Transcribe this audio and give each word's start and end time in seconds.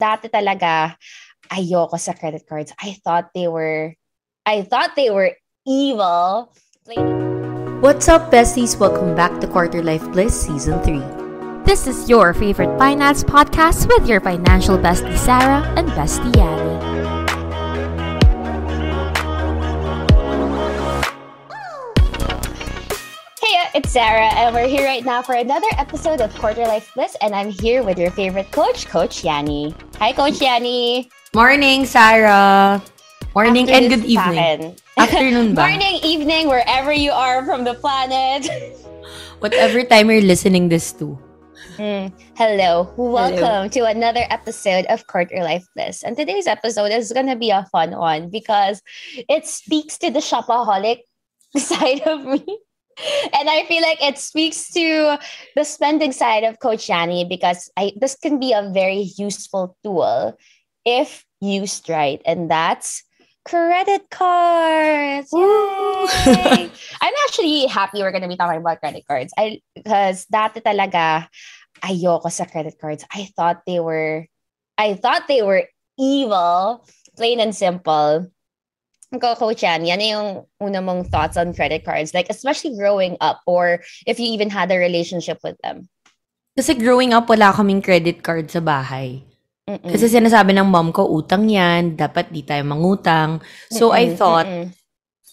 dati 0.00 0.28
talaga, 0.30 0.96
ayoko 1.50 1.98
sa 1.98 2.12
credit 2.12 2.46
cards. 2.48 2.72
I 2.80 2.96
thought 3.04 3.30
they 3.34 3.48
were, 3.48 3.94
I 4.46 4.62
thought 4.62 4.96
they 4.96 5.10
were 5.10 5.32
evil. 5.66 6.52
What's 7.80 8.08
up, 8.08 8.30
besties? 8.30 8.78
Welcome 8.78 9.14
back 9.14 9.40
to 9.40 9.46
Quarter 9.46 9.82
Life 9.82 10.04
Bliss 10.12 10.34
Season 10.34 10.80
3. 10.82 11.64
This 11.64 11.86
is 11.86 12.08
your 12.08 12.34
favorite 12.34 12.76
finance 12.78 13.24
podcast 13.24 13.88
with 13.88 14.08
your 14.08 14.20
financial 14.20 14.76
bestie 14.76 15.16
Sarah 15.16 15.64
and 15.76 15.88
bestie 15.96 16.34
Yanni. 16.36 16.93
It's 23.74 23.90
Sarah, 23.90 24.30
and 24.38 24.54
we're 24.54 24.70
here 24.70 24.86
right 24.86 25.04
now 25.04 25.20
for 25.20 25.34
another 25.34 25.66
episode 25.78 26.20
of 26.20 26.32
Quarter 26.38 26.62
Life 26.62 26.94
Bliss, 26.94 27.16
and 27.20 27.34
I'm 27.34 27.50
here 27.50 27.82
with 27.82 27.98
your 27.98 28.12
favorite 28.12 28.52
coach, 28.52 28.86
Coach 28.86 29.24
Yanni. 29.24 29.74
Hi, 29.98 30.12
Coach 30.12 30.40
Yanni. 30.40 31.10
Morning, 31.34 31.84
Sarah. 31.84 32.80
Morning 33.34 33.68
and 33.68 33.90
good 33.90 34.04
evening. 34.06 34.78
Afternoon 34.96 35.58
ba? 35.58 35.66
Morning, 35.66 35.98
evening, 36.06 36.46
wherever 36.46 36.92
you 36.92 37.10
are 37.10 37.44
from 37.44 37.64
the 37.64 37.74
planet. 37.74 38.46
Whatever 39.42 39.82
time 39.82 40.08
you're 40.08 40.22
listening 40.22 40.68
this 40.68 40.92
to. 41.02 41.18
Mm, 41.74 42.14
hello. 42.38 42.94
Welcome 42.96 43.66
Hello. 43.66 43.68
to 43.74 43.90
another 43.90 44.22
episode 44.30 44.86
of 44.86 45.04
Quarter 45.08 45.42
Life 45.42 45.66
Bliss. 45.74 46.04
And 46.04 46.16
today's 46.16 46.46
episode 46.46 46.92
is 46.94 47.10
going 47.10 47.26
to 47.26 47.34
be 47.34 47.50
a 47.50 47.66
fun 47.72 47.90
one 47.98 48.30
because 48.30 48.80
it 49.28 49.48
speaks 49.48 49.98
to 49.98 50.12
the 50.12 50.20
shopaholic 50.22 51.02
side 51.58 52.06
of 52.06 52.22
me. 52.22 52.46
And 53.32 53.50
I 53.50 53.64
feel 53.66 53.82
like 53.82 54.02
it 54.02 54.18
speaks 54.18 54.70
to 54.72 55.18
the 55.56 55.64
spending 55.64 56.12
side 56.12 56.44
of 56.44 56.60
Coach 56.60 56.88
Yanni 56.88 57.24
because 57.24 57.70
I 57.76 57.92
this 57.96 58.16
can 58.16 58.38
be 58.38 58.52
a 58.52 58.70
very 58.72 59.10
useful 59.18 59.76
tool 59.82 60.36
if 60.84 61.24
used 61.40 61.88
right. 61.88 62.20
And 62.24 62.50
that's 62.50 63.02
credit 63.44 64.08
cards. 64.10 65.30
I'm 65.34 67.14
actually 67.28 67.66
happy 67.66 68.00
we're 68.00 68.10
going 68.10 68.22
to 68.22 68.28
be 68.28 68.36
talking 68.36 68.60
about 68.60 68.80
credit 68.80 69.04
cards. 69.06 69.32
I 69.36 69.60
because 69.74 70.26
dati 70.26 70.62
talaga 70.62 71.28
ayoko 71.84 72.32
sa 72.32 72.44
credit 72.44 72.76
cards. 72.80 73.04
I 73.12 73.28
thought 73.36 73.62
they 73.66 73.80
were 73.80 74.26
I 74.78 74.94
thought 74.94 75.28
they 75.28 75.42
were 75.42 75.68
evil, 75.98 76.86
plain 77.16 77.40
and 77.40 77.54
simple. 77.54 78.30
Coach 79.18 79.62
Yan, 79.62 79.84
yan 79.84 80.00
yung 80.00 80.28
una 80.62 80.80
mong 80.80 81.10
thoughts 81.10 81.36
on 81.36 81.54
credit 81.54 81.84
cards, 81.84 82.14
like 82.14 82.30
especially 82.30 82.74
growing 82.74 83.18
up 83.20 83.40
or 83.46 83.82
if 84.06 84.18
you 84.18 84.28
even 84.30 84.50
had 84.50 84.70
a 84.70 84.78
relationship 84.78 85.38
with 85.42 85.58
them. 85.62 85.88
Kasi 86.54 86.78
growing 86.78 87.10
up, 87.10 87.26
wala 87.26 87.50
kaming 87.50 87.82
credit 87.82 88.22
card 88.22 88.46
sa 88.46 88.62
bahay. 88.62 89.26
Mm-mm. 89.66 89.90
Kasi 89.90 90.06
sinasabi 90.06 90.54
ng 90.54 90.68
mom 90.68 90.94
ko, 90.94 91.08
utang 91.08 91.48
yan, 91.50 91.98
dapat 91.98 92.30
di 92.30 92.44
tayo 92.44 92.62
mangutang. 92.62 93.42
So 93.72 93.90
Mm-mm. 93.90 93.98
I 93.98 94.04
thought, 94.14 94.46
Mm-mm. 94.46 94.70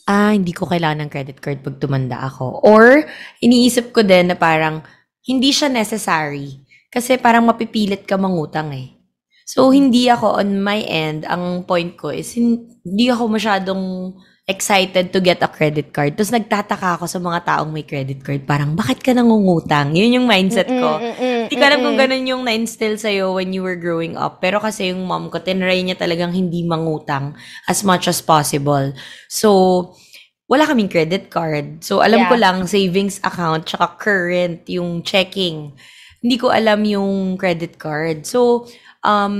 ah, 0.10 0.32
hindi 0.34 0.56
ko 0.56 0.66
kailangan 0.66 1.06
ng 1.06 1.12
credit 1.12 1.38
card 1.38 1.62
pag 1.62 1.78
tumanda 1.78 2.26
ako. 2.26 2.64
Or, 2.66 3.06
iniisip 3.44 3.94
ko 3.94 4.02
din 4.02 4.34
na 4.34 4.38
parang, 4.40 4.82
hindi 5.28 5.54
siya 5.54 5.70
necessary. 5.70 6.58
Kasi 6.90 7.22
parang 7.22 7.45
mapipilit 7.45 8.08
ka 8.08 8.18
mangutang 8.18 8.73
eh. 8.73 9.01
So, 9.52 9.76
hindi 9.76 10.08
ako 10.08 10.40
on 10.40 10.64
my 10.64 10.80
end, 10.88 11.28
ang 11.28 11.68
point 11.68 12.00
ko 12.00 12.08
is, 12.08 12.32
hindi 12.40 13.06
ako 13.12 13.36
masyadong 13.36 14.16
excited 14.48 15.12
to 15.12 15.20
get 15.20 15.44
a 15.44 15.52
credit 15.52 15.92
card. 15.92 16.16
Tapos 16.16 16.32
nagtataka 16.32 17.00
ako 17.00 17.06
sa 17.08 17.20
mga 17.20 17.40
taong 17.44 17.72
may 17.72 17.84
credit 17.84 18.24
card. 18.24 18.48
Parang, 18.48 18.80
bakit 18.80 19.04
ka 19.04 19.12
nangungutang? 19.12 19.92
Yun 19.92 20.24
yung 20.24 20.28
mindset 20.28 20.72
ko. 20.72 21.04
Hindi 21.04 21.56
ko 21.56 21.64
alam 21.68 21.84
kung 21.84 22.00
ganun 22.00 22.32
yung 22.32 22.44
na-instill 22.48 22.96
sa'yo 22.96 23.36
when 23.36 23.52
you 23.52 23.60
were 23.60 23.76
growing 23.76 24.16
up. 24.16 24.40
Pero 24.40 24.64
kasi 24.64 24.96
yung 24.96 25.04
mom 25.04 25.28
ko, 25.28 25.44
tinry 25.44 25.84
niya 25.84 26.00
talagang 26.00 26.32
hindi 26.32 26.64
mangutang 26.64 27.36
as 27.68 27.84
much 27.84 28.08
as 28.08 28.24
possible. 28.24 28.96
So, 29.28 29.50
wala 30.48 30.68
kaming 30.68 30.92
credit 30.92 31.32
card. 31.32 31.84
So, 31.84 32.04
alam 32.04 32.28
yeah. 32.28 32.30
ko 32.32 32.36
lang, 32.36 32.58
savings 32.67 33.20
account, 33.23 33.67
tsaka 33.67 34.00
current, 34.00 34.67
yung 34.67 35.04
checking. 35.04 35.76
Hindi 36.20 36.36
ko 36.36 36.52
alam 36.52 36.84
yung 36.84 37.40
credit 37.40 37.80
card. 37.80 38.28
So, 38.28 38.67
um, 39.06 39.36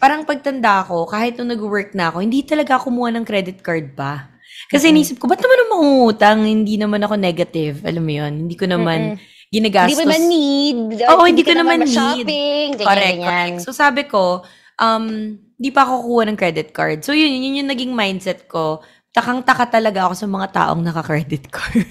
parang 0.00 0.24
pagtanda 0.24 0.86
ko, 0.86 1.04
kahit 1.06 1.36
nung 1.36 1.50
nag-work 1.50 1.92
na 1.92 2.08
ako, 2.12 2.24
hindi 2.24 2.44
talaga 2.46 2.80
kumuha 2.80 3.14
ng 3.14 3.24
credit 3.26 3.60
card 3.60 3.92
pa. 3.94 4.30
Kasi 4.70 4.88
mm-hmm. 4.88 5.00
inisip 5.00 5.16
ko, 5.18 5.26
ba't 5.26 5.40
naman 5.40 5.58
ako 5.58 5.68
mangungutang? 5.74 6.38
Hindi 6.46 6.74
naman 6.78 7.00
ako 7.02 7.14
negative. 7.18 7.82
Alam 7.84 8.04
mo 8.06 8.12
yun? 8.12 8.32
Hindi 8.46 8.54
ko 8.56 8.64
naman 8.70 8.98
mm-hmm. 9.16 9.50
ginagastos. 9.50 9.90
Hindi 9.90 9.98
mo 9.98 10.04
naman 10.06 10.22
need. 10.28 10.78
Oo, 11.10 11.24
hindi, 11.24 11.28
hindi 11.28 11.44
ko 11.44 11.54
naman 11.56 11.78
need. 11.82 11.96
Shopping, 11.96 12.68
correct, 12.78 13.18
correct. 13.18 13.56
So 13.66 13.70
sabi 13.74 14.02
ko, 14.06 14.46
um, 14.78 15.04
hindi 15.36 15.70
pa 15.74 15.84
ako 15.84 15.92
kukuha 16.06 16.24
ng 16.30 16.38
credit 16.38 16.68
card. 16.72 16.98
So 17.02 17.12
yun, 17.12 17.28
yun 17.34 17.64
yung 17.64 17.70
naging 17.70 17.92
mindset 17.92 18.46
ko 18.46 18.80
takang-taka 19.10 19.66
talaga 19.66 20.06
ako 20.06 20.14
sa 20.14 20.26
mga 20.30 20.46
taong 20.54 20.82
naka-credit 20.86 21.44
card. 21.50 21.82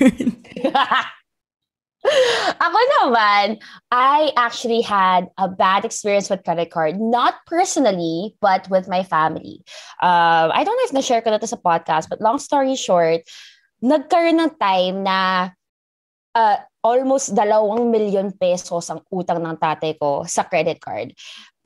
Ako 2.63 2.79
naman, 2.99 3.59
I 3.91 4.31
actually 4.39 4.79
had 4.79 5.27
a 5.35 5.51
bad 5.51 5.83
experience 5.83 6.29
with 6.31 6.43
credit 6.47 6.71
card. 6.71 6.95
Not 6.95 7.43
personally, 7.45 8.35
but 8.39 8.69
with 8.71 8.87
my 8.87 9.03
family. 9.03 9.61
Uh, 9.99 10.47
I 10.47 10.63
don't 10.63 10.79
know 10.79 10.87
if 10.87 10.95
na-share 10.95 11.21
ko 11.21 11.31
na 11.31 11.43
to 11.43 11.47
sa 11.47 11.59
podcast, 11.59 12.07
but 12.07 12.23
long 12.23 12.39
story 12.39 12.79
short, 12.79 13.27
nagkaroon 13.83 14.39
ng 14.39 14.55
time 14.55 15.03
na 15.03 15.51
uh, 16.35 16.57
almost 16.83 17.35
dalawang 17.35 17.91
million 17.91 18.31
pesos 18.31 18.87
ang 18.87 19.03
utang 19.11 19.43
ng 19.43 19.59
tatay 19.59 19.99
ko 19.99 20.23
sa 20.23 20.47
credit 20.47 20.79
card. 20.79 21.11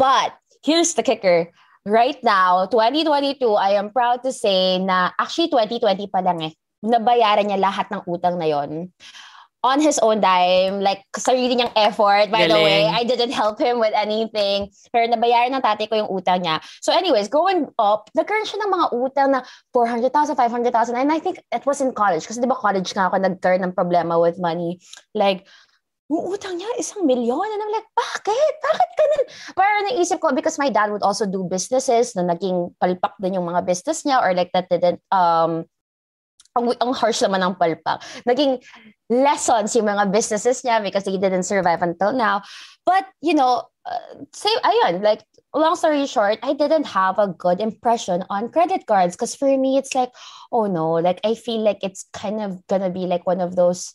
But 0.01 0.33
here's 0.65 0.97
the 0.97 1.05
kicker 1.05 1.53
right 1.85 2.17
now, 2.23 2.65
2022, 2.67 3.43
I 3.53 3.77
am 3.77 3.91
proud 3.91 4.23
to 4.23 4.31
say 4.31 4.79
na 4.79 5.11
actually 5.19 5.51
2020 5.51 6.07
pa 6.09 6.23
lang 6.23 6.41
eh, 6.41 6.51
nabayaran 6.83 7.47
niya 7.47 7.59
lahat 7.59 7.91
ng 7.91 8.01
utang 8.07 8.39
na 8.39 8.47
yon 8.47 8.91
on 9.63 9.79
his 9.79 9.97
own 10.03 10.19
dime, 10.19 10.83
like 10.83 11.07
sarili 11.15 11.55
niyang 11.55 11.71
effort. 11.79 12.27
By 12.27 12.45
Galing. 12.45 12.51
the 12.51 12.61
way, 12.61 12.81
I 12.85 13.07
didn't 13.07 13.31
help 13.31 13.57
him 13.57 13.79
with 13.79 13.95
anything. 13.95 14.67
Pero 14.91 15.07
nabayaran 15.07 15.55
ng 15.55 15.63
tatay 15.63 15.87
ko 15.87 15.95
yung 16.03 16.11
utang 16.11 16.43
niya. 16.43 16.59
So 16.83 16.91
anyways, 16.91 17.31
going 17.31 17.71
up, 17.79 18.11
nagkaroon 18.11 18.43
siya 18.43 18.59
ng 18.67 18.71
mga 18.75 18.87
utang 18.91 19.29
na 19.31 19.41
400,000, 19.71 20.35
500,000. 20.35 20.99
And 20.99 21.09
I 21.09 21.19
think 21.23 21.39
it 21.39 21.63
was 21.63 21.79
in 21.79 21.95
college. 21.95 22.27
Kasi 22.27 22.43
di 22.43 22.47
ba 22.51 22.59
college 22.59 22.91
nga 22.91 23.07
ako 23.07 23.23
nagkaroon 23.23 23.63
ng 23.63 23.73
problema 23.73 24.19
with 24.19 24.35
money. 24.35 24.83
Like, 25.15 25.47
yung 26.11 26.27
utang 26.27 26.59
niya, 26.59 26.67
isang 26.75 27.07
milyon. 27.07 27.47
And 27.47 27.61
I'm 27.63 27.71
like, 27.71 27.87
bakit? 27.95 28.53
Bakit 28.59 28.89
ganun? 28.99 29.23
Pero 29.55 29.71
naisip 29.87 30.19
ko, 30.19 30.35
because 30.35 30.59
my 30.59 30.67
dad 30.67 30.91
would 30.91 31.01
also 31.07 31.23
do 31.23 31.47
businesses 31.47 32.13
na 32.19 32.27
naging 32.27 32.75
palpak 32.83 33.15
din 33.23 33.39
yung 33.39 33.47
mga 33.47 33.63
business 33.63 34.03
niya 34.03 34.19
or 34.19 34.35
like 34.35 34.51
that 34.51 34.67
didn't, 34.67 34.99
um, 35.09 35.63
ang, 36.55 36.73
ang 36.81 36.93
harsh 36.93 37.21
naman 37.21 37.41
ng 37.41 37.55
palpak. 37.57 38.01
Naging 38.25 38.61
lessons 39.09 39.75
yung 39.75 39.89
mga 39.89 40.09
businesses 40.13 40.61
niya 40.61 40.81
because 40.81 41.05
he 41.05 41.17
didn't 41.17 41.43
survive 41.49 41.81
until 41.81 42.13
now. 42.13 42.41
But, 42.85 43.05
you 43.21 43.33
know, 43.33 43.65
uh, 43.85 44.25
say, 44.33 44.53
ayun, 44.63 45.01
like, 45.01 45.23
long 45.53 45.75
story 45.75 46.05
short, 46.05 46.39
I 46.41 46.53
didn't 46.53 46.87
have 46.87 47.19
a 47.19 47.27
good 47.27 47.61
impression 47.61 48.23
on 48.29 48.49
credit 48.49 48.85
cards 48.87 49.15
because 49.15 49.35
for 49.35 49.49
me, 49.49 49.77
it's 49.77 49.93
like, 49.93 50.11
oh 50.51 50.65
no, 50.65 50.97
like, 51.01 51.19
I 51.23 51.35
feel 51.35 51.61
like 51.61 51.83
it's 51.83 52.05
kind 52.13 52.41
of 52.41 52.65
gonna 52.67 52.89
be 52.89 53.05
like 53.05 53.25
one 53.25 53.41
of 53.41 53.55
those, 53.55 53.93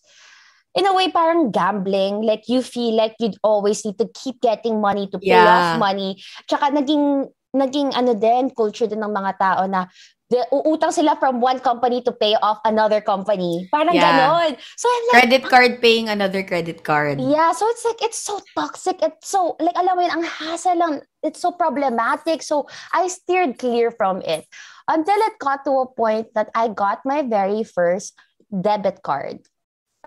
in 0.75 0.87
a 0.87 0.95
way 0.95 1.11
parang 1.11 1.51
gambling 1.51 2.23
like 2.23 2.47
you 2.47 2.63
feel 2.63 2.95
like 2.95 3.17
you'd 3.19 3.41
always 3.43 3.85
need 3.85 3.99
to 3.99 4.07
keep 4.15 4.41
getting 4.41 4.81
money 4.81 5.09
to 5.09 5.19
pay 5.19 5.35
yeah. 5.35 5.75
off 5.75 5.81
money 5.81 6.21
tsaka 6.47 6.71
naging 6.71 7.27
naging 7.57 7.91
ano 7.97 8.13
din 8.13 8.53
culture 8.53 8.87
din 8.87 9.01
ng 9.01 9.11
mga 9.11 9.33
tao 9.41 9.65
na 9.65 9.89
the, 10.31 10.45
uutang 10.53 10.93
sila 10.93 11.17
from 11.17 11.41
one 11.41 11.59
company 11.61 12.03
to 12.03 12.13
pay 12.13 12.37
off 12.41 12.61
another 12.65 13.01
company. 13.01 13.69
Parang 13.73 13.95
yeah. 13.95 14.29
ganon. 14.29 14.57
So 14.77 14.87
I'm 14.89 15.05
like, 15.13 15.23
credit 15.23 15.45
card 15.49 15.73
paying 15.81 16.09
another 16.09 16.43
credit 16.43 16.85
card. 16.85 17.21
Yeah, 17.21 17.53
so 17.53 17.69
it's 17.69 17.85
like 17.85 18.01
it's 18.03 18.21
so 18.21 18.41
toxic. 18.55 19.01
It's 19.03 19.29
so 19.29 19.57
like 19.61 19.77
alam 19.77 19.97
mo 19.97 20.03
yun, 20.05 20.13
ang 20.21 20.27
hassle 20.29 20.77
lang. 20.77 21.01
It's 21.23 21.41
so 21.41 21.53
problematic. 21.53 22.43
So 22.43 22.69
I 22.93 23.09
steered 23.09 23.59
clear 23.59 23.91
from 23.91 24.21
it 24.23 24.45
until 24.87 25.17
it 25.17 25.41
got 25.41 25.65
to 25.65 25.85
a 25.85 25.87
point 25.89 26.33
that 26.35 26.51
I 26.55 26.69
got 26.69 27.05
my 27.05 27.23
very 27.23 27.65
first 27.65 28.15
debit 28.49 29.03
card 29.03 29.45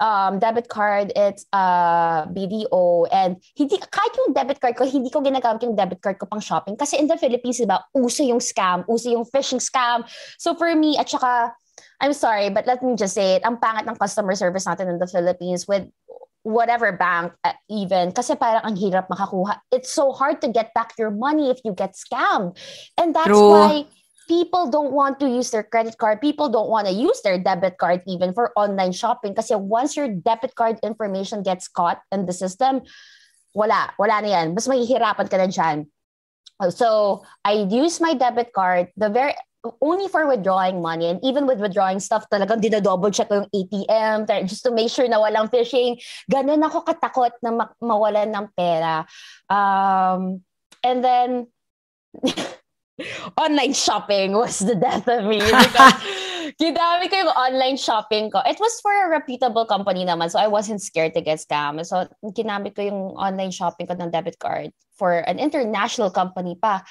um, 0.02 0.42
debit 0.42 0.68
card, 0.68 1.14
it's 1.16 1.46
uh, 1.54 2.26
BDO, 2.34 3.08
and 3.14 3.38
hindi, 3.54 3.78
kahit 3.78 4.14
yung 4.18 4.34
debit 4.34 4.60
card 4.60 4.76
ko, 4.76 4.84
hindi 4.90 5.14
ko 5.14 5.22
ginagamit 5.22 5.62
yung 5.62 5.78
debit 5.78 6.02
card 6.02 6.18
ko 6.18 6.26
pang 6.26 6.42
shopping. 6.42 6.76
Kasi 6.76 6.98
in 6.98 7.06
the 7.06 7.16
Philippines, 7.16 7.62
diba, 7.62 7.80
uso 7.94 8.26
yung 8.26 8.42
scam, 8.42 8.84
uso 8.90 9.14
yung 9.14 9.24
phishing 9.30 9.62
scam. 9.62 10.04
So 10.42 10.58
for 10.58 10.74
me, 10.74 10.98
at 10.98 11.08
saka, 11.08 11.54
I'm 12.02 12.18
sorry, 12.18 12.50
but 12.50 12.66
let 12.66 12.82
me 12.82 12.98
just 12.98 13.14
say 13.14 13.38
it, 13.38 13.46
ang 13.46 13.62
pangat 13.62 13.86
ng 13.86 13.96
customer 13.96 14.34
service 14.34 14.66
natin 14.66 14.90
in 14.90 14.98
the 14.98 15.08
Philippines 15.08 15.70
with 15.70 15.86
whatever 16.42 16.92
bank 16.92 17.34
uh, 17.46 17.54
even 17.70 18.10
kasi 18.12 18.34
parang 18.34 18.66
ang 18.66 18.76
hirap 18.76 19.06
makakuha. 19.14 19.62
It's 19.70 19.94
so 19.94 20.10
hard 20.10 20.42
to 20.42 20.50
get 20.50 20.74
back 20.74 20.98
your 20.98 21.14
money 21.14 21.54
if 21.54 21.62
you 21.62 21.74
get 21.78 21.94
scammed. 21.94 22.58
And 22.98 23.14
that's 23.14 23.30
True. 23.30 23.54
why 23.54 23.86
people 24.28 24.70
don't 24.70 24.92
want 24.92 25.20
to 25.20 25.28
use 25.28 25.52
their 25.52 25.64
credit 25.64 25.98
card. 25.98 26.22
People 26.22 26.50
don't 26.50 26.70
want 26.70 26.88
to 26.88 26.94
use 26.94 27.22
their 27.22 27.38
debit 27.38 27.78
card 27.78 28.02
even 28.08 28.34
for 28.34 28.52
online 28.56 28.92
shopping. 28.92 29.36
Kasi 29.36 29.56
once 29.56 29.96
your 29.96 30.08
debit 30.08 30.56
card 30.56 30.80
information 30.84 31.44
gets 31.44 31.68
caught 31.68 32.02
in 32.12 32.26
the 32.26 32.34
system, 32.34 32.82
wala. 33.54 33.92
Wala 34.00 34.22
na 34.22 34.30
yan. 34.30 34.54
Mas 34.54 34.68
mahihirapan 34.68 35.28
ka 35.30 35.38
na 35.38 35.48
dyan. 35.48 35.88
So 36.70 37.22
I 37.44 37.66
use 37.66 38.00
my 38.00 38.14
debit 38.14 38.54
card. 38.54 38.94
The 38.96 39.10
very 39.10 39.34
only 39.82 40.10
for 40.10 40.26
withdrawing 40.26 40.82
money 40.82 41.06
and 41.06 41.20
even 41.24 41.46
with 41.46 41.62
withdrawing 41.62 42.02
stuff 42.02 42.26
talagang 42.34 42.62
dina-double 42.62 43.14
check 43.14 43.30
ko 43.30 43.46
yung 43.46 43.50
ATM 43.54 44.26
just 44.50 44.66
to 44.66 44.74
make 44.74 44.90
sure 44.90 45.06
na 45.06 45.22
walang 45.22 45.50
phishing. 45.54 46.02
Ganun 46.30 46.66
ako 46.66 46.82
katakot 46.82 47.38
na 47.46 47.52
ma- 47.54 47.78
mawalan 47.78 48.34
ng 48.34 48.48
pera. 48.58 49.06
Um, 49.50 50.42
and 50.82 51.06
then 51.06 51.30
online 53.38 53.74
shopping 53.74 54.34
was 54.34 54.60
the 54.60 54.76
death 54.76 55.08
of 55.08 55.26
me 55.26 55.40
because 55.40 55.94
ginamit 56.62 57.10
ko 57.10 57.16
yung 57.26 57.34
online 57.34 57.78
shopping 57.78 58.30
ko. 58.30 58.42
It 58.46 58.60
was 58.60 58.80
for 58.82 58.92
a 58.92 59.10
reputable 59.10 59.66
company 59.66 60.06
naman, 60.06 60.32
so 60.32 60.40
I 60.40 60.48
wasn't 60.48 60.82
scared 60.82 61.14
to 61.16 61.22
get 61.22 61.40
scammed. 61.40 61.86
So, 61.86 62.08
ginamit 62.36 62.76
ko 62.76 62.82
yung 62.84 63.02
online 63.16 63.52
shopping 63.52 63.88
ko 63.88 63.96
ng 63.96 64.12
debit 64.12 64.40
card 64.40 64.72
for 64.98 65.24
an 65.26 65.40
international 65.40 66.12
company 66.12 66.58
pa. 66.60 66.84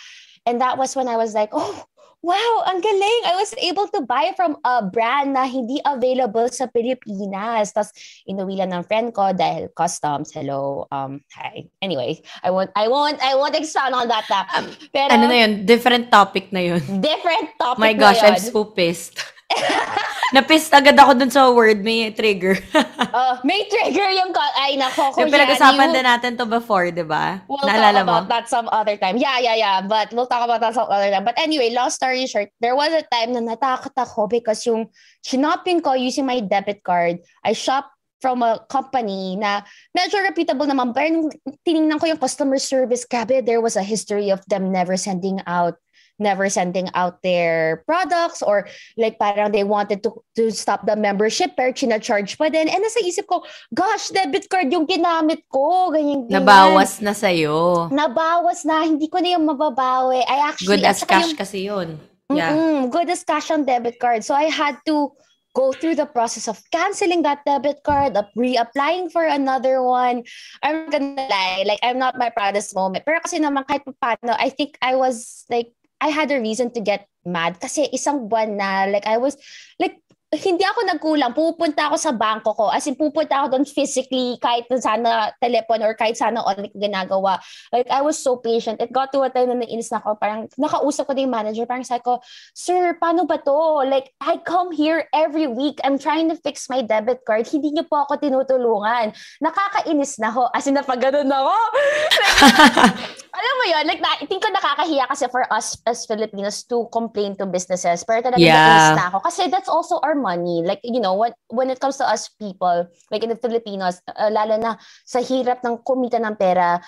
And 0.47 0.61
that 0.61 0.79
was 0.79 0.97
when 0.97 1.08
I 1.08 1.17
was 1.17 1.35
like, 1.35 1.50
oh, 1.52 1.85
wow, 2.21 2.53
ang 2.69 2.81
galing. 2.81 3.21
I 3.27 3.35
was 3.37 3.53
able 3.57 3.89
to 3.97 4.05
buy 4.05 4.33
from 4.37 4.57
a 4.65 4.85
brand 4.85 5.35
na 5.35 5.49
hindi 5.49 5.81
available 5.85 6.49
sa 6.53 6.69
Pilipinas. 6.69 7.73
Tapos, 7.73 7.93
inuwi 8.29 8.61
lang 8.61 8.77
ng 8.77 8.85
friend 8.85 9.13
ko 9.17 9.33
dahil 9.33 9.73
customs. 9.73 10.33
Hello. 10.33 10.85
Um, 10.93 11.25
hi. 11.33 11.69
Anyway, 11.81 12.21
I 12.45 12.53
won't, 12.53 12.71
I 12.77 12.89
won't, 12.89 13.19
I 13.25 13.35
won't 13.35 13.57
expound 13.57 13.97
on 13.97 14.09
that. 14.09 14.29
Na. 14.29 14.45
Um, 14.53 14.69
Pero, 14.93 15.11
ano 15.17 15.25
na 15.29 15.37
yun? 15.47 15.65
Different 15.65 16.13
topic 16.13 16.53
na 16.53 16.61
yun. 16.61 16.83
Different 17.01 17.57
topic 17.57 17.81
My 17.81 17.97
gosh, 17.97 18.21
I'm 18.21 18.39
so 18.39 18.65
pissed. 18.65 19.17
Napist 20.35 20.70
agad 20.70 20.94
ako 20.94 21.12
dun 21.19 21.31
sa 21.31 21.50
word, 21.50 21.82
may 21.82 22.14
trigger. 22.14 22.55
uh, 22.75 23.35
may 23.49 23.67
trigger 23.67 24.06
yung, 24.14 24.31
ay 24.62 24.79
nako, 24.79 25.11
Yung 25.19 25.31
pinag-usapan 25.31 25.91
din 25.91 26.06
natin 26.06 26.32
to 26.38 26.47
before, 26.47 26.94
di 26.94 27.02
ba? 27.02 27.43
We'll 27.50 27.58
Naalala 27.67 28.06
talk 28.06 28.06
about 28.06 28.25
mo? 28.26 28.31
that 28.31 28.47
some 28.47 28.69
other 28.70 28.94
time. 28.94 29.19
Yeah, 29.19 29.43
yeah, 29.43 29.58
yeah. 29.58 29.76
But 29.82 30.14
we'll 30.14 30.31
talk 30.31 30.47
about 30.47 30.62
that 30.62 30.79
some 30.79 30.87
other 30.87 31.11
time. 31.11 31.26
But 31.26 31.35
anyway, 31.35 31.75
long 31.75 31.91
story 31.91 32.31
short, 32.31 32.55
there 32.62 32.79
was 32.79 32.94
a 32.94 33.02
time 33.11 33.35
na 33.35 33.43
natakot 33.43 33.91
ako 33.99 34.31
because 34.31 34.62
yung 34.70 34.87
shopping 35.26 35.82
ko 35.82 35.99
using 35.99 36.31
my 36.31 36.38
debit 36.38 36.87
card, 36.87 37.19
I 37.43 37.50
shop 37.50 37.91
from 38.20 38.44
a 38.44 38.61
company 38.69 39.35
na 39.35 39.64
medyo 39.97 40.20
reputable 40.23 40.69
naman. 40.69 40.94
Pero 40.94 41.08
nung 41.11 41.29
tinignan 41.67 41.99
ko 41.99 42.06
yung 42.06 42.20
customer 42.20 42.61
service, 42.61 43.02
grabe, 43.02 43.43
there 43.43 43.58
was 43.58 43.75
a 43.75 43.82
history 43.82 44.31
of 44.31 44.44
them 44.47 44.70
never 44.70 44.94
sending 44.94 45.43
out 45.49 45.75
never 46.21 46.53
sending 46.53 46.93
out 46.95 47.25
their 47.25 47.83
products 47.89 48.45
or 48.45 48.69
like 49.01 49.19
parang 49.19 49.51
they 49.51 49.65
wanted 49.65 50.05
to 50.05 50.13
to 50.37 50.53
stop 50.53 50.85
the 50.85 50.95
membership 50.95 51.57
pero 51.57 51.73
china-charge 51.73 52.37
pa 52.37 52.53
din. 52.53 52.69
And 52.69 52.85
nasa 52.85 53.01
isip 53.01 53.27
ko, 53.27 53.43
gosh, 53.73 54.13
debit 54.13 54.47
card 54.53 54.69
yung 54.71 54.85
ginamit 54.85 55.49
ko. 55.49 55.91
Ganyan, 55.91 56.29
ganyan. 56.29 56.45
Nabawas 56.45 57.01
na 57.01 57.17
sa'yo. 57.17 57.89
Nabawas 57.89 58.63
na. 58.69 58.85
Hindi 58.85 59.09
ko 59.09 59.19
na 59.19 59.35
yung 59.35 59.49
mababawi. 59.49 60.23
I 60.29 60.47
actually... 60.47 60.79
Good 60.79 60.87
as 60.87 61.03
cash 61.03 61.33
yung, 61.33 61.41
kasi 61.41 61.59
yun. 61.65 61.99
Yeah. 62.31 62.55
Mm-mm, 62.55 62.95
good 62.95 63.11
as 63.11 63.25
cash 63.25 63.51
on 63.51 63.67
debit 63.67 63.99
card. 63.99 64.23
So 64.23 64.37
I 64.37 64.53
had 64.53 64.79
to 64.87 65.11
go 65.51 65.75
through 65.75 65.99
the 65.99 66.07
process 66.07 66.47
of 66.47 66.63
canceling 66.71 67.27
that 67.27 67.43
debit 67.43 67.83
card, 67.83 68.15
of 68.17 68.27
reapplying 68.39 69.11
for 69.11 69.27
another 69.27 69.83
one. 69.83 70.23
I'm 70.63 70.87
gonna 70.95 71.27
lie, 71.27 71.67
like 71.67 71.83
I'm 71.83 71.99
not 71.99 72.15
my 72.15 72.31
proudest 72.31 72.71
moment. 72.71 73.03
Pero 73.03 73.19
kasi 73.19 73.43
naman 73.43 73.67
kahit 73.67 73.83
paano, 73.99 74.39
I 74.39 74.55
think 74.55 74.79
I 74.79 74.95
was 74.95 75.43
like 75.51 75.75
I 76.00 76.08
had 76.08 76.32
a 76.32 76.41
reason 76.41 76.73
to 76.73 76.81
get 76.81 77.06
mad 77.25 77.61
kasi 77.61 77.85
isang 77.93 78.32
buwan 78.32 78.56
na 78.56 78.88
like 78.88 79.05
I 79.05 79.20
was 79.20 79.37
like 79.76 80.00
hindi 80.31 80.62
ako 80.62 80.87
nagkulang. 80.87 81.35
Pupunta 81.35 81.91
ako 81.91 81.97
sa 81.99 82.14
bangko 82.14 82.55
ko. 82.55 82.70
As 82.70 82.87
in, 82.87 82.94
pupunta 82.94 83.43
ako 83.43 83.58
doon 83.58 83.67
physically 83.67 84.38
kahit 84.38 84.62
na 84.70 84.79
sana 84.79 85.11
telephone 85.43 85.82
or 85.82 85.91
kahit 85.99 86.14
sana 86.14 86.38
online 86.47 86.70
ko 86.70 86.79
ginagawa. 86.79 87.43
Like, 87.75 87.91
I 87.91 87.99
was 87.99 88.14
so 88.14 88.38
patient. 88.38 88.79
It 88.79 88.94
got 88.94 89.11
to 89.11 89.26
a 89.26 89.31
time 89.31 89.50
na 89.50 89.58
nainis 89.58 89.91
na 89.91 89.99
ako. 89.99 90.23
Parang 90.23 90.47
nakausap 90.55 91.11
ko 91.11 91.19
din 91.19 91.26
yung 91.26 91.35
manager. 91.35 91.67
Parang 91.67 91.82
sabi 91.82 92.06
ko, 92.06 92.23
Sir, 92.55 92.94
paano 93.02 93.26
ba 93.26 93.43
to? 93.43 93.82
Like, 93.91 94.14
I 94.23 94.38
come 94.47 94.70
here 94.70 95.11
every 95.11 95.50
week. 95.50 95.82
I'm 95.82 95.99
trying 95.99 96.31
to 96.31 96.38
fix 96.38 96.70
my 96.70 96.87
debit 96.87 97.26
card. 97.26 97.50
Hindi 97.50 97.75
niyo 97.75 97.91
po 97.91 98.06
ako 98.06 98.23
tinutulungan. 98.23 99.11
Nakakainis 99.43 100.23
na 100.23 100.31
ho. 100.31 100.47
As 100.55 100.62
in, 100.70 100.79
napag 100.79 101.02
na 101.26 101.43
ako. 101.43 101.56
alam 103.31 103.55
mo 103.56 103.65
yun, 103.71 103.85
like, 103.87 104.03
I 104.03 104.27
think 104.27 104.43
ko 104.43 104.50
nakakahiya 104.50 105.09
kasi 105.09 105.27
for 105.31 105.47
us 105.53 105.79
as 105.87 106.06
Filipinos 106.06 106.62
to 106.69 106.91
complain 106.93 107.35
to 107.38 107.47
businesses. 107.47 108.05
Pero 108.05 108.21
talaga 108.23 108.43
yeah. 108.43 108.94
na 108.99 109.09
ako. 109.09 109.25
Kasi 109.25 109.49
that's 109.49 109.69
also 109.69 109.99
our 110.03 110.15
money. 110.15 110.62
Like, 110.67 110.81
you 110.82 111.00
know, 111.00 111.15
when, 111.15 111.32
when 111.49 111.71
it 111.71 111.81
comes 111.81 111.97
to 111.99 112.06
us 112.06 112.29
people, 112.41 112.87
like 113.11 113.23
in 113.23 113.31
the 113.31 113.41
Filipinos, 113.41 114.03
uh, 114.11 114.31
lalo 114.31 114.59
na 114.59 114.77
sa 115.06 115.23
hirap 115.23 115.62
ng 115.65 115.82
kumita 115.87 116.19
ng 116.19 116.37
pera, 116.37 116.82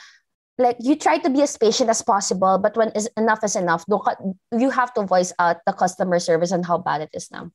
like 0.59 0.77
you 0.79 0.97
try 0.97 1.19
to 1.19 1.31
be 1.31 1.43
as 1.43 1.57
patient 1.57 1.91
as 1.91 2.03
possible, 2.03 2.59
but 2.59 2.77
when 2.77 2.91
is 2.93 3.09
enough 3.17 3.43
is 3.43 3.57
enough, 3.57 3.85
you 4.53 4.71
have 4.71 4.93
to 4.95 5.03
voice 5.03 5.33
out 5.39 5.59
the 5.67 5.73
customer 5.73 6.19
service 6.19 6.53
and 6.53 6.67
how 6.67 6.77
bad 6.77 7.01
it 7.01 7.11
is 7.15 7.31
now. 7.31 7.51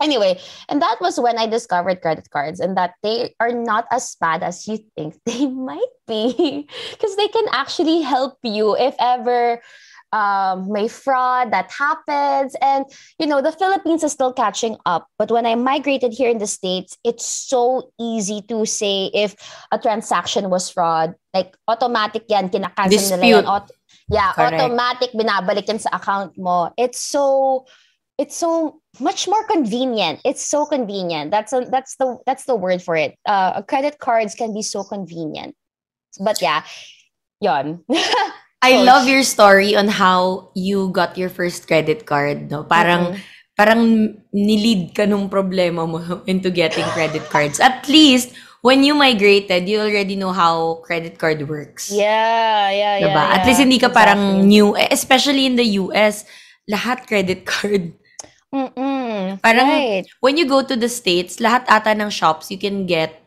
Anyway, 0.00 0.40
and 0.68 0.80
that 0.80 0.96
was 1.00 1.20
when 1.20 1.38
I 1.38 1.46
discovered 1.46 2.00
credit 2.00 2.30
cards 2.30 2.58
and 2.58 2.76
that 2.76 2.94
they 3.02 3.34
are 3.38 3.52
not 3.52 3.86
as 3.92 4.16
bad 4.20 4.42
as 4.42 4.66
you 4.66 4.78
think 4.96 5.14
they 5.26 5.46
might 5.46 5.94
be 6.06 6.68
because 6.90 7.16
they 7.16 7.28
can 7.28 7.46
actually 7.52 8.02
help 8.02 8.38
you 8.42 8.76
if 8.76 8.94
ever 8.98 9.60
um, 10.12 10.72
may 10.72 10.88
fraud 10.88 11.52
that 11.52 11.70
happens. 11.70 12.56
And, 12.60 12.84
you 13.18 13.26
know, 13.26 13.40
the 13.42 13.52
Philippines 13.52 14.02
is 14.02 14.12
still 14.12 14.32
catching 14.32 14.76
up. 14.86 15.06
But 15.18 15.30
when 15.30 15.46
I 15.46 15.54
migrated 15.54 16.12
here 16.12 16.30
in 16.30 16.38
the 16.38 16.46
States, 16.46 16.96
it's 17.04 17.24
so 17.24 17.92
easy 17.98 18.42
to 18.48 18.66
say 18.66 19.10
if 19.14 19.34
a 19.70 19.78
transaction 19.78 20.50
was 20.50 20.70
fraud. 20.70 21.14
Like, 21.32 21.56
automatic 21.68 22.24
yan, 22.28 22.48
kinakancel 22.50 23.20
nila 23.20 23.26
yan. 23.26 23.46
Auto- 23.46 23.74
yeah, 24.10 24.32
Correct. 24.32 24.54
automatic 24.54 25.10
binabalik 25.14 25.68
yan 25.68 25.78
sa 25.78 25.94
account 25.94 26.34
mo. 26.36 26.74
It's 26.76 26.98
so 26.98 27.66
it's 28.20 28.36
so 28.36 28.76
much 29.00 29.24
more 29.24 29.40
convenient. 29.48 30.20
It's 30.28 30.44
so 30.44 30.68
convenient. 30.68 31.32
That's 31.32 31.56
a, 31.56 31.64
that's 31.72 31.96
the 31.96 32.20
that's 32.28 32.44
the 32.44 32.54
word 32.54 32.84
for 32.84 32.94
it. 32.94 33.16
Uh, 33.24 33.64
credit 33.64 33.96
cards 33.98 34.36
can 34.36 34.52
be 34.52 34.60
so 34.60 34.84
convenient. 34.84 35.56
But 36.20 36.44
yeah, 36.44 36.62
yon. 37.40 37.80
I 38.62 38.84
love 38.84 39.08
your 39.08 39.24
story 39.24 39.72
on 39.72 39.88
how 39.88 40.52
you 40.52 40.92
got 40.92 41.16
your 41.16 41.32
first 41.32 41.64
credit 41.64 42.04
card. 42.04 42.52
No, 42.52 42.60
parang 42.68 43.16
mm-hmm. 43.16 43.24
parang 43.56 43.80
nilid 44.36 44.92
ka 44.92 45.08
nung 45.08 45.32
problema 45.32 45.88
mo 45.88 46.04
into 46.30 46.52
getting 46.52 46.84
credit 46.92 47.24
cards. 47.32 47.56
At 47.56 47.88
least 47.88 48.36
when 48.60 48.84
you 48.84 48.92
migrated, 48.92 49.64
you 49.64 49.80
already 49.80 50.20
know 50.20 50.36
how 50.36 50.84
credit 50.84 51.16
card 51.16 51.40
works. 51.48 51.88
Yeah, 51.88 52.68
yeah, 52.68 53.00
diba? 53.00 53.16
yeah. 53.16 53.36
At 53.40 53.48
least 53.48 53.64
hindi 53.64 53.80
ka 53.80 53.88
exactly. 53.88 53.96
parang 53.96 54.20
new, 54.44 54.76
especially 54.76 55.48
in 55.48 55.56
the 55.56 55.80
US, 55.80 56.28
lahat 56.68 57.08
credit 57.08 57.46
card 57.48 57.96
Mm-mm. 58.50 59.38
Parang 59.42 59.68
right. 59.68 60.06
when 60.18 60.36
you 60.36 60.46
go 60.46 60.62
to 60.62 60.74
the 60.74 60.88
States, 60.88 61.38
lahat 61.38 61.64
ata 61.70 61.94
ng 61.94 62.10
shops, 62.10 62.50
you 62.50 62.58
can 62.58 62.86
get 62.86 63.22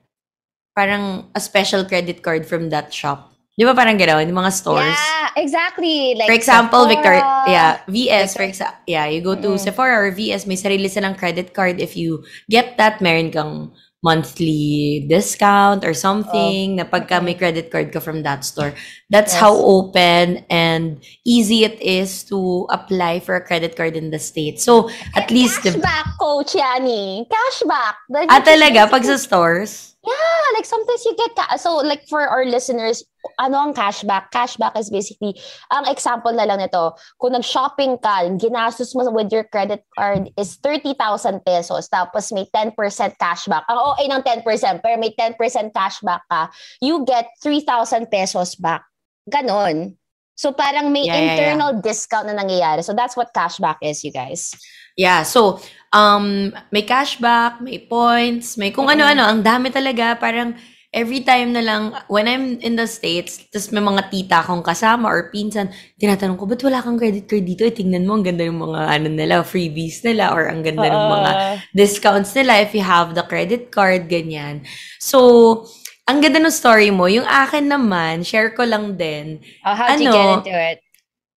parang 0.75 1.31
a 1.33 1.39
special 1.39 1.85
credit 1.85 2.21
card 2.21 2.45
from 2.45 2.69
that 2.69 2.91
shop. 2.91 3.31
Di 3.53 3.63
ba 3.69 3.77
parang 3.77 4.01
gano'n? 4.01 4.25
Yung 4.25 4.39
mga 4.41 4.51
stores. 4.51 4.97
Yeah, 4.97 5.29
exactly. 5.37 6.17
Like 6.17 6.25
for 6.25 6.33
example, 6.33 6.89
Sephora, 6.89 6.89
Victor, 6.89 7.15
yeah, 7.45 7.71
VS, 7.85 8.33
for 8.33 8.41
example, 8.41 8.81
yeah, 8.89 9.05
you 9.05 9.21
go 9.21 9.37
to 9.37 9.53
mm-hmm. 9.53 9.61
Sephora 9.61 9.93
or 9.93 10.09
VS, 10.09 10.49
may 10.49 10.57
sarili 10.57 10.89
silang 10.89 11.13
credit 11.13 11.53
card. 11.53 11.77
If 11.77 11.93
you 11.93 12.25
get 12.49 12.81
that, 12.81 12.97
meron 12.97 13.29
kang 13.29 13.69
monthly 14.03 15.07
discount 15.07 15.87
or 15.87 15.95
something 15.95 16.77
oh. 16.77 16.83
na 16.83 16.85
pagka 16.85 17.23
may 17.23 17.33
credit 17.33 17.71
card 17.71 17.89
ka 17.95 18.03
from 18.03 18.21
that 18.21 18.43
store. 18.43 18.75
That's 19.09 19.31
yes. 19.31 19.41
how 19.41 19.55
open 19.55 20.43
and 20.51 20.99
easy 21.23 21.63
it 21.63 21.79
is 21.81 22.23
to 22.27 22.67
apply 22.69 23.23
for 23.23 23.39
a 23.39 23.41
credit 23.41 23.79
card 23.79 23.95
in 23.95 24.11
the 24.11 24.19
States. 24.19 24.63
So, 24.63 24.89
at 25.15 25.31
And 25.31 25.31
least... 25.31 25.63
Cashback, 25.63 26.03
the, 26.03 26.19
Coach 26.19 26.53
Yani. 26.53 27.25
Cashback. 27.31 27.95
Ah, 28.27 28.43
talaga? 28.43 28.91
Pag 28.91 29.07
sa 29.07 29.15
stores? 29.15 29.95
Yeah, 30.03 30.43
like 30.53 30.67
sometimes 30.67 30.99
you 31.05 31.15
get 31.15 31.31
ca- 31.31 31.55
so 31.55 31.79
like 31.79 32.03
for 32.11 32.27
our 32.27 32.43
listeners, 32.43 33.07
ano 33.39 33.57
ang 33.59 33.73
cashback? 33.73 34.29
Cashback 34.31 34.75
is 34.77 34.91
basically 34.91 35.35
ang 35.71 35.87
example 35.87 36.31
na 36.31 36.43
lang 36.43 36.59
nito. 36.59 36.93
Kung 37.17 37.33
nag-shopping 37.33 37.99
ka, 37.99 38.27
ginastos 38.35 38.93
mo 38.93 39.07
with 39.11 39.31
your 39.31 39.47
credit 39.47 39.83
card 39.95 40.29
is 40.35 40.59
30,000 40.59 41.43
pesos 41.43 41.87
tapos 41.87 42.31
may 42.35 42.47
10% 42.51 42.75
cashback. 43.17 43.63
Ang 43.71 43.79
okay 43.95 44.07
ng 44.11 44.21
10% 44.21 44.83
pero 44.83 44.95
may 44.99 45.11
10% 45.15 45.37
cashback 45.71 46.23
ka, 46.27 46.51
you 46.83 47.03
get 47.07 47.31
3,000 47.41 48.11
pesos 48.11 48.55
back. 48.55 48.83
Ganon. 49.27 49.95
So 50.33 50.51
parang 50.51 50.89
may 50.89 51.05
yeah, 51.05 51.37
internal 51.37 51.77
yeah, 51.77 51.79
yeah. 51.79 51.85
discount 51.85 52.25
na 52.25 52.33
nangyayari. 52.33 52.81
So 52.81 52.91
that's 52.97 53.13
what 53.13 53.31
cashback 53.31 53.77
is, 53.85 54.01
you 54.03 54.11
guys. 54.11 54.51
Yeah, 54.97 55.25
so 55.25 55.61
um 55.93 56.53
may 56.73 56.85
cashback, 56.85 57.61
may 57.61 57.81
points, 57.81 58.57
may 58.57 58.73
kung 58.73 58.89
ano-ano, 58.89 59.25
ang 59.25 59.41
dami 59.45 59.69
talaga, 59.69 60.17
parang 60.17 60.57
every 60.93 61.25
time 61.25 61.51
na 61.51 61.65
lang 61.65 61.91
when 62.07 62.29
I'm 62.29 62.61
in 62.61 62.77
the 62.77 62.85
States, 62.85 63.41
tapos 63.49 63.73
may 63.73 63.81
mga 63.81 64.13
tita 64.13 64.45
akong 64.45 64.61
kasama 64.61 65.09
or 65.09 65.33
pinsan, 65.33 65.73
tinatanong 65.97 66.37
ko, 66.37 66.45
ba't 66.45 66.61
wala 66.61 66.85
kang 66.85 67.01
credit 67.01 67.25
card 67.25 67.43
dito? 67.43 67.65
Eh, 67.65 67.73
tingnan 67.73 68.05
mo, 68.05 68.13
ang 68.13 68.23
ganda 68.23 68.45
ng 68.45 68.61
mga 68.61 68.81
ano 68.87 69.07
nila, 69.09 69.41
freebies 69.41 70.05
nila 70.05 70.31
or 70.31 70.47
ang 70.47 70.61
ganda 70.61 70.85
uh, 70.85 70.93
ng 70.93 71.07
mga 71.09 71.31
discounts 71.73 72.31
nila 72.37 72.61
if 72.61 72.71
you 72.77 72.85
have 72.85 73.17
the 73.17 73.25
credit 73.25 73.73
card, 73.73 74.05
ganyan. 74.05 74.61
So, 75.01 75.65
ang 76.05 76.21
ganda 76.21 76.39
ng 76.39 76.53
story 76.53 76.93
mo. 76.93 77.09
Yung 77.09 77.25
akin 77.25 77.67
naman, 77.67 78.21
share 78.21 78.53
ko 78.53 78.63
lang 78.63 78.95
din. 78.95 79.41
Oh, 79.65 79.73
how 79.73 79.91
ano, 79.91 79.99
you 79.99 80.11
get 80.13 80.29
into 80.39 80.53
it? 80.53 80.77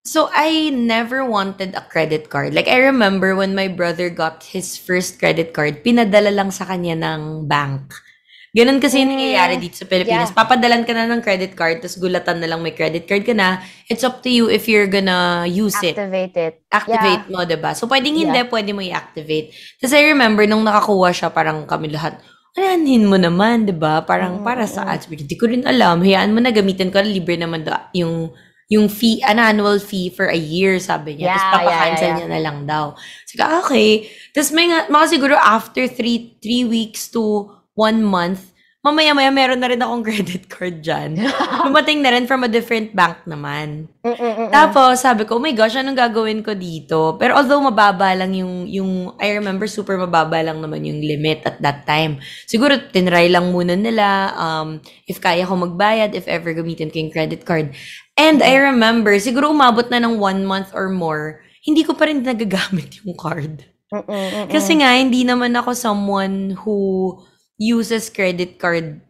So 0.06 0.30
I 0.30 0.70
never 0.70 1.26
wanted 1.26 1.74
a 1.74 1.82
credit 1.82 2.30
card. 2.30 2.54
Like 2.54 2.70
I 2.70 2.78
remember 2.78 3.34
when 3.34 3.58
my 3.58 3.66
brother 3.66 4.06
got 4.06 4.46
his 4.46 4.78
first 4.78 5.18
credit 5.18 5.50
card, 5.50 5.82
pinadala 5.82 6.30
lang 6.30 6.54
sa 6.54 6.62
kanya 6.62 6.94
ng 6.94 7.50
bank. 7.50 7.90
Ganun 8.56 8.80
kasi 8.80 9.04
yung 9.04 9.12
nangyayari 9.12 9.60
dito 9.60 9.76
sa 9.76 9.84
Pilipinas. 9.84 10.32
Yeah. 10.32 10.38
Papadalan 10.40 10.88
ka 10.88 10.96
na 10.96 11.04
ng 11.04 11.20
credit 11.20 11.52
card, 11.52 11.84
tapos 11.84 12.00
gulatan 12.00 12.40
na 12.40 12.48
lang 12.48 12.64
may 12.64 12.72
credit 12.72 13.04
card 13.04 13.28
ka 13.28 13.36
na. 13.36 13.60
It's 13.84 14.00
up 14.00 14.24
to 14.24 14.32
you 14.32 14.48
if 14.48 14.64
you're 14.64 14.88
gonna 14.88 15.44
use 15.44 15.76
it. 15.84 15.92
Activate 15.92 16.36
it. 16.40 16.54
Activate 16.72 17.28
mo, 17.28 17.44
'di 17.44 17.60
ba? 17.60 17.76
So 17.76 17.84
pwedeng 17.84 18.16
hindi, 18.16 18.40
Yeah. 18.40 18.48
pwede 18.48 18.72
mo 18.72 18.80
i-activate. 18.80 19.52
Tapos 19.76 19.92
I 19.92 20.08
remember 20.08 20.48
nung 20.48 20.64
nakakuha 20.64 21.12
siya, 21.12 21.28
parang 21.28 21.68
kami 21.68 21.92
lahat, 21.92 22.16
anahin 22.56 23.04
mo 23.04 23.20
naman, 23.20 23.68
'di 23.68 23.76
ba? 23.76 24.00
Parang 24.00 24.40
para 24.40 24.64
sa 24.64 24.88
ads. 24.88 25.04
Hindi 25.04 25.36
ko 25.36 25.52
rin 25.52 25.68
alam. 25.68 26.00
Hayaan 26.00 26.32
mo 26.32 26.40
na 26.40 26.48
gamitin 26.48 26.88
ko, 26.88 27.04
libre 27.04 27.36
naman 27.36 27.60
da, 27.60 27.92
yung 27.92 28.32
yung 28.66 28.90
fee, 28.90 29.22
an 29.22 29.38
annual 29.38 29.78
fee 29.78 30.10
for 30.10 30.26
a 30.26 30.34
year, 30.34 30.82
sabi 30.82 31.14
niya. 31.22 31.30
Yeah, 31.30 31.38
Tapos 31.38 31.46
yeah, 31.46 31.54
papakancel 31.54 31.86
yeah, 31.86 32.02
yeah. 32.02 32.16
niya 32.18 32.26
na 32.26 32.40
lang 32.42 32.58
daw. 32.66 32.84
Sige, 33.22 33.42
okay. 33.62 33.90
Tapos 34.34 34.50
may 34.50 34.66
nga, 34.66 34.90
mga 34.90 35.06
siguro 35.06 35.34
after 35.38 35.86
three, 35.86 36.34
three 36.42 36.66
weeks 36.66 37.06
to 37.14 37.46
one 37.76 38.02
month, 38.02 38.56
mamaya-maya 38.86 39.34
meron 39.34 39.58
na 39.58 39.66
rin 39.66 39.82
akong 39.82 40.04
credit 40.08 40.46
card 40.46 40.78
dyan. 40.78 41.18
Dumating 41.66 42.06
na 42.06 42.14
rin 42.14 42.30
from 42.30 42.46
a 42.46 42.50
different 42.50 42.94
bank 42.94 43.18
naman. 43.26 43.90
Mm-mm-mm. 44.06 44.48
Tapos, 44.54 45.02
sabi 45.02 45.26
ko, 45.26 45.36
oh 45.36 45.42
my 45.42 45.50
gosh, 45.50 45.74
anong 45.74 45.98
gagawin 45.98 46.46
ko 46.46 46.54
dito? 46.54 47.18
Pero 47.18 47.34
although 47.34 47.58
mababa 47.58 48.14
lang 48.14 48.30
yung, 48.38 48.70
yung, 48.70 49.18
I 49.18 49.34
remember 49.34 49.66
super 49.66 49.98
mababa 49.98 50.38
lang 50.38 50.62
naman 50.62 50.86
yung 50.86 51.02
limit 51.02 51.42
at 51.42 51.58
that 51.58 51.82
time. 51.82 52.22
Siguro, 52.46 52.78
tinry 52.94 53.26
lang 53.26 53.50
muna 53.50 53.74
nila, 53.74 54.30
um, 54.38 54.78
if 55.10 55.18
kaya 55.18 55.42
ko 55.42 55.58
magbayad, 55.58 56.14
if 56.14 56.30
ever 56.30 56.54
gamitin 56.54 56.88
ko 56.88 57.02
yung 57.02 57.10
credit 57.10 57.42
card. 57.42 57.74
And 58.14 58.38
I 58.40 58.56
remember, 58.70 59.18
siguro 59.18 59.50
umabot 59.50 59.90
na 59.90 59.98
ng 59.98 60.16
one 60.16 60.46
month 60.46 60.70
or 60.72 60.88
more, 60.88 61.42
hindi 61.66 61.82
ko 61.82 61.98
pa 61.98 62.06
rin 62.06 62.22
nagagamit 62.22 62.96
yung 63.02 63.18
card. 63.18 63.66
Mm-mm-mm. 63.90 64.46
Kasi 64.46 64.78
nga, 64.78 64.94
hindi 64.94 65.26
naman 65.26 65.58
ako 65.58 65.74
someone 65.74 66.54
who 66.62 67.18
uses 67.56 68.08
credit 68.12 68.60
card. 68.60 69.00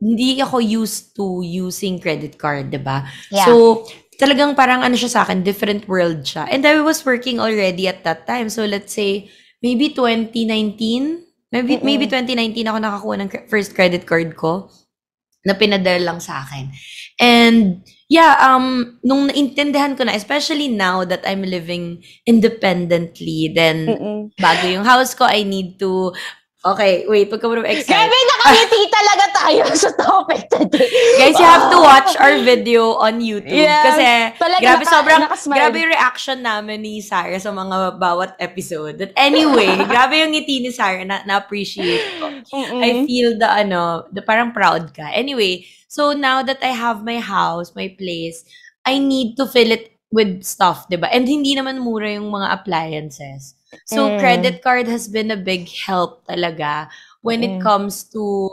Hindi 0.00 0.40
ako 0.40 0.64
used 0.64 1.12
to 1.16 1.44
using 1.44 2.00
credit 2.00 2.40
card, 2.40 2.72
'di 2.72 2.80
ba? 2.80 3.04
Yeah. 3.28 3.44
So, 3.44 3.84
talagang 4.20 4.52
parang 4.52 4.84
ano 4.84 4.96
siya 4.96 5.12
sa 5.12 5.20
akin, 5.24 5.40
different 5.40 5.88
world 5.88 6.24
siya. 6.28 6.44
And 6.52 6.64
I 6.68 6.80
was 6.84 7.04
working 7.08 7.40
already 7.40 7.88
at 7.88 8.04
that 8.04 8.28
time. 8.28 8.52
So, 8.52 8.68
let's 8.68 8.92
say, 8.92 9.32
maybe 9.64 9.96
2019? 9.96 11.24
Maybe, 11.50 11.80
Mm-mm. 11.80 11.84
maybe 11.84 12.04
2019 12.06 12.68
ako 12.68 12.78
nakakuha 12.78 13.14
ng 13.20 13.30
first 13.48 13.72
credit 13.74 14.04
card 14.04 14.36
ko 14.36 14.70
na 15.42 15.56
pinadala 15.56 16.04
lang 16.12 16.20
sa 16.20 16.44
akin. 16.44 16.68
And, 17.16 17.80
yeah, 18.12 18.36
um, 18.44 19.00
nung 19.00 19.32
naintindihan 19.32 19.96
ko 19.96 20.04
na, 20.04 20.12
especially 20.12 20.68
now 20.68 21.04
that 21.08 21.24
I'm 21.24 21.40
living 21.40 22.04
independently, 22.28 23.52
then, 23.56 23.88
Mm-mm. 23.88 24.18
bago 24.36 24.64
yung 24.68 24.84
house 24.84 25.16
ko, 25.16 25.24
I 25.24 25.48
need 25.48 25.80
to, 25.80 26.12
okay, 26.60 27.08
wait, 27.08 27.32
pagka 27.32 27.48
mo 27.48 27.56
excited. 27.64 27.88
Grabe, 27.88 28.12
nakangiti 28.12 28.80
talaga 28.92 29.24
tayo 29.32 29.62
sa 29.82 29.90
topic 29.96 30.42
today. 30.52 30.90
Guys, 31.16 31.36
you 31.40 31.48
have 31.48 31.72
to 31.72 31.80
watch 31.88 32.12
our 32.20 32.36
video 32.44 33.00
on 33.00 33.24
YouTube. 33.24 33.64
Yes, 33.64 33.84
kasi, 33.84 34.04
talaga 34.36 34.60
grabe, 34.60 34.84
naka- 34.84 34.92
sobrang, 34.92 35.20
nakasmile. 35.24 35.56
grabe 35.56 35.76
yung 35.80 35.92
reaction 35.96 36.38
namin 36.44 36.78
ni 36.84 37.00
Sarah 37.00 37.40
sa 37.40 37.52
mga 37.52 37.96
bawat 37.96 38.36
episode. 38.36 39.00
But 39.00 39.16
anyway, 39.16 39.72
grabe 39.92 40.20
yung 40.20 40.36
ngiti 40.36 40.60
ni 40.60 40.70
Sarah, 40.70 41.04
na, 41.06 41.24
na-appreciate 41.24 42.20
ko. 42.20 42.28
Mm-mm. 42.28 42.80
I 42.84 42.90
feel 43.08 43.40
the, 43.40 43.48
ano, 43.48 44.04
the 44.12 44.20
parang 44.20 44.52
proud 44.52 44.92
ka. 44.92 45.08
Anyway, 45.16 45.64
so 45.88 46.12
now 46.12 46.44
that 46.44 46.60
I 46.60 46.76
have 46.76 47.00
my 47.00 47.18
house, 47.18 47.72
my 47.72 47.88
place, 47.96 48.44
I 48.84 49.00
need 49.00 49.36
to 49.36 49.44
fill 49.48 49.72
it 49.72 49.92
with 50.10 50.42
stuff, 50.42 50.90
'di 50.90 50.98
ba? 50.98 51.08
And 51.14 51.24
hindi 51.24 51.54
naman 51.54 51.78
mura 51.78 52.10
yung 52.10 52.34
mga 52.34 52.50
appliances. 52.50 53.54
So 53.84 54.06
Mm. 54.10 54.18
credit 54.18 54.56
card 54.62 54.86
has 54.86 55.06
been 55.06 55.30
a 55.30 55.38
big 55.38 55.66
help 55.70 56.26
talaga 56.26 56.90
when 57.22 57.42
it 57.42 57.58
Mm. 57.58 57.62
comes 57.62 58.02
to 58.14 58.48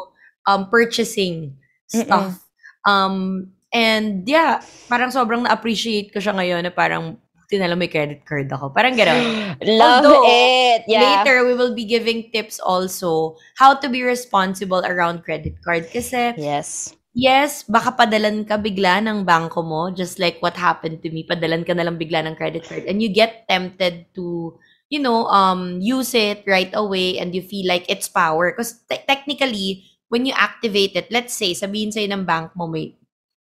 um 0.46 0.70
purchasing 0.70 1.54
stuff. 1.88 2.46
Um 2.86 3.50
and 3.76 4.24
yeah, 4.26 4.64
parang 4.88 5.12
sobrang 5.12 5.44
na-appreciate 5.44 6.14
ko 6.16 6.20
siya 6.24 6.34
ngayon 6.36 6.64
na 6.66 6.72
parang 6.72 7.20
tinala 7.48 7.80
may 7.80 7.88
credit 7.88 8.28
card 8.28 8.52
ako. 8.52 8.76
Parang 8.76 8.96
gano'n. 9.00 9.24
Love 9.80 10.04
Although, 10.04 10.24
it. 10.28 10.84
Yeah. 10.88 11.24
Later, 11.24 11.48
we 11.48 11.56
will 11.56 11.72
be 11.72 11.88
giving 11.88 12.28
tips 12.36 12.60
also 12.60 13.40
how 13.56 13.72
to 13.80 13.88
be 13.88 14.04
responsible 14.04 14.84
around 14.84 15.24
credit 15.24 15.56
card. 15.64 15.88
Kasi, 15.88 16.36
Yes. 16.36 16.92
yes, 17.16 17.64
baka 17.64 17.96
padalan 17.96 18.44
ka 18.44 18.60
bigla 18.60 19.00
ng 19.00 19.24
bangko 19.24 19.64
mo, 19.64 19.88
just 19.96 20.20
like 20.20 20.44
what 20.44 20.60
happened 20.60 21.00
to 21.00 21.08
me. 21.08 21.24
Padalan 21.24 21.64
ka 21.64 21.72
na 21.72 21.88
lang 21.88 21.96
bigla 21.96 22.20
ng 22.28 22.36
credit 22.36 22.68
card. 22.68 22.84
And 22.84 23.00
you 23.00 23.08
get 23.08 23.48
tempted 23.48 24.12
to, 24.20 24.60
you 24.90 25.00
know, 25.00 25.28
um, 25.28 25.80
use 25.82 26.14
it 26.16 26.44
right 26.48 26.72
away 26.74 27.20
and 27.20 27.36
you 27.36 27.42
feel 27.42 27.68
like 27.68 27.86
it's 27.90 28.08
power. 28.08 28.52
Because 28.52 28.80
te- 28.90 29.04
technically, 29.08 29.84
when 30.10 30.26
you 30.26 30.34
activate 30.36 30.96
it, 30.96 31.12
let's 31.12 31.34
say, 31.34 31.52
sabihin 31.52 31.92
sa'yo 31.92 32.08
ng 32.12 32.24
bank 32.24 32.56
mo 32.56 32.68
may 32.68 32.96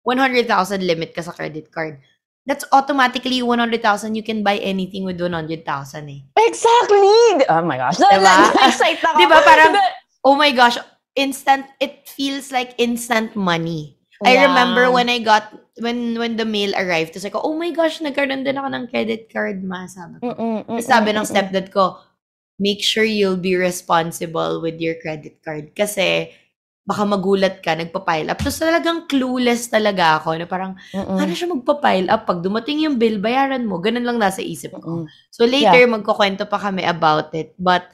100,000 0.03 0.45
limit 0.85 1.13
ka 1.13 1.21
sa 1.21 1.31
credit 1.33 1.69
card. 1.73 2.01
That's 2.45 2.65
automatically 2.73 3.41
100,000. 3.45 4.17
You 4.17 4.25
can 4.25 4.41
buy 4.41 4.57
anything 4.57 5.05
with 5.05 5.21
100,000 5.21 5.61
eh. 6.09 6.21
Exactly! 6.41 7.45
Oh 7.45 7.61
my 7.61 7.77
gosh. 7.77 8.01
Diba? 8.01 8.49
Na-excite 8.57 9.01
ako. 9.05 9.17
Di 9.21 9.25
ba 9.29 9.45
parang, 9.45 9.77
oh 10.25 10.33
my 10.33 10.49
gosh, 10.49 10.77
instant, 11.13 11.69
it 11.77 12.09
feels 12.09 12.49
like 12.49 12.73
instant 12.81 13.37
money. 13.37 13.97
I 14.25 14.37
Yeah. 14.37 14.49
remember 14.49 14.89
when 14.89 15.09
I 15.09 15.21
got, 15.21 15.53
when 15.79 16.19
when 16.19 16.35
the 16.35 16.43
mail 16.43 16.75
arrived, 16.75 17.15
tapos 17.15 17.31
ako, 17.31 17.39
oh 17.47 17.55
my 17.55 17.71
gosh, 17.71 18.03
nagkaroon 18.03 18.43
din 18.43 18.59
ako 18.59 18.67
ng 18.75 18.85
credit 18.91 19.31
card, 19.31 19.63
ma. 19.63 19.87
Sabi 19.87 20.19
ko. 20.19 20.35
Mm-mm, 20.35 20.67
mm-mm, 20.67 20.83
sabi 20.83 21.15
ng 21.15 21.23
stepdad 21.23 21.71
ko, 21.71 22.01
make 22.59 22.83
sure 22.83 23.07
you'll 23.07 23.39
be 23.39 23.55
responsible 23.55 24.59
with 24.59 24.77
your 24.83 24.99
credit 24.99 25.39
card. 25.39 25.71
Kasi, 25.71 26.29
baka 26.83 27.07
magulat 27.07 27.63
ka, 27.63 27.77
nagpa-pile 27.77 28.29
up. 28.33 28.41
Tapos 28.41 28.59
talagang 28.59 29.07
clueless 29.07 29.71
talaga 29.71 30.19
ako 30.19 30.35
na 30.35 30.45
parang, 30.49 30.75
Mm-mm. 30.91 31.17
ano 31.17 31.31
siya 31.31 31.49
magpa-pile 31.55 32.11
up? 32.11 32.27
Pag 32.27 32.43
dumating 32.43 32.83
yung 32.83 32.99
bill, 32.99 33.21
bayaran 33.21 33.63
mo. 33.63 33.79
Ganun 33.79 34.03
lang 34.03 34.19
nasa 34.19 34.43
isip 34.43 34.75
ko. 34.75 35.05
Mm-mm. 35.05 35.05
So 35.31 35.47
later, 35.47 35.87
magkukwento 35.87 36.43
pa 36.51 36.59
kami 36.59 36.83
about 36.83 37.31
it. 37.31 37.55
But 37.55 37.87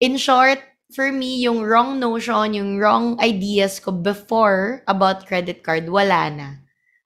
in 0.00 0.16
short, 0.16 0.58
for 0.94 1.10
me, 1.10 1.42
yung 1.42 1.60
wrong 1.66 1.98
notion, 1.98 2.54
yung 2.54 2.78
wrong 2.78 3.18
ideas 3.18 3.82
ko 3.82 3.90
before 3.90 4.86
about 4.86 5.26
credit 5.26 5.60
card, 5.66 5.90
wala 5.90 6.30
na. 6.30 6.48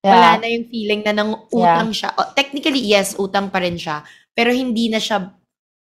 Wala 0.04 0.36
Yeah. 0.36 0.38
na 0.38 0.46
yung 0.46 0.66
feeling 0.70 1.02
na 1.02 1.12
nang 1.16 1.32
utang 1.50 1.90
siya. 1.90 2.14
O, 2.14 2.28
technically, 2.36 2.78
yes, 2.78 3.16
utang 3.18 3.50
pa 3.50 3.58
rin 3.58 3.74
siya. 3.74 4.04
Pero 4.36 4.54
hindi 4.54 4.86
na 4.92 5.02
siya, 5.02 5.32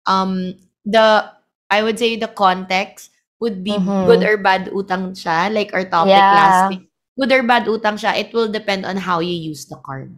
um, 0.09 0.51
the, 0.83 1.23
I 1.71 1.79
would 1.85 1.95
say 1.95 2.17
the 2.19 2.27
context 2.27 3.13
would 3.39 3.63
be 3.63 3.77
Mhm. 3.77 4.05
good 4.05 4.21
or 4.27 4.35
bad 4.37 4.67
utang 4.75 5.15
siya. 5.15 5.47
Like 5.47 5.71
our 5.71 5.85
topic 5.87 6.11
Yeah. 6.11 6.35
last 6.35 6.61
week. 6.69 6.83
Good 7.15 7.31
or 7.31 7.43
bad 7.47 7.65
utang 7.69 7.95
siya, 7.95 8.17
it 8.17 8.33
will 8.35 8.49
depend 8.51 8.83
on 8.83 8.97
how 8.97 9.21
you 9.23 9.33
use 9.33 9.65
the 9.69 9.79
card. 9.79 10.11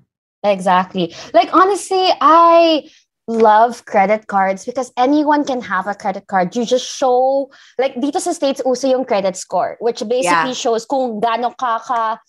Exactly. 0.43 1.15
Like 1.31 1.53
honestly, 1.55 2.11
I 2.19 2.83
love 3.27 3.85
credit 3.85 4.27
cards 4.27 4.65
because 4.65 4.91
anyone 4.97 5.45
can 5.45 5.61
have 5.61 5.87
a 5.87 5.95
credit 5.95 6.27
card. 6.27 6.55
You 6.55 6.65
just 6.65 6.85
show 6.85 7.51
like 7.79 7.95
dito 7.95 8.19
sa 8.19 8.31
States 8.31 8.61
uso 8.65 8.87
yung 8.87 9.05
credit 9.05 9.35
score, 9.35 9.77
which 9.79 10.03
basically 10.07 10.53
shows 10.53 10.85
kung 10.85 11.21
gaano 11.21 11.55
ka 11.55 11.79
ka 11.79 12.19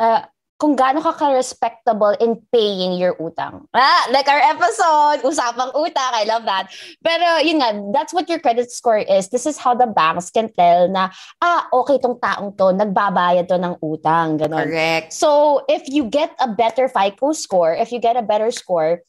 uh, 0.00 0.22
kung 0.58 0.74
gaano 0.74 0.98
ka 0.98 1.14
ka-respectable 1.14 2.18
in 2.18 2.34
paying 2.50 2.98
your 2.98 3.14
utang. 3.22 3.62
Ah, 3.70 4.10
like 4.10 4.26
our 4.26 4.42
episode, 4.42 5.22
usapang 5.22 5.70
utang, 5.70 6.10
I 6.10 6.26
love 6.26 6.42
that. 6.50 6.74
Pero 6.98 7.38
yun 7.46 7.62
nga, 7.62 7.70
that's 7.94 8.10
what 8.10 8.26
your 8.26 8.42
credit 8.42 8.66
score 8.74 8.98
is. 8.98 9.30
This 9.30 9.46
is 9.46 9.54
how 9.54 9.78
the 9.78 9.86
banks 9.86 10.34
can 10.34 10.50
tell 10.50 10.90
na, 10.90 11.14
ah, 11.38 11.70
okay 11.70 12.02
tong 12.02 12.18
taong 12.18 12.58
to, 12.58 12.74
nagbabayad 12.74 13.46
to 13.46 13.54
ng 13.54 13.78
utang, 13.78 14.34
ganun. 14.34 14.66
Correct. 14.66 15.14
So, 15.14 15.62
if 15.70 15.86
you 15.86 16.10
get 16.10 16.34
a 16.42 16.50
better 16.50 16.90
FICO 16.90 17.38
score, 17.38 17.78
if 17.78 17.94
you 17.94 18.02
get 18.02 18.18
a 18.18 18.26
better 18.26 18.50
score, 18.50 19.06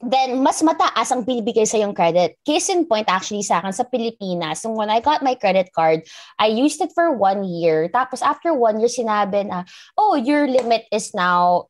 then 0.00 0.40
mas 0.40 0.64
mataas 0.64 1.12
ang 1.12 1.22
binibigay 1.22 1.68
sa 1.68 1.76
yung 1.76 1.92
credit. 1.92 2.36
Case 2.42 2.72
in 2.72 2.88
point 2.88 3.04
actually 3.06 3.44
sa 3.44 3.60
akin 3.60 3.72
sa 3.72 3.84
Pilipinas, 3.84 4.64
nung 4.64 4.76
when 4.76 4.88
I 4.88 5.00
got 5.00 5.20
my 5.20 5.36
credit 5.36 5.70
card, 5.76 6.04
I 6.40 6.48
used 6.48 6.80
it 6.80 6.92
for 6.96 7.12
one 7.12 7.44
year. 7.44 7.88
Tapos 7.92 8.24
after 8.24 8.56
one 8.56 8.80
year, 8.80 8.88
sinabi 8.88 9.44
na, 9.44 9.68
oh, 9.96 10.16
your 10.16 10.48
limit 10.48 10.88
is 10.90 11.12
now 11.12 11.68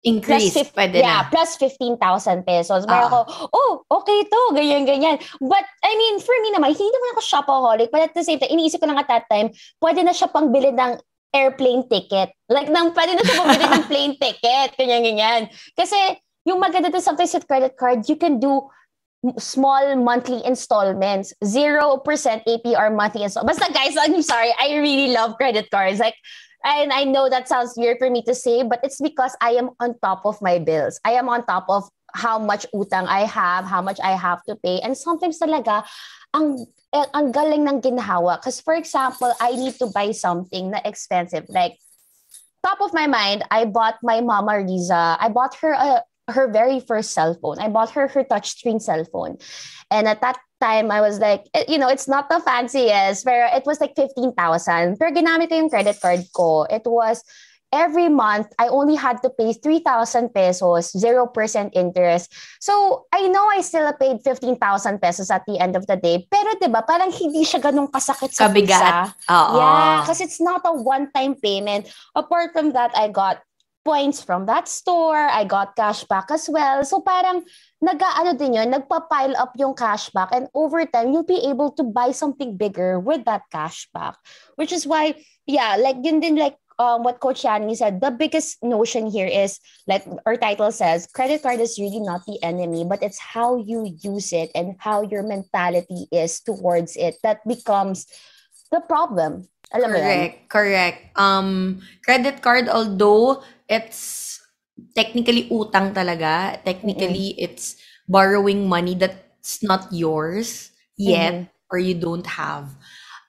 Increase, 0.00 0.56
fif- 0.56 0.72
pwede 0.72 0.96
yeah, 0.96 1.28
na. 1.28 1.28
plus 1.28 1.60
15,000 1.60 2.00
pesos. 2.48 2.88
Pero 2.88 3.04
Ah. 3.04 3.08
ako, 3.12 3.18
oh, 3.52 3.72
okay 4.00 4.24
to, 4.24 4.40
ganyan, 4.56 4.88
ganyan. 4.88 5.20
But, 5.44 5.60
I 5.84 5.92
mean, 5.92 6.16
for 6.24 6.32
me 6.40 6.56
naman, 6.56 6.72
hindi 6.72 6.88
naman 6.88 7.12
ako 7.12 7.20
shopaholic. 7.20 7.92
But 7.92 8.08
at 8.08 8.16
the 8.16 8.24
same 8.24 8.40
time, 8.40 8.48
iniisip 8.48 8.80
ko 8.80 8.88
lang 8.88 8.96
at 8.96 9.12
that 9.12 9.28
time, 9.28 9.52
pwede 9.76 10.00
na 10.00 10.16
siya 10.16 10.32
pang 10.32 10.48
bili 10.48 10.72
ng 10.72 10.96
airplane 11.36 11.84
ticket. 11.84 12.32
Like, 12.48 12.72
nang, 12.72 12.96
pwede 12.96 13.12
na 13.12 13.22
siya 13.28 13.44
pang 13.44 13.52
bili 13.52 13.66
ng 13.68 13.84
plane 13.92 14.14
ticket. 14.16 14.68
Ganyan, 14.80 15.04
ganyan. 15.04 15.40
Kasi, 15.76 16.16
yung 16.50 16.58
maganda 16.58 16.90
din 16.90 17.00
sometimes 17.00 17.30
with 17.30 17.46
credit 17.46 17.78
card, 17.78 18.02
you 18.10 18.18
can 18.18 18.42
do 18.42 18.66
small 19.38 19.94
monthly 19.96 20.42
installments. 20.42 21.30
0% 21.44 22.02
APR 22.02 22.90
monthly 22.90 23.22
installments. 23.22 23.62
Basta 23.62 23.70
guys, 23.70 23.94
I'm 23.94 24.18
sorry, 24.22 24.50
I 24.58 24.74
really 24.82 25.14
love 25.14 25.38
credit 25.38 25.70
cards. 25.70 26.02
Like, 26.02 26.18
and 26.64 26.92
I 26.92 27.04
know 27.04 27.30
that 27.30 27.48
sounds 27.48 27.74
weird 27.76 27.98
for 27.98 28.10
me 28.10 28.22
to 28.26 28.34
say, 28.34 28.62
but 28.66 28.80
it's 28.82 29.00
because 29.00 29.36
I 29.40 29.54
am 29.54 29.70
on 29.78 29.94
top 30.02 30.26
of 30.26 30.42
my 30.42 30.58
bills. 30.58 30.98
I 31.04 31.12
am 31.14 31.28
on 31.28 31.46
top 31.46 31.64
of 31.68 31.88
how 32.12 32.38
much 32.38 32.66
utang 32.74 33.06
I 33.06 33.24
have, 33.24 33.64
how 33.64 33.80
much 33.80 34.00
I 34.02 34.12
have 34.18 34.42
to 34.44 34.56
pay. 34.56 34.80
And 34.80 34.96
sometimes 34.96 35.38
talaga, 35.38 35.86
ang 36.34 36.66
eh, 36.92 37.06
ang 37.14 37.30
galing 37.30 37.68
ng 37.68 37.80
ginhawa. 37.80 38.42
Because 38.42 38.60
for 38.60 38.74
example, 38.74 39.32
I 39.40 39.54
need 39.54 39.78
to 39.78 39.86
buy 39.86 40.10
something 40.10 40.74
na 40.74 40.80
expensive. 40.84 41.46
Like, 41.48 41.78
top 42.66 42.80
of 42.80 42.92
my 42.92 43.06
mind, 43.06 43.44
I 43.50 43.64
bought 43.64 44.02
my 44.02 44.20
mama 44.20 44.58
Riza. 44.58 45.16
I 45.20 45.28
bought 45.28 45.54
her 45.62 45.72
a, 45.72 46.02
her 46.30 46.50
very 46.50 46.80
first 46.80 47.12
cell 47.12 47.34
phone. 47.40 47.58
I 47.58 47.68
bought 47.68 47.90
her 47.90 48.08
her 48.08 48.24
touchscreen 48.24 48.80
cell 48.80 49.04
phone. 49.04 49.38
And 49.90 50.06
at 50.06 50.20
that 50.20 50.38
time, 50.60 50.90
I 50.90 51.00
was 51.00 51.18
like, 51.18 51.48
eh, 51.54 51.64
you 51.68 51.78
know, 51.78 51.88
it's 51.88 52.06
not 52.06 52.28
the 52.28 52.40
fanciest, 52.40 53.24
pero 53.24 53.48
it 53.50 53.64
was 53.66 53.80
like 53.80 53.94
15,000. 53.96 54.98
Pero 54.98 55.10
ginamit 55.10 55.50
ko 55.50 55.56
yung 55.56 55.70
credit 55.70 55.98
card 56.00 56.22
ko. 56.32 56.64
It 56.70 56.82
was 56.86 57.24
every 57.72 58.08
month, 58.08 58.50
I 58.58 58.68
only 58.68 58.94
had 58.94 59.22
to 59.22 59.30
pay 59.30 59.54
3,000 59.54 60.34
pesos, 60.34 60.92
0% 60.92 61.70
interest. 61.72 62.34
So, 62.60 63.06
I 63.12 63.28
know 63.28 63.46
I 63.46 63.62
still 63.62 63.90
paid 63.94 64.22
15,000 64.22 65.00
pesos 65.00 65.30
at 65.30 65.42
the 65.46 65.58
end 65.58 65.76
of 65.76 65.86
the 65.86 65.96
day. 65.96 66.26
Pero 66.26 66.58
'di 66.58 66.68
ba 66.70 66.82
parang 66.82 67.14
hindi 67.14 67.46
siya 67.46 67.62
ganun 67.62 67.88
kasakit 67.88 68.34
sa 68.34 68.50
Kabigat. 68.50 69.14
Oo. 69.30 69.58
Yeah, 69.58 70.02
because 70.02 70.20
it's 70.20 70.42
not 70.42 70.66
a 70.66 70.74
one-time 70.74 71.38
payment. 71.38 71.88
Apart 72.14 72.52
from 72.52 72.74
that, 72.74 72.90
I 72.98 73.08
got 73.08 73.42
points 73.84 74.22
from 74.22 74.46
that 74.46 74.68
store. 74.68 75.28
I 75.28 75.44
got 75.44 75.76
cashback 75.76 76.30
as 76.30 76.48
well. 76.48 76.84
So 76.84 77.00
parang 77.00 77.44
nag-ano 77.80 78.36
din 78.36 78.54
yun, 78.54 78.72
nagpa-pile 78.72 79.36
up 79.36 79.52
yung 79.56 79.74
cashback 79.74 80.30
and 80.32 80.48
over 80.54 80.84
time, 80.84 81.12
you'll 81.12 81.28
be 81.28 81.48
able 81.48 81.72
to 81.76 81.82
buy 81.82 82.12
something 82.12 82.56
bigger 82.56 83.00
with 83.00 83.24
that 83.24 83.42
cashback. 83.52 84.14
Which 84.56 84.72
is 84.72 84.86
why, 84.86 85.16
yeah, 85.46 85.76
like 85.76 85.96
yun 86.02 86.20
din 86.20 86.36
like 86.36 86.60
um, 86.80 87.04
what 87.04 87.20
Coach 87.20 87.44
Yani 87.44 87.76
said, 87.76 88.00
the 88.00 88.10
biggest 88.10 88.56
notion 88.64 89.06
here 89.06 89.28
is, 89.28 89.60
like 89.86 90.02
our 90.24 90.36
title 90.36 90.72
says, 90.72 91.06
credit 91.12 91.42
card 91.42 91.60
is 91.60 91.78
really 91.78 92.00
not 92.00 92.24
the 92.24 92.40
enemy, 92.42 92.88
but 92.88 93.02
it's 93.02 93.20
how 93.20 93.60
you 93.60 93.84
use 94.00 94.32
it 94.32 94.50
and 94.54 94.76
how 94.80 95.02
your 95.02 95.22
mentality 95.22 96.08
is 96.10 96.40
towards 96.40 96.96
it 96.96 97.20
that 97.22 97.46
becomes 97.46 98.08
the 98.72 98.80
problem. 98.80 99.46
Alam 99.70 99.92
correct, 99.92 100.48
correct. 100.48 100.98
Um, 101.14 101.78
credit 102.02 102.42
card, 102.42 102.66
although 102.66 103.44
it's 103.70 104.42
technically 104.98 105.46
utang 105.48 105.94
talaga, 105.94 106.58
technically 106.66 107.38
mm-hmm. 107.38 107.44
it's 107.46 107.78
borrowing 108.10 108.66
money 108.66 108.98
that's 108.98 109.62
not 109.62 109.86
yours 109.94 110.74
yet 110.98 111.46
mm-hmm. 111.46 111.70
or 111.70 111.78
you 111.78 111.94
don't 111.94 112.26
have. 112.26 112.74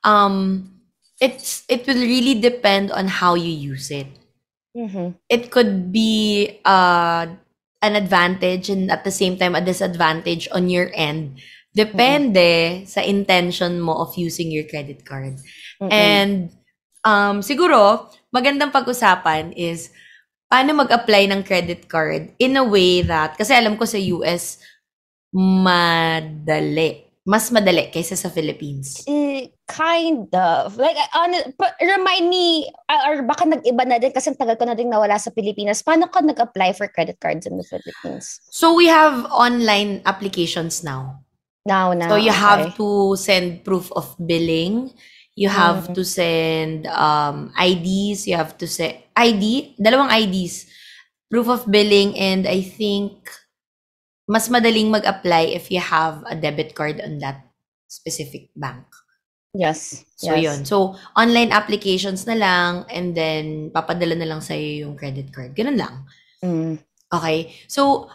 Um, 0.04 0.74
it's 1.22 1.62
it 1.70 1.86
will 1.86 2.02
really 2.02 2.42
depend 2.42 2.90
on 2.90 3.06
how 3.08 3.38
you 3.38 3.54
use 3.54 3.94
it. 3.94 4.10
Mm-hmm. 4.74 5.22
It 5.30 5.54
could 5.54 5.94
be 5.94 6.58
uh, 6.66 7.30
an 7.86 7.94
advantage 7.94 8.74
and 8.74 8.90
at 8.90 9.06
the 9.06 9.14
same 9.14 9.38
time 9.38 9.54
a 9.54 9.62
disadvantage 9.62 10.50
on 10.50 10.70
your 10.74 10.90
end. 10.98 11.38
Depende 11.72 12.84
sa 12.90 13.00
intention 13.00 13.80
mo 13.80 14.02
of 14.02 14.18
using 14.18 14.52
your 14.52 14.68
credit 14.68 15.06
card. 15.06 15.40
And 15.80 16.52
um, 17.08 17.40
siguro, 17.40 18.12
magandang 18.36 18.76
pag-usapan 18.76 19.56
is 19.56 19.90
paano 20.52 20.84
mag-apply 20.84 21.32
ng 21.32 21.48
credit 21.48 21.88
card 21.88 22.36
in 22.36 22.60
a 22.60 22.66
way 22.68 23.00
that, 23.00 23.40
kasi 23.40 23.56
alam 23.56 23.80
ko 23.80 23.88
sa 23.88 23.96
US, 24.20 24.60
madali 25.32 27.12
mas 27.22 27.54
madali 27.54 27.94
kaysa 27.94 28.18
sa 28.18 28.34
Philippines? 28.34 29.06
Eh, 29.06 29.54
kind 29.70 30.26
of. 30.34 30.74
Like, 30.82 30.98
on, 31.14 31.38
remind 31.78 32.26
me, 32.34 32.66
uh, 32.90 33.14
or 33.14 33.22
baka 33.22 33.46
nag-iba 33.46 33.86
na 33.86 34.02
din 34.02 34.10
kasi 34.10 34.34
tagal 34.34 34.58
ko 34.58 34.66
na 34.66 34.74
din 34.74 34.90
nawala 34.90 35.22
sa 35.22 35.30
Pilipinas. 35.30 35.86
Paano 35.86 36.10
ka 36.10 36.26
nag-apply 36.26 36.74
for 36.74 36.90
credit 36.90 37.22
cards 37.22 37.46
in 37.46 37.62
the 37.62 37.66
Philippines? 37.66 38.42
So, 38.50 38.74
we 38.74 38.90
have 38.90 39.30
online 39.30 40.02
applications 40.10 40.82
now. 40.82 41.22
Now, 41.62 41.94
now. 41.94 42.10
So, 42.10 42.18
you 42.18 42.34
okay. 42.34 42.42
have 42.42 42.74
to 42.82 43.14
send 43.22 43.62
proof 43.62 43.94
of 43.94 44.18
billing. 44.18 44.90
You 45.36 45.50
have 45.50 45.90
mm. 45.90 45.94
to 45.96 46.04
send 46.04 46.88
um, 46.88 47.54
IDs. 47.56 48.28
You 48.28 48.36
have 48.36 48.58
to 48.60 48.68
send 48.68 49.00
ID, 49.16 49.76
dalawang 49.80 50.12
IDs. 50.12 50.68
Proof 51.32 51.48
of 51.48 51.64
billing 51.72 52.20
and 52.20 52.44
I 52.44 52.60
think 52.60 53.32
mas 54.28 54.52
madaling 54.52 54.92
mag-apply 54.92 55.56
if 55.56 55.72
you 55.72 55.80
have 55.80 56.24
a 56.28 56.36
debit 56.36 56.76
card 56.76 57.00
on 57.00 57.20
that 57.24 57.48
specific 57.88 58.52
bank. 58.56 58.84
Yes. 59.52 60.08
So, 60.16 60.36
yes. 60.36 60.44
yun. 60.44 60.60
So, 60.64 60.96
online 61.16 61.52
applications 61.52 62.24
na 62.24 62.36
lang 62.40 62.88
and 62.88 63.12
then 63.12 63.72
papadala 63.76 64.16
na 64.16 64.28
lang 64.28 64.40
sa'yo 64.40 64.88
yung 64.88 64.96
credit 64.96 65.32
card. 65.36 65.52
Ganun 65.56 65.76
lang. 65.76 66.08
Mm. 66.40 66.80
Okay. 67.12 67.52
So, 67.68 68.08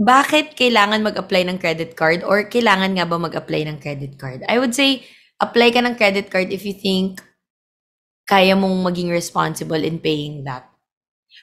bakit 0.00 0.56
kailangan 0.56 1.04
mag-apply 1.04 1.44
ng 1.44 1.60
credit 1.60 1.92
card 1.92 2.24
or 2.24 2.48
kailangan 2.48 2.96
nga 2.96 3.04
ba 3.04 3.20
mag-apply 3.20 3.68
ng 3.68 3.76
credit 3.84 4.16
card? 4.16 4.40
I 4.48 4.56
would 4.56 4.72
say, 4.72 5.04
apply 5.36 5.76
ka 5.76 5.84
ng 5.84 6.00
credit 6.00 6.32
card 6.32 6.48
if 6.48 6.64
you 6.64 6.72
think 6.72 7.20
kaya 8.24 8.56
mong 8.56 8.80
maging 8.80 9.12
responsible 9.12 9.80
in 9.84 10.00
paying 10.00 10.48
that. 10.48 10.64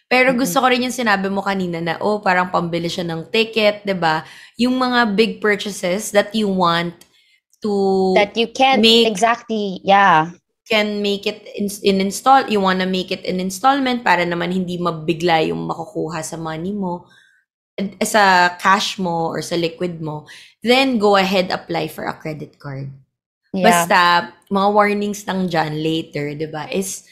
Pero 0.09 0.33
gusto 0.33 0.57
ko 0.57 0.71
rin 0.71 0.87
yung 0.87 0.95
sinabi 0.95 1.29
mo 1.29 1.45
kanina 1.45 1.77
na, 1.83 2.01
oh, 2.01 2.17
parang 2.23 2.49
pambili 2.49 2.89
siya 2.89 3.05
ng 3.05 3.29
ticket, 3.29 3.83
'di 3.83 3.95
ba 3.95 4.23
Yung 4.57 4.73
mga 4.79 5.13
big 5.13 5.37
purchases 5.37 6.09
that 6.15 6.33
you 6.33 6.49
want 6.49 6.95
to 7.61 7.71
that 8.17 8.33
you 8.33 8.49
can't 8.49 8.81
make, 8.81 9.05
exactly, 9.05 9.83
yeah. 9.85 10.33
Can 10.67 10.99
make 10.99 11.23
it 11.23 11.47
in, 11.55 11.71
in 11.83 12.03
install, 12.03 12.47
you 12.51 12.59
wanna 12.59 12.87
make 12.87 13.11
it 13.11 13.23
in 13.23 13.39
installment 13.39 14.03
para 14.03 14.27
naman 14.27 14.51
hindi 14.51 14.75
mabigla 14.79 15.43
yung 15.47 15.63
makukuha 15.63 16.19
sa 16.23 16.35
money 16.35 16.75
mo, 16.75 17.07
sa 18.01 18.57
cash 18.57 18.97
mo 18.97 19.29
or 19.29 19.41
sa 19.41 19.55
liquid 19.55 20.01
mo, 20.01 20.25
then 20.63 20.97
go 20.97 21.15
ahead 21.15 21.53
apply 21.53 21.87
for 21.87 22.05
a 22.09 22.17
credit 22.17 22.57
card. 22.57 22.89
Yeah. 23.53 23.69
Basta, 23.69 23.99
mga 24.49 24.69
warnings 24.73 25.21
lang 25.25 25.47
dyan 25.47 25.81
later, 25.81 26.33
di 26.33 26.49
ba, 26.49 26.67
is 26.73 27.05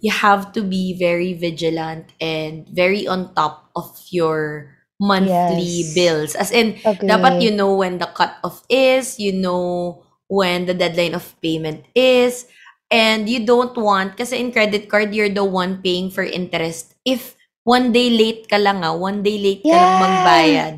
you 0.00 0.12
have 0.12 0.52
to 0.52 0.62
be 0.64 0.96
very 0.96 1.32
vigilant 1.32 2.12
and 2.20 2.68
very 2.68 3.08
on 3.08 3.32
top 3.34 3.68
of 3.76 3.96
your 4.12 4.72
monthly 5.00 5.88
yes. 5.88 5.94
bills. 5.94 6.32
As 6.36 6.52
in, 6.52 6.76
Agree. 6.84 7.08
dapat 7.08 7.40
you 7.40 7.52
know 7.52 7.74
when 7.74 7.96
the 7.96 8.08
cut-off 8.12 8.62
is, 8.68 9.16
you 9.18 9.32
know 9.32 10.04
when 10.28 10.68
the 10.68 10.76
deadline 10.76 11.16
of 11.16 11.34
payment 11.40 11.84
is, 11.96 12.46
and 12.92 13.28
you 13.28 13.44
don't 13.44 13.76
want, 13.76 14.16
kasi 14.16 14.36
in 14.36 14.52
credit 14.52 14.88
card, 14.88 15.14
you're 15.14 15.32
the 15.32 15.44
one 15.44 15.80
paying 15.80 16.12
for 16.12 16.22
interest. 16.22 16.94
If 17.04 17.39
one 17.62 17.92
day 17.92 18.08
late 18.10 18.48
ka 18.48 18.56
lang 18.56 18.82
ah, 18.82 18.96
one 18.96 19.20
day 19.20 19.36
late 19.36 19.62
yeah. 19.64 19.74
ka 19.74 19.78
lang 19.78 20.00
magbayad, 20.02 20.74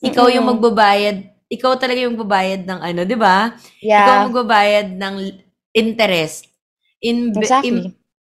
ikaw 0.00 0.24
mm-hmm. 0.26 0.36
yung 0.38 0.48
magbabayad, 0.56 1.16
ikaw 1.50 1.72
talaga 1.76 1.98
yung 2.06 2.14
magbabayad 2.16 2.62
ng 2.64 2.80
ano, 2.80 3.00
di 3.04 3.18
ba? 3.18 3.52
Yeah. 3.82 4.04
Ikaw 4.06 4.14
magbabayad 4.30 4.88
ng 4.96 5.14
interest. 5.74 6.46
In, 7.00 7.32
exactly. 7.32 7.68
in 7.68 7.76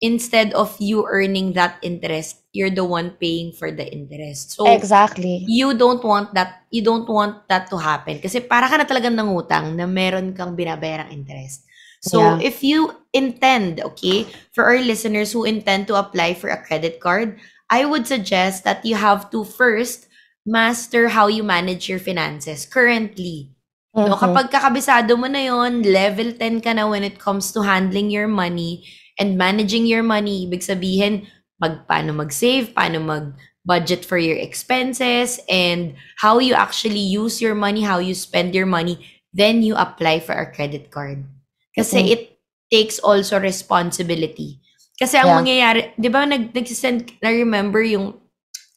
instead 0.06 0.54
of 0.54 0.76
you 0.78 1.08
earning 1.08 1.54
that 1.58 1.80
interest, 1.82 2.44
you're 2.52 2.70
the 2.70 2.84
one 2.84 3.16
paying 3.18 3.50
for 3.52 3.72
the 3.72 3.86
interest. 3.90 4.54
So 4.54 4.68
Exactly. 4.68 5.44
you 5.48 5.74
don't 5.74 6.04
want 6.04 6.34
that 6.38 6.68
you 6.72 6.84
don't 6.84 7.08
want 7.08 7.48
that 7.48 7.72
to 7.72 7.78
happen 7.80 8.20
kasi 8.20 8.44
para 8.44 8.68
ka 8.68 8.76
na 8.78 8.86
talagang 8.86 9.16
nangutang 9.16 9.74
na 9.74 9.88
meron 9.88 10.36
kang 10.36 10.54
binabayarang 10.54 11.10
interest. 11.10 11.64
So 12.06 12.22
yeah. 12.22 12.38
if 12.38 12.62
you 12.62 12.94
intend, 13.18 13.82
okay, 13.82 14.30
for 14.54 14.62
our 14.70 14.78
listeners 14.78 15.34
who 15.34 15.42
intend 15.42 15.90
to 15.90 15.98
apply 15.98 16.38
for 16.38 16.54
a 16.54 16.62
credit 16.62 17.02
card, 17.02 17.42
I 17.70 17.86
would 17.86 18.06
suggest 18.06 18.64
that 18.64 18.86
you 18.86 18.96
have 18.96 19.32
to 19.32 19.44
first 19.44 20.08
master 20.46 21.10
how 21.10 21.28
you 21.28 21.42
manage 21.42 21.90
your 21.90 22.00
finances 22.00 22.66
currently. 22.66 23.56
Mm-hmm. 23.96 24.10
No, 24.12 24.16
kapag 24.20 24.52
kakabisado 24.52 25.18
mo 25.18 25.26
na 25.26 25.50
yon, 25.50 25.82
level 25.82 26.36
10 26.38 26.62
ka 26.62 26.76
na 26.76 26.86
when 26.86 27.02
it 27.02 27.18
comes 27.18 27.50
to 27.56 27.64
handling 27.64 28.12
your 28.12 28.28
money, 28.28 28.86
And 29.16 29.40
managing 29.40 29.88
your 29.88 30.04
money, 30.04 30.44
ibig 30.44 30.60
sabihin, 30.60 31.28
mag, 31.60 31.88
paano 31.88 32.12
mag-save, 32.12 32.76
paano 32.76 33.00
mag-budget 33.00 34.04
for 34.04 34.20
your 34.20 34.36
expenses, 34.36 35.40
and 35.48 35.96
how 36.20 36.40
you 36.40 36.52
actually 36.52 37.00
use 37.00 37.40
your 37.40 37.56
money, 37.56 37.88
how 37.88 38.00
you 38.00 38.12
spend 38.12 38.52
your 38.52 38.68
money, 38.68 39.00
then 39.32 39.64
you 39.64 39.76
apply 39.80 40.20
for 40.20 40.36
a 40.36 40.52
credit 40.52 40.92
card. 40.92 41.24
Kasi 41.72 42.04
mm-hmm. 42.04 42.12
it 42.12 42.22
takes 42.68 43.00
also 43.00 43.40
responsibility. 43.40 44.60
Kasi 44.96 45.20
ang 45.20 45.28
yeah. 45.28 45.38
mangyayari, 45.40 45.82
di 46.00 46.08
ba, 46.08 46.24
nag, 46.24 46.56
nagsisend, 46.56 47.20
na-remember 47.20 47.84
yung, 47.84 48.16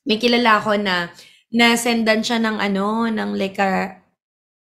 may 0.03 0.19
kilala 0.19 0.59
ko 0.59 0.75
na, 0.75 1.15
na-sendan 1.55 2.21
siya 2.21 2.43
ng 2.43 2.59
ano, 2.59 3.07
ng 3.07 3.39
like 3.39 3.57
a 3.63 4.03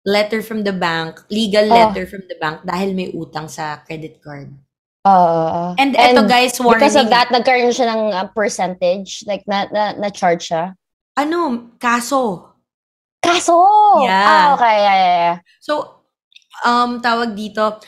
letter 0.02 0.42
from 0.42 0.64
the 0.66 0.74
bank, 0.74 1.20
legal 1.30 1.68
oh. 1.68 1.74
letter 1.74 2.08
from 2.08 2.24
the 2.26 2.34
bank 2.40 2.64
dahil 2.66 2.90
may 2.96 3.12
utang 3.14 3.46
sa 3.46 3.78
credit 3.86 4.18
card. 4.18 4.50
Uh, 5.02 5.74
and, 5.78 5.98
and 5.98 6.14
eto 6.14 6.26
guys, 6.26 6.54
warning. 6.58 6.78
Because 6.78 6.94
of 6.94 7.10
that, 7.10 7.30
nagkaroon 7.34 7.74
siya 7.74 7.90
ng 7.90 8.02
uh, 8.14 8.26
percentage, 8.30 9.26
like 9.26 9.42
na, 9.46 9.66
na, 9.70 9.92
na 9.98 10.08
charge 10.10 10.50
siya. 10.50 10.74
Ano? 11.18 11.70
Kaso. 11.78 12.54
Kaso? 13.22 13.54
Yeah. 14.02 14.26
Ah, 14.26 14.46
okay. 14.54 14.76
Yeah, 14.78 14.96
yeah, 14.96 15.18
yeah. 15.18 15.38
So, 15.62 16.02
um, 16.66 16.98
tawag 17.02 17.34
dito, 17.38 17.78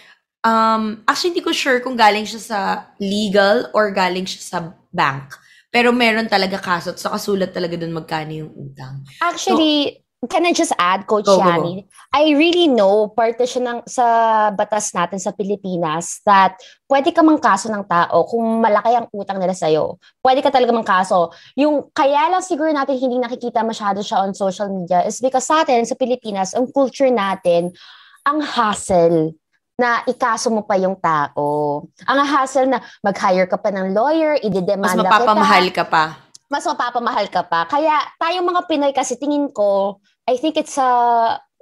um, 0.45 1.03
actually, 1.09 1.35
hindi 1.35 1.43
ko 1.43 1.51
sure 1.57 1.81
kung 1.81 1.97
galing 1.97 2.29
siya 2.29 2.41
sa 2.41 2.61
legal 3.01 3.73
or 3.73 3.91
galing 3.91 4.29
siya 4.29 4.43
sa 4.45 4.59
bank. 4.93 5.35
Pero 5.75 5.91
meron 5.91 6.31
talaga 6.31 6.61
kaso 6.63 6.95
at 6.95 7.03
sa 7.03 7.11
kasulat 7.11 7.51
talaga 7.51 7.75
doon 7.75 7.99
magkano 7.99 8.31
yung 8.31 8.53
utang. 8.55 9.03
Actually, 9.19 9.99
so, 10.23 10.31
can 10.31 10.47
I 10.47 10.55
just 10.55 10.71
add, 10.79 11.03
Coach 11.11 11.27
go, 11.27 11.43
Yani? 11.43 11.83
Go, 11.83 11.91
go. 11.91 12.15
I 12.15 12.31
really 12.39 12.71
know, 12.71 13.11
parte 13.11 13.43
siya 13.43 13.59
ng, 13.67 13.79
sa 13.91 14.07
batas 14.55 14.95
natin 14.95 15.19
sa 15.19 15.35
Pilipinas 15.35 16.23
that 16.23 16.55
pwede 16.87 17.11
ka 17.11 17.27
mang 17.27 17.43
kaso 17.43 17.67
ng 17.75 17.91
tao 17.91 18.23
kung 18.23 18.63
malaki 18.63 18.95
ang 18.95 19.11
utang 19.11 19.43
nila 19.43 19.51
sa'yo. 19.51 19.99
Pwede 20.23 20.47
ka 20.47 20.55
talaga 20.55 20.71
mang 20.71 20.87
kaso. 20.87 21.35
Yung 21.59 21.91
kaya 21.91 22.31
lang 22.31 22.47
siguro 22.47 22.71
natin 22.71 22.95
hindi 22.95 23.19
nakikita 23.19 23.67
masyado 23.67 23.99
siya 23.99 24.23
on 24.23 24.31
social 24.31 24.71
media 24.71 25.03
is 25.03 25.19
because 25.19 25.43
sa 25.43 25.67
atin, 25.67 25.83
sa 25.83 25.99
Pilipinas, 25.99 26.55
ang 26.55 26.71
culture 26.71 27.11
natin, 27.11 27.75
ang 28.23 28.39
hassle 28.39 29.35
na 29.75 30.07
ikaso 30.07 30.51
mo 30.55 30.63
pa 30.63 30.79
yung 30.79 30.95
tao. 30.95 31.83
Ang 32.07 32.19
hassle 32.23 32.71
na 32.71 32.79
mag-hire 33.03 33.51
ka 33.51 33.59
pa 33.59 33.75
ng 33.75 33.91
lawyer, 33.91 34.39
idedemanda 34.39 34.95
kita. 34.95 35.03
Mas 35.03 35.11
mapapamahal 35.11 35.67
kita, 35.71 35.77
ka 35.83 35.85
pa. 35.91 36.05
Mas 36.47 36.65
mapapamahal 36.65 37.27
ka 37.27 37.43
pa. 37.43 37.67
Kaya 37.67 37.99
tayong 38.23 38.47
mga 38.47 38.63
Pinoy 38.71 38.93
kasi 38.95 39.19
tingin 39.19 39.51
ko, 39.51 39.99
I 40.31 40.39
think 40.39 40.55
it's 40.55 40.79
a 40.79 40.91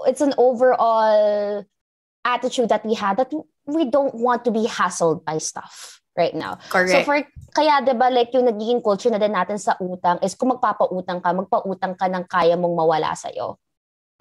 it's 0.04 0.20
an 0.20 0.36
overall 0.36 1.64
attitude 2.22 2.68
that 2.68 2.84
we 2.84 2.94
had 2.94 3.16
that 3.16 3.32
we 3.66 3.88
don't 3.88 4.14
want 4.14 4.44
to 4.44 4.52
be 4.52 4.68
hassled 4.68 5.24
by 5.24 5.40
stuff 5.40 6.02
right 6.12 6.36
now. 6.36 6.60
Correct. 6.68 6.92
So 6.92 7.08
for 7.08 7.18
kaya 7.56 7.80
'di 7.80 7.96
ba 7.96 8.12
like 8.12 8.30
yung 8.36 8.44
nagiging 8.46 8.84
culture 8.84 9.10
na 9.10 9.18
din 9.18 9.32
natin 9.32 9.56
sa 9.56 9.74
utang 9.80 10.20
is 10.20 10.36
kung 10.36 10.52
magpapautang 10.52 11.24
ka, 11.24 11.32
magpautang 11.32 11.96
ka 11.96 12.06
ng 12.12 12.28
kaya 12.28 12.54
mong 12.60 12.76
mawala 12.76 13.16
sa 13.16 13.32
iyo. 13.32 13.56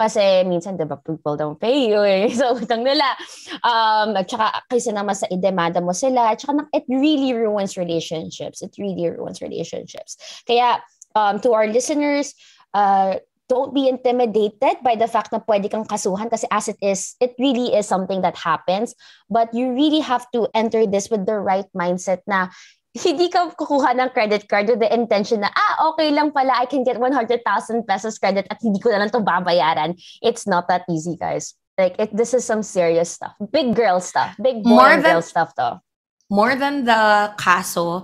Kasi 0.01 0.41
minsan, 0.49 0.81
di 0.81 0.85
ba, 0.89 0.97
people 0.97 1.37
don't 1.37 1.61
pay 1.61 1.93
you 1.93 2.01
eh. 2.01 2.25
So, 2.39 2.57
utang 2.57 2.81
nila. 2.81 3.05
Um, 3.61 4.17
at 4.17 4.25
saka, 4.25 4.65
kasi 4.65 4.89
naman 4.89 5.13
sa 5.13 5.29
idemanda 5.29 5.77
mo 5.77 5.93
sila. 5.93 6.33
At 6.33 6.41
saka, 6.41 6.65
it 6.73 6.89
really 6.89 7.37
ruins 7.37 7.77
relationships. 7.77 8.65
It 8.65 8.73
really 8.81 9.13
ruins 9.13 9.45
relationships. 9.45 10.17
Kaya, 10.49 10.81
um, 11.13 11.37
to 11.45 11.53
our 11.53 11.69
listeners, 11.69 12.33
uh, 12.73 13.21
don't 13.51 13.75
be 13.75 13.91
intimidated 13.91 14.79
by 14.79 14.95
the 14.95 15.11
fact 15.11 15.29
na 15.35 15.43
pwede 15.43 15.67
kang 15.67 15.83
kasuhan 15.83 16.31
kasi 16.31 16.47
as 16.55 16.71
it 16.71 16.79
is, 16.79 17.19
it 17.19 17.35
really 17.35 17.75
is 17.75 17.83
something 17.83 18.23
that 18.23 18.39
happens. 18.39 18.95
But 19.27 19.51
you 19.51 19.75
really 19.75 19.99
have 19.99 20.23
to 20.31 20.47
enter 20.55 20.87
this 20.87 21.11
with 21.11 21.27
the 21.27 21.35
right 21.35 21.67
mindset 21.75 22.23
na 22.23 22.47
hindi 22.91 23.31
ka 23.31 23.55
kukuha 23.55 23.95
ng 23.95 24.09
credit 24.11 24.51
card 24.51 24.67
with 24.67 24.83
the 24.83 24.91
intention 24.91 25.39
na, 25.39 25.49
ah, 25.55 25.87
okay 25.91 26.11
lang 26.11 26.31
pala, 26.31 26.51
I 26.59 26.67
can 26.67 26.83
get 26.83 26.99
100,000 26.99 27.39
pesos 27.87 28.19
credit 28.19 28.47
at 28.51 28.59
hindi 28.59 28.83
ko 28.83 28.91
na 28.91 28.99
lang 28.99 29.07
ito 29.07 29.23
babayaran. 29.23 29.95
It's 30.19 30.43
not 30.43 30.67
that 30.67 30.83
easy, 30.91 31.15
guys. 31.15 31.55
Like, 31.79 31.95
it, 31.97 32.11
this 32.11 32.35
is 32.35 32.43
some 32.43 32.63
serious 32.63 33.15
stuff. 33.15 33.31
Big 33.51 33.75
girl 33.75 34.03
stuff. 34.03 34.35
Big 34.43 34.63
boy 34.63 34.75
more 34.75 34.99
than, 34.99 35.07
girl 35.07 35.23
stuff 35.23 35.55
to. 35.55 35.79
More 36.29 36.55
than 36.59 36.83
the 36.83 37.31
kaso, 37.39 38.03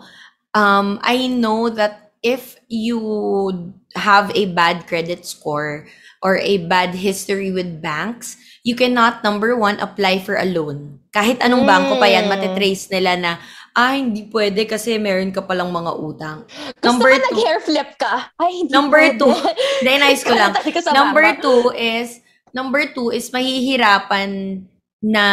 um, 0.55 0.99
I 1.03 1.27
know 1.27 1.67
that 1.69 2.15
if 2.23 2.55
you 2.71 3.73
have 3.95 4.31
a 4.35 4.47
bad 4.55 4.87
credit 4.87 5.25
score 5.25 5.87
or 6.23 6.37
a 6.39 6.63
bad 6.65 6.95
history 6.95 7.51
with 7.51 7.81
banks, 7.81 8.39
you 8.63 8.75
cannot, 8.75 9.23
number 9.23 9.55
one, 9.55 9.79
apply 9.79 10.19
for 10.19 10.35
a 10.35 10.47
loan. 10.47 10.99
Kahit 11.11 11.43
anong 11.43 11.67
mm. 11.67 11.71
bangko 11.71 11.93
pa 11.99 12.07
yan, 12.07 12.27
hmm. 12.27 12.33
matitrace 12.35 12.91
nila 12.91 13.15
na, 13.15 13.31
ah, 13.77 13.93
hindi 13.93 14.25
pwede 14.33 14.65
kasi 14.65 14.97
meron 14.97 15.29
ka 15.29 15.45
palang 15.45 15.69
mga 15.69 15.93
utang. 16.01 16.37
Gusto 16.49 16.81
number 16.81 17.13
ka 17.13 17.21
nag-hair 17.29 17.59
flip 17.61 17.89
ka? 18.01 18.33
Ay, 18.41 18.65
hindi 18.65 18.73
Number 18.73 18.97
pwede. 19.05 19.21
two, 19.21 19.37
then 19.85 20.01
nice 20.01 20.25
ko 20.25 20.33
lang. 20.33 20.57
number 20.97 21.23
two 21.37 21.69
is, 21.77 22.17
number 22.57 22.89
two 22.89 23.13
is 23.13 23.29
mahihirapan 23.29 24.65
na, 25.05 25.25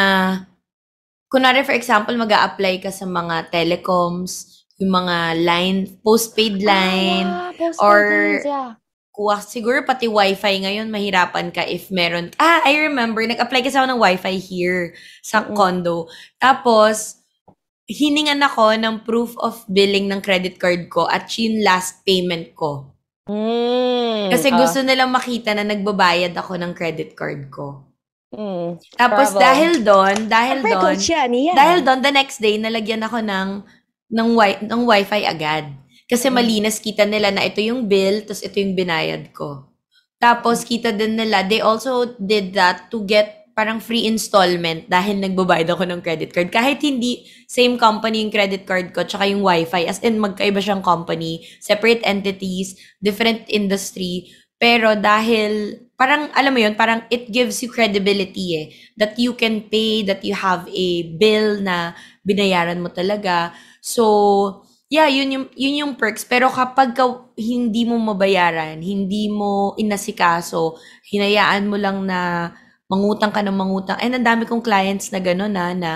kunwari 1.33 1.64
for 1.64 1.72
example, 1.72 2.12
mag 2.20 2.37
apply 2.37 2.85
ka 2.85 2.92
sa 2.92 3.09
mga 3.09 3.48
telecoms, 3.48 4.61
yung 4.76 4.92
mga 4.92 5.40
line, 5.40 5.78
postpaid 6.04 6.61
line, 6.61 7.24
ah, 7.24 7.48
yeah. 7.48 7.72
postpaid 7.72 7.80
or 7.80 7.98
lines, 8.04 8.44
yeah. 8.44 8.70
kuha, 9.09 9.40
siguro 9.40 9.88
pati 9.88 10.04
wifi 10.04 10.68
ngayon, 10.68 10.92
mahirapan 10.92 11.48
ka 11.48 11.64
if 11.64 11.88
meron. 11.88 12.28
Ah, 12.37 12.61
I 12.68 12.76
remember, 12.92 13.24
nag-apply 13.24 13.64
kasi 13.64 13.80
ako 13.80 13.88
ng 13.88 14.02
wifi 14.04 14.37
here 14.37 14.92
sa 15.24 15.40
mm-hmm. 15.40 15.57
condo. 15.57 16.12
Tapos, 16.37 17.23
hiningan 17.84 18.40
ako 18.40 18.72
ng 18.80 19.04
proof 19.04 19.36
of 19.40 19.60
billing 19.68 20.08
ng 20.08 20.24
credit 20.24 20.56
card 20.56 20.88
ko 20.88 21.04
at 21.08 21.28
yung 21.36 21.60
last 21.60 22.00
payment 22.04 22.56
ko. 22.56 22.94
Mm, 23.28 24.28
Kasi 24.32 24.52
uh, 24.52 24.56
gusto 24.56 24.84
nilang 24.84 25.12
makita 25.12 25.56
na 25.56 25.64
nagbabayad 25.64 26.32
ako 26.36 26.60
ng 26.60 26.72
credit 26.76 27.16
card 27.16 27.48
ko. 27.48 27.88
Mm, 28.34 28.80
Tapos 28.98 29.32
bravo. 29.32 29.40
dahil 29.40 29.72
doon, 29.84 30.16
dahil 30.26 30.58
doon, 30.60 30.96
yeah. 30.98 31.56
dahil 31.56 31.78
doon 31.86 32.00
the 32.02 32.12
next 32.12 32.42
day 32.42 32.58
nalagyan 32.58 33.04
ako 33.04 33.22
ng 33.22 33.48
ng 34.12 34.28
wi- 34.36 34.60
ng 34.64 34.80
wifi 34.84 35.22
agad. 35.24 35.68
Kasi 36.04 36.28
mm. 36.28 36.34
malinis 36.34 36.76
kita 36.80 37.08
nila 37.08 37.32
na 37.32 37.48
ito 37.48 37.60
yung 37.64 37.88
bill, 37.88 38.24
tapos 38.24 38.44
ito 38.44 38.56
yung 38.60 38.76
binayad 38.76 39.32
ko. 39.32 39.72
Tapos 40.20 40.64
kita 40.64 40.92
din 40.92 41.20
nila, 41.20 41.44
they 41.44 41.60
also 41.60 42.16
did 42.16 42.56
that 42.56 42.88
to 42.88 43.04
get 43.04 43.43
parang 43.54 43.78
free 43.78 44.04
installment 44.10 44.90
dahil 44.90 45.22
nagbabayad 45.22 45.70
ako 45.70 45.86
ng 45.86 46.02
credit 46.02 46.34
card. 46.34 46.50
Kahit 46.50 46.82
hindi 46.82 47.24
same 47.46 47.78
company 47.78 48.20
yung 48.20 48.34
credit 48.34 48.66
card 48.66 48.90
ko 48.90 49.06
tsaka 49.06 49.30
yung 49.30 49.46
wifi, 49.46 49.86
as 49.86 50.02
in 50.02 50.18
magkaiba 50.18 50.58
siyang 50.58 50.82
company, 50.82 51.46
separate 51.62 52.02
entities, 52.02 52.74
different 52.98 53.46
industry, 53.46 54.28
pero 54.58 54.98
dahil 54.98 55.78
parang 55.94 56.30
alam 56.34 56.50
mo 56.50 56.60
yun, 56.62 56.74
parang 56.74 57.06
it 57.10 57.30
gives 57.30 57.62
you 57.62 57.70
credibility 57.70 58.58
eh 58.58 58.66
that 58.98 59.14
you 59.14 59.34
can 59.38 59.62
pay, 59.70 60.02
that 60.02 60.26
you 60.26 60.34
have 60.34 60.66
a 60.66 60.88
bill 61.14 61.62
na 61.62 61.94
binayaran 62.26 62.82
mo 62.82 62.90
talaga. 62.90 63.54
So, 63.78 64.66
yeah, 64.90 65.06
yun 65.06 65.30
yung, 65.30 65.46
yun 65.54 65.80
yung 65.86 65.92
perks. 65.94 66.26
Pero 66.26 66.50
kapag 66.50 66.96
ka, 66.96 67.04
hindi 67.38 67.86
mo 67.86 67.98
mabayaran, 67.98 68.82
hindi 68.82 69.30
mo 69.30 69.74
inasikaso, 69.78 70.78
hinayaan 71.06 71.70
mo 71.70 71.76
lang 71.78 72.02
na 72.06 72.50
mangutang 72.90 73.32
ka 73.32 73.40
ng 73.40 73.56
mangutang. 73.56 73.98
And 74.00 74.16
ang 74.20 74.26
dami 74.26 74.42
kong 74.44 74.64
clients 74.64 75.10
na 75.10 75.20
gano'n 75.20 75.52
na, 75.52 75.72
na 75.72 75.90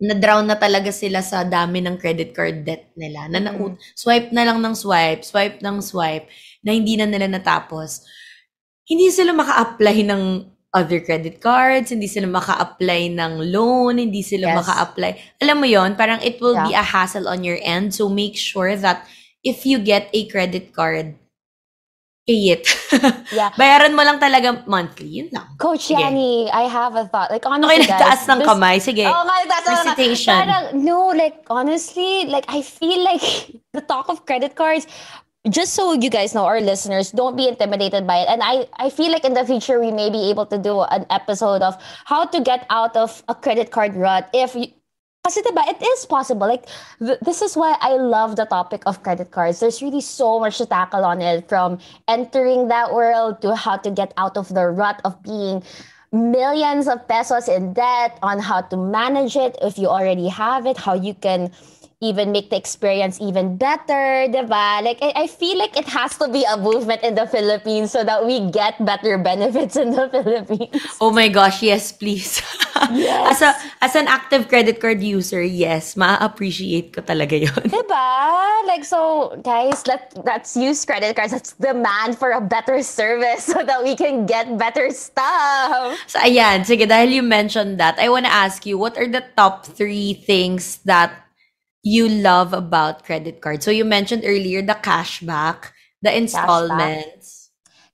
na-drown 0.00 0.48
na 0.48 0.56
talaga 0.56 0.88
sila 0.88 1.20
sa 1.20 1.44
dami 1.44 1.84
ng 1.84 2.00
credit 2.00 2.32
card 2.32 2.64
debt 2.64 2.88
nila. 2.96 3.28
Na, 3.28 3.38
na 3.38 3.52
mm. 3.52 3.76
swipe 3.92 4.32
na 4.32 4.48
lang 4.48 4.64
ng 4.64 4.72
swipe, 4.72 5.20
swipe 5.20 5.60
ng 5.60 5.76
swipe, 5.84 6.24
na 6.64 6.72
hindi 6.72 6.96
na 6.96 7.04
nila 7.04 7.28
natapos. 7.28 8.08
Hindi 8.88 9.12
sila 9.12 9.36
maka-apply 9.36 9.96
ng 10.08 10.22
other 10.72 11.04
credit 11.04 11.42
cards, 11.42 11.92
hindi 11.92 12.08
sila 12.08 12.32
maka-apply 12.32 13.12
ng 13.12 13.52
loan, 13.52 14.00
hindi 14.00 14.24
sila 14.24 14.54
yes. 14.54 14.56
maka-apply. 14.64 15.12
Alam 15.44 15.56
mo 15.60 15.66
yon 15.68 15.98
parang 15.98 16.22
it 16.24 16.40
will 16.40 16.56
yeah. 16.56 16.64
be 16.64 16.72
a 16.72 16.82
hassle 16.82 17.28
on 17.28 17.44
your 17.44 17.60
end. 17.60 17.92
So 17.92 18.08
make 18.08 18.40
sure 18.40 18.72
that 18.80 19.04
if 19.44 19.68
you 19.68 19.76
get 19.82 20.08
a 20.16 20.24
credit 20.32 20.72
card, 20.72 21.19
pay 22.30 22.54
it. 22.54 22.62
yeah. 23.34 23.50
Bayaran 23.60 23.98
mo 23.98 24.06
lang 24.06 24.22
talaga 24.22 24.62
monthly. 24.70 25.26
Yun 25.26 25.28
lang. 25.34 25.46
Coach 25.58 25.90
Sige. 25.90 25.98
Yani, 25.98 26.46
I 26.54 26.70
have 26.70 26.94
a 26.94 27.10
thought. 27.10 27.30
Like, 27.30 27.46
honestly, 27.46 27.82
okay, 27.82 27.90
nagtaas 27.90 28.22
ng 28.30 28.40
kamay. 28.46 28.76
Sige. 28.78 29.04
Oh, 29.10 29.26
nga, 29.26 29.36
nagtaas 29.42 29.66
Recitation. 29.66 30.38
Parang, 30.38 30.64
no, 30.78 31.10
like, 31.10 31.42
honestly, 31.50 32.30
like, 32.30 32.46
I 32.46 32.62
feel 32.62 33.02
like 33.02 33.26
the 33.74 33.82
talk 33.82 34.06
of 34.06 34.22
credit 34.26 34.54
cards, 34.54 34.86
just 35.48 35.74
so 35.74 35.92
you 35.92 36.10
guys 36.10 36.34
know, 36.34 36.44
our 36.44 36.60
listeners, 36.60 37.10
don't 37.10 37.34
be 37.34 37.48
intimidated 37.48 38.06
by 38.06 38.22
it. 38.22 38.28
And 38.28 38.42
I, 38.44 38.68
I 38.76 38.90
feel 38.90 39.10
like 39.10 39.24
in 39.24 39.34
the 39.34 39.44
future, 39.44 39.80
we 39.80 39.90
may 39.90 40.10
be 40.10 40.30
able 40.30 40.46
to 40.46 40.58
do 40.58 40.84
an 40.86 41.06
episode 41.10 41.62
of 41.62 41.80
how 42.04 42.26
to 42.26 42.38
get 42.40 42.66
out 42.70 42.94
of 42.94 43.22
a 43.28 43.34
credit 43.34 43.70
card 43.70 43.96
rut 43.96 44.28
if 44.34 44.54
you, 44.54 44.68
Kasi 45.20 45.44
diba, 45.44 45.60
it 45.68 45.76
is 45.84 46.06
possible. 46.08 46.48
Like, 46.48 46.64
th- 46.98 47.20
this 47.20 47.42
is 47.42 47.52
why 47.52 47.76
I 47.80 48.00
love 48.00 48.36
the 48.36 48.46
topic 48.46 48.82
of 48.86 49.02
credit 49.02 49.30
cards. 49.30 49.60
There's 49.60 49.82
really 49.82 50.00
so 50.00 50.40
much 50.40 50.56
to 50.58 50.66
tackle 50.66 51.04
on 51.04 51.20
it 51.20 51.48
from 51.48 51.78
entering 52.08 52.68
that 52.68 52.94
world 52.94 53.42
to 53.42 53.54
how 53.54 53.76
to 53.84 53.90
get 53.90 54.14
out 54.16 54.36
of 54.36 54.48
the 54.48 54.72
rut 54.72 55.00
of 55.04 55.22
being 55.22 55.62
millions 56.10 56.88
of 56.88 57.06
pesos 57.06 57.48
in 57.48 57.74
debt, 57.74 58.18
on 58.22 58.40
how 58.40 58.62
to 58.62 58.76
manage 58.76 59.36
it 59.36 59.56
if 59.62 59.78
you 59.78 59.88
already 59.88 60.26
have 60.26 60.66
it, 60.66 60.76
how 60.76 60.94
you 60.94 61.14
can 61.14 61.52
even 62.00 62.32
make 62.32 62.48
the 62.48 62.56
experience 62.56 63.20
even 63.20 63.56
better, 63.60 64.24
diba? 64.32 64.80
Like, 64.80 64.98
I, 65.04 65.24
I 65.24 65.26
feel 65.26 65.58
like 65.58 65.76
it 65.76 65.84
has 65.84 66.16
to 66.16 66.28
be 66.32 66.44
a 66.48 66.56
movement 66.56 67.02
in 67.02 67.14
the 67.14 67.26
Philippines 67.26 67.92
so 67.92 68.04
that 68.04 68.24
we 68.24 68.50
get 68.50 68.82
better 68.84 69.18
benefits 69.30 69.76
in 69.76 69.92
the 69.92 70.08
Philippines. 70.08 70.80
Oh 71.00 71.12
my 71.12 71.28
gosh, 71.28 71.62
yes, 71.62 71.92
please. 71.92 72.40
Yes. 72.90 73.36
as 73.36 73.42
a 73.42 73.50
as 73.84 73.94
an 73.94 74.08
active 74.08 74.48
credit 74.48 74.80
card 74.80 75.02
user, 75.02 75.42
yes, 75.42 75.96
ma-appreciate 76.00 76.96
ko 76.96 77.04
talaga 77.04 77.36
'yon. 77.36 77.68
Diba? 77.68 78.08
Like 78.64 78.88
so, 78.88 79.36
guys, 79.44 79.84
let 79.84 80.16
let's 80.24 80.56
use 80.56 80.80
credit 80.88 81.12
cards. 81.12 81.36
Let's 81.36 81.52
demand 81.60 82.16
for 82.16 82.32
a 82.32 82.40
better 82.40 82.80
service 82.80 83.44
so 83.44 83.60
that 83.60 83.84
we 83.84 83.92
can 83.94 84.24
get 84.24 84.56
better 84.56 84.88
stuff. 84.96 85.92
So 86.08 86.24
ayan, 86.24 86.64
sige, 86.64 86.88
dahil 86.88 87.20
you 87.20 87.22
mentioned 87.22 87.76
that, 87.76 88.00
I 88.00 88.08
want 88.08 88.24
to 88.24 88.32
ask 88.32 88.64
you, 88.64 88.80
what 88.80 88.96
are 88.96 89.06
the 89.06 89.28
top 89.36 89.68
three 89.68 90.16
things 90.16 90.80
that 90.88 91.29
you 91.82 92.08
love 92.08 92.52
about 92.52 93.04
credit 93.04 93.40
cards? 93.40 93.64
So 93.64 93.70
you 93.70 93.84
mentioned 93.84 94.22
earlier 94.24 94.62
the 94.62 94.74
cashback, 94.74 95.72
the 96.02 96.16
installments. 96.16 97.50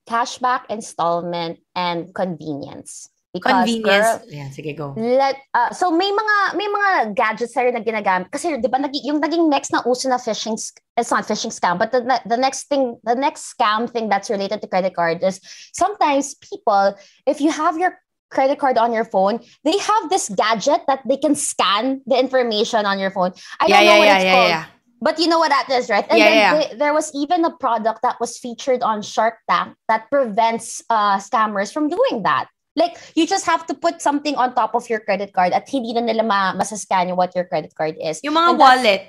Cashback, 0.07 0.67
cashback 0.67 0.69
installment, 0.69 1.59
and 1.75 2.13
convenience. 2.13 3.09
Because, 3.33 3.53
Convenience. 3.53 4.07
Girl, 4.07 4.21
yeah, 4.29 4.49
sige, 4.49 4.71
go. 4.75 4.95
Let, 4.97 5.35
uh, 5.53 5.69
so 5.69 5.91
may 5.91 6.09
mga 6.09 6.55
may 6.55 6.65
mga 6.65 6.89
gadgets 7.13 7.53
tayo 7.53 7.69
na 7.69 7.83
ginagamit 7.83 8.31
kasi 8.31 8.55
'di 8.55 8.65
ba 8.71 8.79
nag, 8.79 8.95
yung 9.03 9.19
naging 9.21 9.45
next 9.51 9.69
na 9.69 9.83
uso 9.85 10.09
na 10.09 10.17
phishing 10.17 10.57
it's 10.97 11.11
not 11.11 11.27
phishing 11.27 11.53
scam 11.53 11.77
but 11.77 11.91
the, 11.91 12.01
the 12.25 12.39
next 12.39 12.65
thing 12.71 12.97
the 13.03 13.13
next 13.13 13.53
scam 13.53 13.85
thing 13.85 14.09
that's 14.09 14.31
related 14.31 14.63
to 14.63 14.67
credit 14.71 14.95
card 14.95 15.21
is 15.21 15.43
sometimes 15.75 16.33
people 16.39 16.95
if 17.27 17.37
you 17.43 17.51
have 17.51 17.77
your 17.77 17.99
credit 18.29 18.59
card 18.59 18.77
on 18.77 18.91
your 18.91 19.05
phone 19.05 19.39
they 19.63 19.77
have 19.77 20.09
this 20.09 20.29
gadget 20.29 20.81
that 20.87 20.99
they 21.07 21.17
can 21.17 21.35
scan 21.35 22.01
the 22.05 22.17
information 22.17 22.85
on 22.85 22.99
your 22.99 23.11
phone 23.11 23.31
I 23.59 23.67
yeah, 23.67 23.77
don't 23.77 23.85
know 23.85 23.91
yeah, 23.93 23.97
what 23.99 24.07
yeah, 24.07 24.15
it's 24.15 24.23
yeah, 24.25 24.33
called 24.33 24.73
but 25.01 25.19
you 25.19 25.27
know 25.27 25.37
what 25.37 25.49
that 25.53 25.69
is, 25.69 25.89
right? 25.89 26.05
And 26.09 26.17
Yeah, 26.17 26.25
then 26.25 26.37
yeah. 26.37 26.53
they- 26.57 26.75
there 26.77 26.93
was 26.93 27.11
even 27.13 27.45
a 27.45 27.53
product 27.53 28.01
that 28.01 28.17
was 28.19 28.37
featured 28.41 28.81
on 28.81 29.01
Shark 29.05 29.37
Tank 29.49 29.77
that 29.87 30.09
prevents 30.09 30.81
uh, 30.89 31.17
scammers 31.21 31.71
from 31.71 31.87
doing 31.87 32.23
that. 32.23 32.47
Like, 32.75 32.97
you 33.13 33.25
just 33.25 33.45
have 33.45 33.65
to 33.67 33.73
put 33.73 34.01
something 34.01 34.35
on 34.35 34.53
top 34.53 34.73
of 34.73 34.89
your 34.89 34.99
credit 34.99 35.33
card 35.33 35.53
at 35.53 35.69
hindi 35.69 35.93
na 35.93 36.01
nila 36.01 36.23
ma 36.25 36.53
masascan 36.53 37.09
yung 37.09 37.17
what 37.17 37.33
your 37.33 37.45
credit 37.45 37.73
card 37.73 37.93
is. 38.01 38.21
Yung 38.25 38.33
mga 38.37 38.57
wallet. 38.57 39.01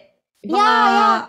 Yung 0.45 0.57
Yeah, 0.57 0.65
mga, 0.65 0.93
yeah. 0.93 1.25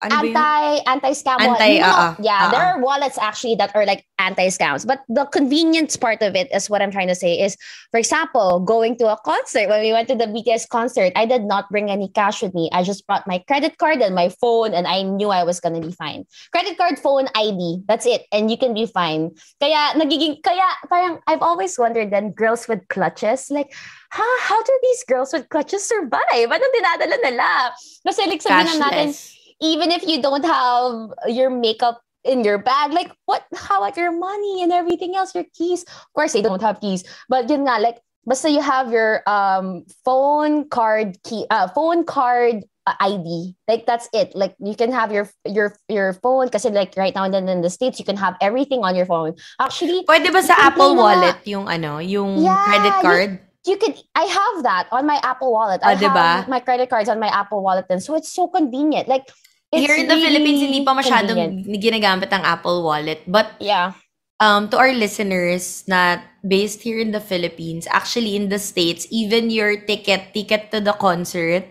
Ano 0.00 0.16
anti 0.16 0.80
anti 0.88 1.12
scam 1.12 1.36
Anti, 1.44 1.76
uh-uh, 1.76 2.16
yeah 2.24 2.48
there 2.48 2.64
uh-uh. 2.64 2.72
are 2.72 2.76
ah. 2.76 2.80
wallets 2.80 3.20
actually 3.20 3.54
that 3.60 3.68
are 3.76 3.84
like 3.84 4.08
anti 4.16 4.48
scams 4.48 4.88
but 4.88 5.04
the 5.12 5.28
convenience 5.28 5.92
part 5.96 6.24
of 6.24 6.32
it 6.34 6.48
is 6.56 6.72
what 6.72 6.80
i'm 6.80 6.90
trying 6.90 7.08
to 7.08 7.14
say 7.14 7.36
is 7.36 7.52
for 7.92 8.00
example 8.00 8.60
going 8.60 8.96
to 8.96 9.12
a 9.12 9.18
concert. 9.28 9.68
When 9.68 9.84
we 9.84 9.92
went 9.92 10.08
to 10.08 10.16
the 10.16 10.24
bts 10.24 10.64
concert 10.68 11.12
i 11.16 11.26
did 11.26 11.44
not 11.44 11.68
bring 11.68 11.90
any 11.90 12.08
cash 12.08 12.40
with 12.40 12.54
me. 12.54 12.70
I 12.72 12.82
just 12.82 13.06
brought 13.06 13.26
my 13.26 13.44
credit 13.44 13.76
card 13.76 14.00
and 14.00 14.14
my 14.14 14.32
phone 14.40 14.72
and 14.72 14.86
i 14.86 15.02
knew 15.02 15.28
i 15.28 15.44
was 15.44 15.60
going 15.60 15.76
to 15.76 15.84
be 15.84 15.92
fine. 15.92 16.24
Credit 16.52 16.78
card 16.78 16.98
phone 16.98 17.28
id 17.36 17.84
that's 17.84 18.06
it. 18.06 18.24
And 18.32 18.50
you 18.50 18.56
can 18.56 18.72
be 18.72 18.86
fine. 18.86 19.36
Kaya 19.60 20.00
nagiging 20.00 20.40
kaya 20.40 20.64
parang 20.88 21.20
i've 21.28 21.44
always 21.44 21.76
wondered 21.76 22.08
then 22.08 22.32
girls 22.32 22.68
with 22.68 22.88
clutches 22.88 23.52
like 23.52 23.68
ha, 24.10 24.26
how 24.42 24.62
do 24.62 24.72
these 24.82 25.04
girls 25.04 25.32
with 25.32 25.48
clutches 25.48 25.86
survive? 25.86 26.50
Anong 26.50 26.74
dinadala 26.74 27.16
nila? 27.22 27.70
Kasi 28.02 28.26
like 28.26 28.42
sabihin 28.42 28.82
na 28.82 28.90
natin. 28.90 29.14
Even 29.60 29.90
if 29.92 30.02
you 30.06 30.20
don't 30.20 30.44
have 30.44 31.12
your 31.28 31.50
makeup 31.50 32.00
in 32.24 32.44
your 32.44 32.58
bag, 32.58 32.92
like 32.92 33.12
what, 33.24 33.44
how 33.54 33.80
about 33.82 33.96
your 33.96 34.12
money 34.12 34.62
and 34.62 34.72
everything 34.72 35.16
else, 35.16 35.34
your 35.34 35.44
keys? 35.54 35.82
Of 35.84 36.12
course, 36.14 36.32
they 36.32 36.42
don't 36.42 36.62
have 36.62 36.80
keys, 36.80 37.04
but 37.28 37.48
yun 37.48 37.64
nga, 37.64 37.80
like, 37.80 38.00
basta 38.26 38.50
you 38.52 38.60
have 38.60 38.92
your 38.92 39.24
um 39.26 39.84
phone 40.04 40.68
card 40.68 41.16
key, 41.24 41.46
uh, 41.50 41.68
phone 41.72 42.04
card 42.04 42.64
uh, 42.86 42.94
ID. 43.00 43.56
Like 43.66 43.86
that's 43.86 44.08
it. 44.12 44.36
Like 44.36 44.54
you 44.60 44.76
can 44.76 44.92
have 44.92 45.10
your 45.10 45.28
your 45.48 45.72
your 45.88 46.12
phone 46.20 46.48
kasi 46.52 46.68
like 46.68 46.92
right 46.96 47.14
now 47.14 47.24
and 47.24 47.32
then 47.32 47.48
in 47.48 47.60
the 47.64 47.70
states 47.72 47.98
you 47.98 48.04
can 48.04 48.16
have 48.20 48.36
everything 48.40 48.84
on 48.84 48.94
your 48.94 49.06
phone. 49.08 49.34
Actually, 49.58 50.04
Pwede 50.04 50.28
ba 50.32 50.44
sa 50.44 50.52
Apple 50.68 50.94
na- 50.94 51.00
Wallet 51.00 51.40
yung 51.48 51.64
ano, 51.68 51.98
yung 51.98 52.40
Yeah, 52.44 52.60
credit 52.68 52.92
you- 52.92 53.02
card? 53.02 53.30
you 53.64 53.76
could 53.80 53.96
I 54.16 54.24
have 54.28 54.56
that 54.68 54.88
on 54.92 55.04
my 55.08 55.20
Apple 55.24 55.52
Wallet. 55.52 55.80
Ah, 55.84 55.92
I 55.92 55.96
diba? 55.96 56.44
have 56.44 56.48
my 56.48 56.60
credit 56.60 56.88
cards 56.92 57.08
on 57.08 57.20
my 57.20 57.28
Apple 57.32 57.64
Wallet 57.64 57.88
then. 57.88 58.00
So 58.04 58.16
it's 58.16 58.32
so 58.32 58.48
convenient. 58.48 59.08
Like 59.08 59.28
it's 59.72 59.82
Here 59.82 59.96
in 59.96 60.06
the 60.06 60.18
Philippines, 60.18 60.60
really 60.60 60.66
hindi 60.66 60.80
pa 60.82 60.92
masyadong 60.92 61.38
convenient. 61.62 61.82
ginagamit 61.82 62.30
ang 62.30 62.42
Apple 62.42 62.82
Wallet. 62.82 63.22
But 63.26 63.54
Yeah. 63.58 63.94
um, 64.38 64.68
to 64.70 64.76
our 64.78 64.92
listeners 64.92 65.84
na 65.86 66.18
based 66.42 66.82
here 66.82 66.98
in 66.98 67.12
the 67.12 67.20
Philippines, 67.20 67.86
actually 67.90 68.34
in 68.34 68.48
the 68.48 68.58
States, 68.58 69.06
even 69.10 69.50
your 69.50 69.76
ticket, 69.84 70.32
ticket 70.34 70.70
to 70.70 70.80
the 70.80 70.94
concert, 70.96 71.64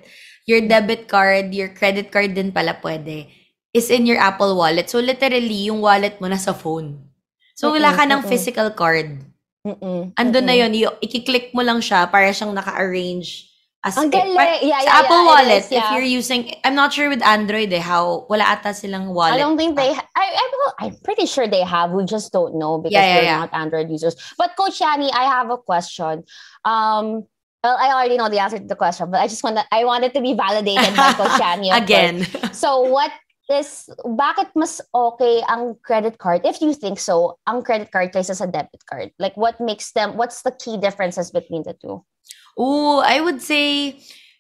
your 0.46 0.62
debit 0.62 1.08
card, 1.08 1.54
your 1.54 1.70
credit 1.70 2.10
card 2.10 2.34
din 2.34 2.52
pala 2.52 2.78
pwede, 2.82 3.28
is 3.74 3.90
in 3.90 4.06
your 4.06 4.18
Apple 4.18 4.56
Wallet. 4.56 4.90
So 4.90 4.98
literally, 5.02 5.68
yung 5.70 5.82
wallet 5.82 6.18
mo 6.22 6.30
nasa 6.30 6.54
phone. 6.54 7.10
So 7.54 7.76
wala 7.76 7.92
ka 7.92 8.08
ng 8.08 8.24
physical 8.24 8.72
card. 8.72 9.20
Mm-mm, 9.60 10.16
Andun 10.16 10.48
na 10.48 10.56
yun, 10.56 10.72
y- 10.72 10.98
ikiklik 11.04 11.52
mo 11.52 11.60
lang 11.60 11.84
siya 11.84 12.08
para 12.08 12.32
siyang 12.32 12.56
naka-arrange 12.56 13.49
as 13.84 13.96
Ang 13.98 14.10
galing. 14.12 14.36
pa- 14.36 14.60
Yeah, 14.62 14.82
sa 14.82 14.86
yeah, 14.86 15.00
Apple 15.04 15.24
yeah, 15.24 15.30
Wallet, 15.32 15.64
is, 15.64 15.72
if 15.72 15.86
you're 15.92 16.04
using, 16.04 16.52
I'm 16.64 16.76
not 16.76 16.92
sure 16.92 17.08
with 17.08 17.24
Android 17.24 17.72
eh, 17.72 17.80
how, 17.80 18.26
wala 18.30 18.44
ata 18.44 18.74
silang 18.74 19.14
wallet. 19.16 19.36
I 19.36 19.38
don't 19.40 19.56
think 19.58 19.76
they. 19.76 19.94
Ha- 19.94 20.08
I, 20.16 20.26
I 20.36 20.46
I'm 20.86 20.96
pretty 21.04 21.26
sure 21.26 21.48
they 21.48 21.64
have. 21.64 21.92
We 21.92 22.06
just 22.06 22.32
don't 22.32 22.56
know 22.60 22.78
because 22.80 22.94
Yeah, 22.94 23.08
yeah, 23.08 23.18
we're 23.18 23.24
yeah. 23.32 23.40
not 23.40 23.54
Android 23.54 23.90
users. 23.90 24.16
But 24.38 24.56
Coach 24.56 24.80
Yani, 24.80 25.10
I 25.14 25.24
have 25.32 25.50
a 25.50 25.58
question. 25.58 26.24
Um, 26.66 27.26
well, 27.64 27.76
I 27.80 27.92
already 27.96 28.18
know 28.18 28.30
the 28.30 28.40
answer 28.40 28.60
to 28.60 28.68
the 28.68 28.76
question, 28.76 29.12
but 29.12 29.20
I 29.20 29.28
just 29.28 29.44
want 29.44 29.58
to, 29.58 29.66
I 29.72 29.84
wanted 29.84 30.12
it 30.12 30.14
to 30.16 30.22
be 30.22 30.34
validated 30.34 30.96
by 30.96 31.14
Coach 31.14 31.40
Yani. 31.44 31.72
of 31.72 31.76
course. 31.76 31.84
Again. 31.84 32.16
So 32.54 32.82
what 32.82 33.12
is 33.50 33.90
bakit 34.06 34.54
mas 34.54 34.78
okay 34.94 35.42
ang 35.50 35.74
credit 35.82 36.22
card 36.22 36.46
if 36.46 36.62
you 36.62 36.70
think 36.72 37.02
so 37.02 37.34
ang 37.50 37.66
credit 37.66 37.90
card 37.90 38.14
kaysa 38.14 38.38
sa 38.38 38.46
debit 38.46 38.86
card 38.86 39.10
like 39.18 39.34
what 39.34 39.58
makes 39.58 39.90
them 39.98 40.14
what's 40.22 40.46
the 40.46 40.54
key 40.62 40.78
differences 40.78 41.34
between 41.34 41.66
the 41.66 41.74
two 41.82 41.98
Ooh, 42.58 43.00
I 43.04 43.20
would 43.22 43.42
say 43.42 44.00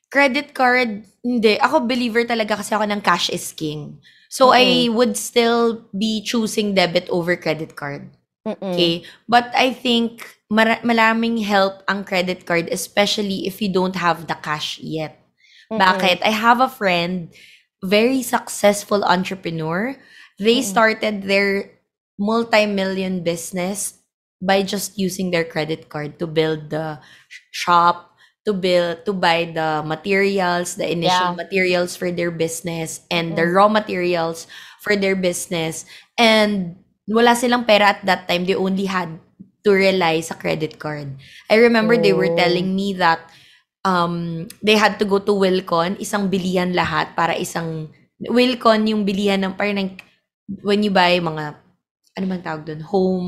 credit 0.10 0.54
card, 0.54 1.06
hindi. 1.24 1.60
Ako 1.60 1.86
believer 1.86 2.26
talaga 2.26 2.58
kasi 2.58 2.74
ako 2.74 2.86
ng 2.90 3.02
cash 3.02 3.30
is 3.30 3.52
king. 3.54 4.00
So 4.30 4.54
I 4.54 4.90
would 4.94 5.18
still 5.18 5.90
be 5.90 6.22
choosing 6.22 6.78
debit 6.78 7.10
over 7.10 7.36
credit 7.36 7.76
card. 7.76 8.14
Mm-mm. 8.46 8.62
Okay? 8.74 9.04
But 9.28 9.50
I 9.58 9.74
think 9.74 10.26
mara- 10.50 10.82
maraming 10.86 11.44
help 11.44 11.82
ang 11.90 12.06
credit 12.06 12.46
card 12.46 12.70
especially 12.72 13.46
if 13.46 13.62
you 13.62 13.70
don't 13.74 13.98
have 13.98 14.28
the 14.28 14.38
cash 14.38 14.80
yet. 14.82 15.18
Mm-mm. 15.72 15.82
Bakit? 15.82 16.22
I 16.24 16.34
have 16.34 16.62
a 16.62 16.70
friend, 16.70 17.34
very 17.84 18.22
successful 18.22 19.04
entrepreneur. 19.04 19.96
They 20.40 20.62
Mm-mm. 20.62 20.72
started 20.72 21.24
their 21.24 21.78
multi-million 22.20 23.24
business 23.24 23.99
by 24.42 24.64
just 24.64 24.98
using 24.98 25.32
their 25.32 25.44
credit 25.44 25.90
card 25.90 26.18
to 26.20 26.28
build 26.28 26.70
the 26.72 27.00
sh- 27.28 27.68
shop, 27.68 28.16
to 28.48 28.54
build 28.54 29.04
to 29.06 29.14
buy 29.14 29.52
the 29.52 29.84
materials, 29.86 30.76
the 30.76 30.88
initial 30.88 31.36
Yeah. 31.36 31.40
materials 31.40 31.96
for 31.96 32.12
their 32.12 32.32
business 32.32 33.04
and 33.12 33.36
the 33.36 33.44
Mm-mm. 33.44 33.56
raw 33.56 33.68
materials 33.68 34.48
for 34.82 34.96
their 34.96 35.16
business. 35.16 35.84
And 36.18 36.80
wala 37.08 37.36
silang 37.36 37.66
pera 37.68 38.00
at 38.00 38.06
that 38.08 38.28
time. 38.28 38.46
They 38.48 38.56
only 38.56 38.86
had 38.88 39.20
to 39.68 39.72
rely 39.76 40.24
sa 40.24 40.40
credit 40.40 40.80
card. 40.80 41.20
I 41.52 41.60
remember 41.60 42.00
they 42.00 42.16
were 42.16 42.32
Oh. 42.32 42.38
telling 42.38 42.72
me 42.74 42.96
that 42.96 43.20
um, 43.84 44.48
they 44.64 44.76
had 44.80 45.00
to 45.00 45.06
go 45.06 45.20
to 45.20 45.34
Wilcon, 45.36 46.00
isang 46.00 46.32
bilihan 46.32 46.72
lahat 46.72 47.16
para 47.16 47.36
isang 47.36 47.92
Wilcon 48.20 48.88
yung 48.88 49.04
bilihan 49.04 49.40
ng 49.44 49.54
parang 49.56 49.80
ng- 49.80 50.00
when 50.64 50.84
you 50.84 50.92
buy 50.92 51.20
mga 51.20 51.56
ano 52.18 52.26
man 52.28 52.42
tawag 52.44 52.68
doon, 52.68 52.82
home 52.84 53.28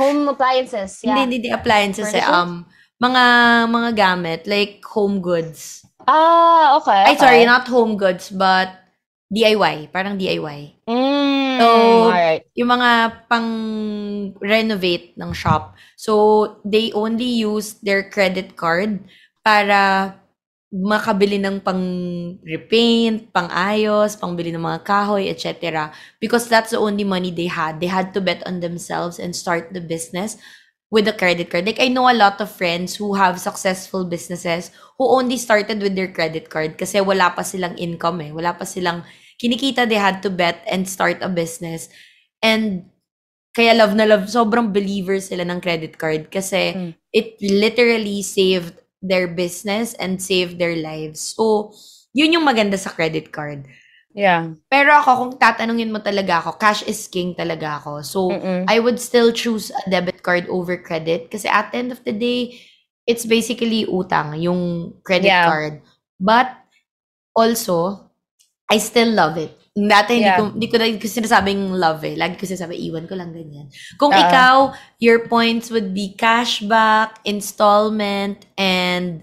home 0.00 0.24
appliances 0.32 1.04
yeah 1.04 1.20
hindi, 1.20 1.44
hindi, 1.44 1.50
appliances 1.52 2.08
eh, 2.16 2.24
um 2.24 2.64
mga 3.00 3.24
mga 3.72 3.90
gamit 3.96 4.40
like 4.44 4.84
home 4.84 5.20
goods. 5.24 5.84
ah 6.04 6.76
okay, 6.80 7.12
Ay 7.12 7.16
sorry, 7.16 7.44
not 7.48 7.64
home 7.68 7.96
goods 7.96 8.28
but 8.32 8.76
DIY, 9.30 9.88
parang 9.94 10.18
DIY. 10.18 10.60
mm, 10.90 11.56
So, 11.60 11.66
all 12.08 12.12
right 12.12 12.42
yung 12.56 12.70
mga 12.72 12.90
pang 13.30 13.48
renovate 14.42 15.14
ng 15.16 15.30
shop. 15.32 15.76
So, 15.96 16.56
they 16.64 16.90
only 16.92 17.28
use 17.44 17.78
their 17.84 18.02
credit 18.08 18.56
card 18.56 19.04
para 19.44 20.12
makabili 20.70 21.42
ng 21.42 21.60
pang 21.66 21.82
repaint, 22.46 23.34
pang 23.34 23.50
ayos, 23.50 24.14
pangbili 24.14 24.54
ng 24.54 24.62
mga 24.62 24.86
kahoy, 24.86 25.26
etc. 25.26 25.90
Because 26.22 26.46
that's 26.46 26.70
the 26.70 26.78
only 26.78 27.02
money 27.02 27.34
they 27.34 27.50
had. 27.50 27.82
They 27.82 27.90
had 27.90 28.14
to 28.14 28.22
bet 28.22 28.46
on 28.46 28.62
themselves 28.62 29.18
and 29.18 29.34
start 29.34 29.74
the 29.74 29.82
business 29.82 30.38
with 30.90 31.06
a 31.10 31.14
credit 31.14 31.50
card. 31.50 31.66
Like 31.66 31.82
I 31.82 31.90
know 31.90 32.06
a 32.10 32.14
lot 32.14 32.38
of 32.40 32.50
friends 32.50 32.94
who 32.94 33.14
have 33.14 33.38
successful 33.42 34.06
businesses 34.06 34.70
who 34.98 35.06
only 35.10 35.38
started 35.38 35.82
with 35.82 35.94
their 35.94 36.10
credit 36.10 36.50
card 36.50 36.78
kasi 36.78 37.02
wala 37.02 37.30
pa 37.34 37.42
silang 37.42 37.78
income 37.78 38.22
eh. 38.26 38.30
Wala 38.30 38.54
pa 38.54 38.66
silang 38.66 39.02
kinikita. 39.42 39.86
They 39.90 39.98
had 39.98 40.22
to 40.22 40.30
bet 40.30 40.62
and 40.70 40.86
start 40.86 41.22
a 41.22 41.30
business. 41.30 41.90
And 42.42 42.90
kaya 43.54 43.74
love 43.74 43.94
na 43.98 44.06
love, 44.06 44.30
sobrang 44.30 44.70
believer 44.70 45.18
sila 45.18 45.42
ng 45.46 45.58
credit 45.58 45.98
card 45.98 46.30
kasi 46.30 46.74
Mm. 46.74 46.92
it 47.10 47.38
literally 47.42 48.22
saved 48.22 48.78
their 49.02 49.28
business 49.28 49.94
and 49.96 50.20
saved 50.22 50.58
their 50.60 50.76
lives. 50.76 51.34
So, 51.36 51.72
yun 52.12 52.32
yung 52.36 52.46
maganda 52.46 52.76
sa 52.78 52.90
credit 52.92 53.32
card. 53.32 53.66
yeah 54.14 54.52
Pero 54.70 54.90
ako, 54.96 55.10
kung 55.16 55.32
tatanungin 55.38 55.92
mo 55.94 55.98
talaga 56.02 56.42
ako, 56.42 56.58
cash 56.58 56.82
is 56.86 57.06
king 57.08 57.34
talaga 57.34 57.78
ako. 57.82 58.02
So, 58.02 58.20
Mm-mm. 58.32 58.64
I 58.68 58.78
would 58.80 58.98
still 58.98 59.30
choose 59.32 59.70
a 59.70 59.82
debit 59.90 60.22
card 60.22 60.46
over 60.50 60.76
credit 60.78 61.30
kasi 61.30 61.46
at 61.48 61.70
the 61.72 61.78
end 61.78 61.90
of 61.92 62.02
the 62.04 62.12
day, 62.14 62.58
it's 63.06 63.26
basically 63.26 63.86
utang, 63.86 64.38
yung 64.40 64.94
credit 65.02 65.30
Yeah. 65.30 65.44
card. 65.46 65.82
But, 66.20 66.52
also, 67.36 68.10
I 68.70 68.78
still 68.78 69.12
love 69.12 69.36
it. 69.38 69.52
Dati 69.70 70.18
hindi 70.18 70.26
Yeah. 70.26 70.38
ko, 70.38 70.44
hindi 70.50 70.66
ko, 70.66 70.74
hindi 70.82 70.98
ko 70.98 71.06
sinasabing 71.06 71.78
love 71.78 72.02
eh. 72.02 72.18
Lagi 72.18 72.34
ko 72.34 72.42
sinasabi, 72.42 72.74
iwan 72.90 73.06
ko 73.06 73.14
lang 73.14 73.30
ganyan. 73.30 73.70
Kung 74.02 74.10
Oo. 74.10 74.18
ikaw, 74.18 74.54
your 74.98 75.30
points 75.30 75.70
would 75.70 75.94
be 75.94 76.18
cashback, 76.18 77.22
installment, 77.22 78.50
and 78.58 79.22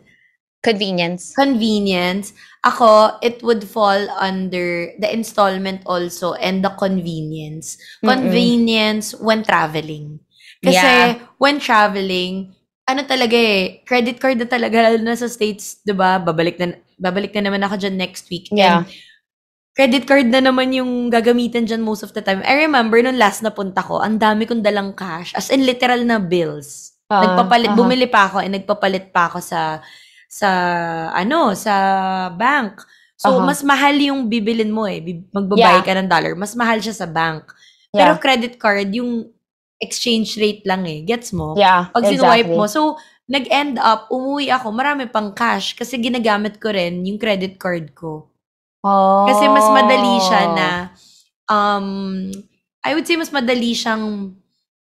convenience 0.64 1.32
convenience. 1.36 2.32
Ako, 2.66 3.20
it 3.24 3.40
would 3.44 3.64
fall 3.64 4.00
under 4.20 4.92
the 5.00 5.08
installment 5.08 5.80
also 5.88 6.34
and 6.40 6.64
the 6.64 6.72
convenience. 6.76 7.76
Mm-mm. 8.04 8.12
Convenience 8.16 9.16
when 9.20 9.44
traveling. 9.44 10.20
Kasi 10.60 10.76
Yeah. 10.76 11.24
when 11.40 11.62
traveling, 11.62 12.52
ano 12.88 13.04
talaga 13.08 13.36
eh, 13.38 13.84
credit 13.88 14.20
card 14.20 14.40
na 14.42 14.48
talaga 14.50 14.92
lalo 14.92 15.00
na 15.00 15.16
sa 15.16 15.30
States, 15.32 15.80
'di 15.86 15.94
ba? 15.96 16.20
Babalik 16.20 16.58
na 16.60 16.76
babalik 17.00 17.32
na 17.38 17.48
naman 17.48 17.64
ako 17.64 17.78
dyan 17.78 17.96
next 17.96 18.28
week. 18.28 18.50
Yeah. 18.52 18.84
And 18.84 18.90
credit 19.78 20.10
card 20.10 20.34
na 20.34 20.42
naman 20.42 20.74
yung 20.74 21.14
gagamitan 21.14 21.70
dyan 21.70 21.86
most 21.86 22.02
of 22.02 22.10
the 22.18 22.22
time. 22.26 22.42
I 22.42 22.66
remember 22.66 22.98
nung 22.98 23.22
last 23.22 23.46
na 23.46 23.54
punta 23.54 23.86
ko, 23.86 24.02
ang 24.02 24.18
dami 24.18 24.50
kong 24.50 24.66
dalang 24.66 24.98
cash. 24.98 25.38
As 25.38 25.54
in 25.54 25.70
literal 25.70 26.02
na 26.02 26.18
bills. 26.18 26.98
Ah, 27.14 27.22
nagpapalit, 27.22 27.72
aha. 27.72 27.78
bumili 27.78 28.10
pa 28.10 28.26
ako 28.26 28.42
and 28.42 28.58
nagpapalit 28.58 29.14
pa 29.14 29.30
ako 29.30 29.38
sa, 29.38 29.86
sa, 30.26 30.50
ano, 31.14 31.54
sa 31.54 31.74
bank. 32.34 32.82
So, 33.14 33.38
Aha. 33.38 33.46
mas 33.46 33.62
mahal 33.62 33.94
yung 34.02 34.26
bibilin 34.26 34.74
mo 34.74 34.90
eh. 34.90 34.98
Magbabayad 35.30 35.86
Yeah. 35.86 35.88
ka 35.88 35.94
ng 35.94 36.10
dollar. 36.10 36.34
Mas 36.34 36.58
mahal 36.58 36.82
siya 36.82 36.98
sa 36.98 37.08
bank. 37.08 37.46
Yeah. 37.94 38.02
Pero 38.02 38.12
credit 38.18 38.58
card, 38.58 38.90
yung 38.98 39.30
exchange 39.78 40.42
rate 40.42 40.66
lang 40.66 40.90
eh. 40.90 41.06
Gets 41.06 41.38
mo? 41.38 41.54
Yeah, 41.54 41.94
Pag 41.94 42.10
sinuwipe 42.10 42.50
exactly. 42.50 42.58
mo. 42.58 42.66
So, 42.66 42.82
nag-end 43.30 43.78
up, 43.78 44.10
umuwi 44.10 44.50
ako, 44.50 44.74
marami 44.74 45.06
pang 45.06 45.38
cash 45.38 45.78
kasi 45.78 46.02
ginagamit 46.02 46.58
ko 46.58 46.74
rin 46.74 47.06
yung 47.06 47.22
credit 47.22 47.62
card 47.62 47.94
ko. 47.94 48.34
Oh. 48.88 49.26
Kasi 49.28 49.52
mas 49.52 49.68
madali 49.68 50.18
siya 50.24 50.48
na, 50.48 50.70
um, 51.52 51.88
I 52.86 52.96
would 52.96 53.04
say 53.08 53.20
mas 53.20 53.32
madali 53.34 53.76
siyang 53.76 54.32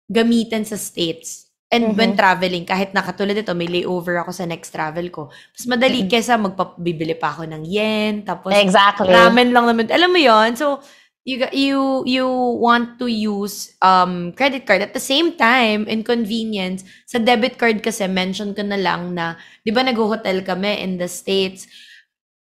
gamitin 0.09 0.65
sa 0.65 0.77
States. 0.77 1.49
And 1.73 1.97
when 1.97 2.13
Mhm. 2.13 2.17
traveling, 2.17 2.65
kahit 2.69 2.93
nakatulad 2.93 3.33
ito, 3.33 3.53
may 3.57 3.65
layover 3.65 4.21
ako 4.21 4.29
sa 4.29 4.45
next 4.45 4.69
travel 4.69 5.09
ko. 5.09 5.33
Mas 5.57 5.65
madali 5.65 6.05
Mhm. 6.05 6.09
kesa 6.09 6.37
magpabibili 6.37 7.17
pa 7.17 7.33
ako 7.33 7.49
ng 7.49 7.63
yen, 7.65 8.21
tapos 8.21 8.53
Exactly. 8.53 9.09
ramen 9.09 9.49
lang 9.53 9.65
naman. 9.65 9.89
Alam 9.89 10.13
mo 10.13 10.21
yon 10.21 10.53
So, 10.53 10.81
you 11.25 11.39
you 11.55 11.79
you 12.05 12.27
want 12.59 12.99
to 12.99 13.07
use 13.07 13.71
um 13.79 14.35
credit 14.35 14.67
card 14.67 14.83
at 14.83 14.91
the 14.91 14.99
same 14.99 15.33
time 15.39 15.87
in 15.87 16.03
convenience 16.03 16.83
sa 17.07 17.15
debit 17.15 17.55
card 17.55 17.79
kasi 17.79 18.03
mention 18.11 18.51
ko 18.51 18.59
na 18.59 18.75
lang 18.75 19.15
na 19.15 19.39
'di 19.63 19.71
ba 19.71 19.87
nag-hotel 19.87 20.43
kami 20.43 20.83
in 20.83 20.99
the 20.99 21.07
states 21.07 21.63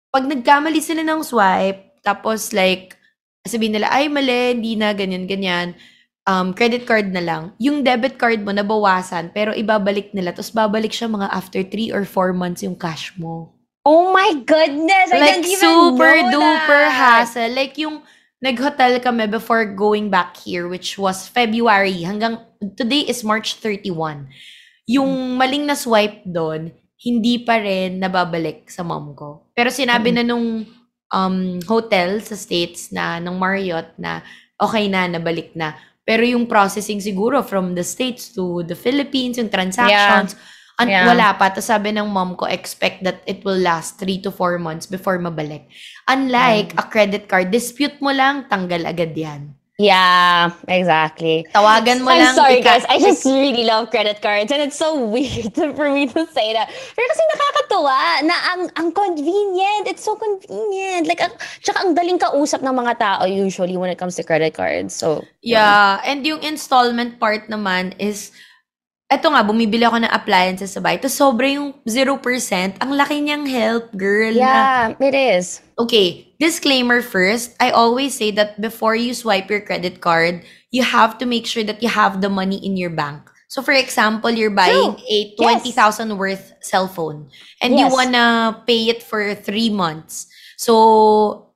pag 0.09 0.25
nagkamali 0.25 0.81
sila 0.81 1.05
ng 1.05 1.21
swipe 1.25 2.01
tapos 2.05 2.53
like 2.57 2.97
sabihin 3.44 3.77
nila 3.77 3.88
ay 3.92 4.09
mali 4.09 4.57
hindi 4.57 4.77
na 4.77 4.92
ganyan 4.92 5.25
ganyan 5.29 5.77
um 6.29 6.53
credit 6.53 6.85
card 6.85 7.12
na 7.12 7.25
lang 7.25 7.53
yung 7.57 7.81
debit 7.85 8.21
card 8.21 8.44
mo 8.44 8.53
nabawasan 8.53 9.33
pero 9.33 9.57
ibabalik 9.57 10.12
nila 10.12 10.33
tapos 10.33 10.53
babalik 10.53 10.92
siya 10.92 11.09
mga 11.09 11.29
after 11.33 11.61
3 11.61 11.92
or 11.92 12.05
4 12.05 12.33
months 12.33 12.64
yung 12.64 12.77
cash 12.77 13.16
mo 13.16 13.59
Oh 13.88 14.12
my 14.12 14.44
goodness! 14.44 15.09
I 15.09 15.40
like 15.40 15.49
super 15.49 16.21
duper 16.29 16.85
that. 16.85 16.92
hassle. 16.92 17.49
Like 17.57 17.81
yung 17.81 18.05
nag-hotel 18.44 19.01
kami 19.01 19.25
before 19.33 19.64
going 19.64 20.12
back 20.12 20.37
here 20.37 20.68
which 20.68 21.01
was 21.01 21.25
February 21.25 22.05
hanggang 22.05 22.37
today 22.77 23.09
is 23.09 23.25
March 23.25 23.57
31. 23.64 24.29
Yung 24.92 25.40
maling 25.40 25.64
na 25.64 25.73
swipe 25.73 26.21
doon, 26.29 26.68
hindi 26.99 27.43
pa 27.43 27.63
rin 27.63 28.03
nababalik 28.03 28.67
sa 28.67 28.83
mom 28.83 29.15
ko. 29.15 29.47
Pero 29.55 29.71
sinabi 29.71 30.11
na 30.11 30.27
nung 30.27 30.67
um, 31.15 31.39
hotel 31.65 32.19
sa 32.21 32.35
States 32.35 32.91
na, 32.91 33.23
nung 33.23 33.39
Marriott 33.39 33.95
na 33.97 34.23
okay 34.59 34.91
na, 34.91 35.07
nabalik 35.07 35.55
na. 35.55 35.79
Pero 36.03 36.25
yung 36.25 36.49
processing 36.49 36.99
siguro 36.99 37.45
from 37.45 37.77
the 37.77 37.85
States 37.85 38.33
to 38.35 38.65
the 38.67 38.75
Philippines, 38.75 39.37
yung 39.39 39.53
transactions, 39.53 40.35
an- 40.79 40.87
Yeah. 40.87 41.11
wala 41.11 41.35
pa. 41.35 41.51
Tapos 41.51 41.67
sabi 41.67 41.91
ng 41.91 42.07
mom 42.07 42.39
ko, 42.39 42.47
expect 42.47 43.03
that 43.03 43.19
it 43.27 43.43
will 43.43 43.59
last 43.59 43.99
3 43.99 44.23
to 44.23 44.31
4 44.31 44.63
months 44.63 44.87
before 44.87 45.19
mabalik. 45.19 45.67
Unlike 46.07 46.79
a 46.79 46.87
credit 46.87 47.27
card, 47.27 47.51
dispute 47.51 47.99
mo 47.99 48.15
lang, 48.15 48.47
tanggal 48.47 48.87
agad 48.87 49.11
yan. 49.11 49.58
Yeah, 49.79 50.59
exactly. 50.67 51.47
Tawagan 51.55 52.03
mo 52.03 52.11
I'm 52.11 52.19
lang. 52.19 52.35
sorry, 52.35 52.59
ika- 52.59 52.83
guys. 52.83 52.85
I 52.91 52.99
just 52.99 53.23
really 53.31 53.62
love 53.62 53.95
credit 53.95 54.19
cards, 54.19 54.51
and 54.51 54.59
it's 54.59 54.75
so 54.75 54.99
weird 54.99 55.55
for 55.79 55.87
me 55.87 56.11
to 56.11 56.27
say 56.35 56.51
that. 56.51 56.67
Pero 56.67 57.07
kasi 57.07 57.23
nakakatuwa 57.31 57.99
na 58.27 58.37
ang 58.51 58.62
ang 58.75 58.88
convenient. 58.91 59.87
It's 59.87 60.03
so 60.03 60.19
convenient. 60.19 61.07
Like, 61.07 61.23
ang, 61.23 61.31
tsaka 61.62 61.87
ang 61.87 61.95
daling 61.95 62.19
kausap 62.19 62.59
ng 62.67 62.75
mga 62.75 62.99
tao 62.99 63.23
usually 63.23 63.79
when 63.79 63.87
it 63.87 64.03
comes 64.03 64.19
to 64.19 64.27
credit 64.27 64.59
cards. 64.59 64.99
So, 64.99 65.23
Yeah. 65.47 66.03
And 66.03 66.27
yung 66.27 66.43
installment 66.43 67.23
part 67.23 67.47
naman 67.47 67.95
is, 68.03 68.35
eto 69.09 69.33
nga, 69.33 69.40
bumibili 69.40 69.88
ako 69.88 70.05
ng 70.05 70.12
appliances 70.12 70.77
sa 70.77 70.85
bahay. 70.85 71.01
Tapos 71.01 71.16
sobra 71.16 71.49
yung 71.49 71.73
0%. 71.88 72.77
Ang 72.77 72.92
laki 72.92 73.25
niyang 73.25 73.49
help, 73.49 73.88
girl. 73.97 74.37
na- 74.37 74.92
yeah, 74.92 75.01
it 75.01 75.16
is. 75.16 75.64
Okay, 75.81 76.29
disclaimer 76.37 77.01
first. 77.01 77.57
I 77.57 77.73
always 77.73 78.12
say 78.12 78.29
that 78.37 78.61
before 78.61 78.92
you 78.94 79.16
swipe 79.16 79.49
your 79.49 79.64
credit 79.64 80.05
card, 80.05 80.44
you 80.71 80.85
have 80.85 81.16
to 81.18 81.25
make 81.25 81.49
sure 81.49 81.64
that 81.64 81.81
you 81.81 81.88
have 81.88 82.21
the 82.21 82.29
money 82.29 82.61
in 82.61 82.77
your 82.77 82.92
bank. 82.92 83.25
So 83.49 83.64
for 83.64 83.73
example, 83.73 84.29
you're 84.29 84.53
buying 84.53 85.01
a 85.09 85.18
20,000 85.40 85.73
worth 86.21 86.53
cell 86.61 86.85
phone 86.85 87.33
and 87.64 87.81
you 87.81 87.88
Yes. 87.88 87.92
wanna 87.97 88.61
pay 88.68 88.92
it 88.92 89.01
for 89.01 89.33
3 89.33 89.73
months. 89.73 90.29
So 90.61 91.49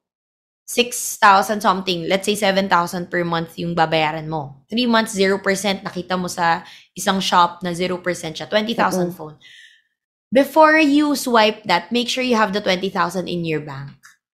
6,000 0.65 1.61
something, 1.61 2.09
let's 2.09 2.25
say 2.25 2.33
7,000 2.33 3.13
per 3.13 3.21
month 3.29 3.61
yung 3.61 3.77
babayaran 3.77 4.25
mo. 4.25 4.65
3 4.73 4.89
months 4.89 5.13
0%, 5.13 5.85
nakita 5.85 6.17
mo 6.17 6.33
sa 6.33 6.65
isang 6.93 7.21
shop 7.21 7.61
na 7.65 7.73
0% 7.73 8.01
siya, 8.37 8.47
20,000 8.49 8.77
Mm-mm. 8.77 9.17
phone. 9.17 9.37
Before 10.33 10.81
you 10.81 11.13
swipe 11.13 11.65
that, 11.69 11.93
make 11.93 12.09
sure 12.09 12.25
you 12.25 12.37
have 12.37 12.57
the 12.57 12.61
20,000 12.65 13.29
in 13.29 13.45
your 13.45 13.61
bank. 13.61 13.93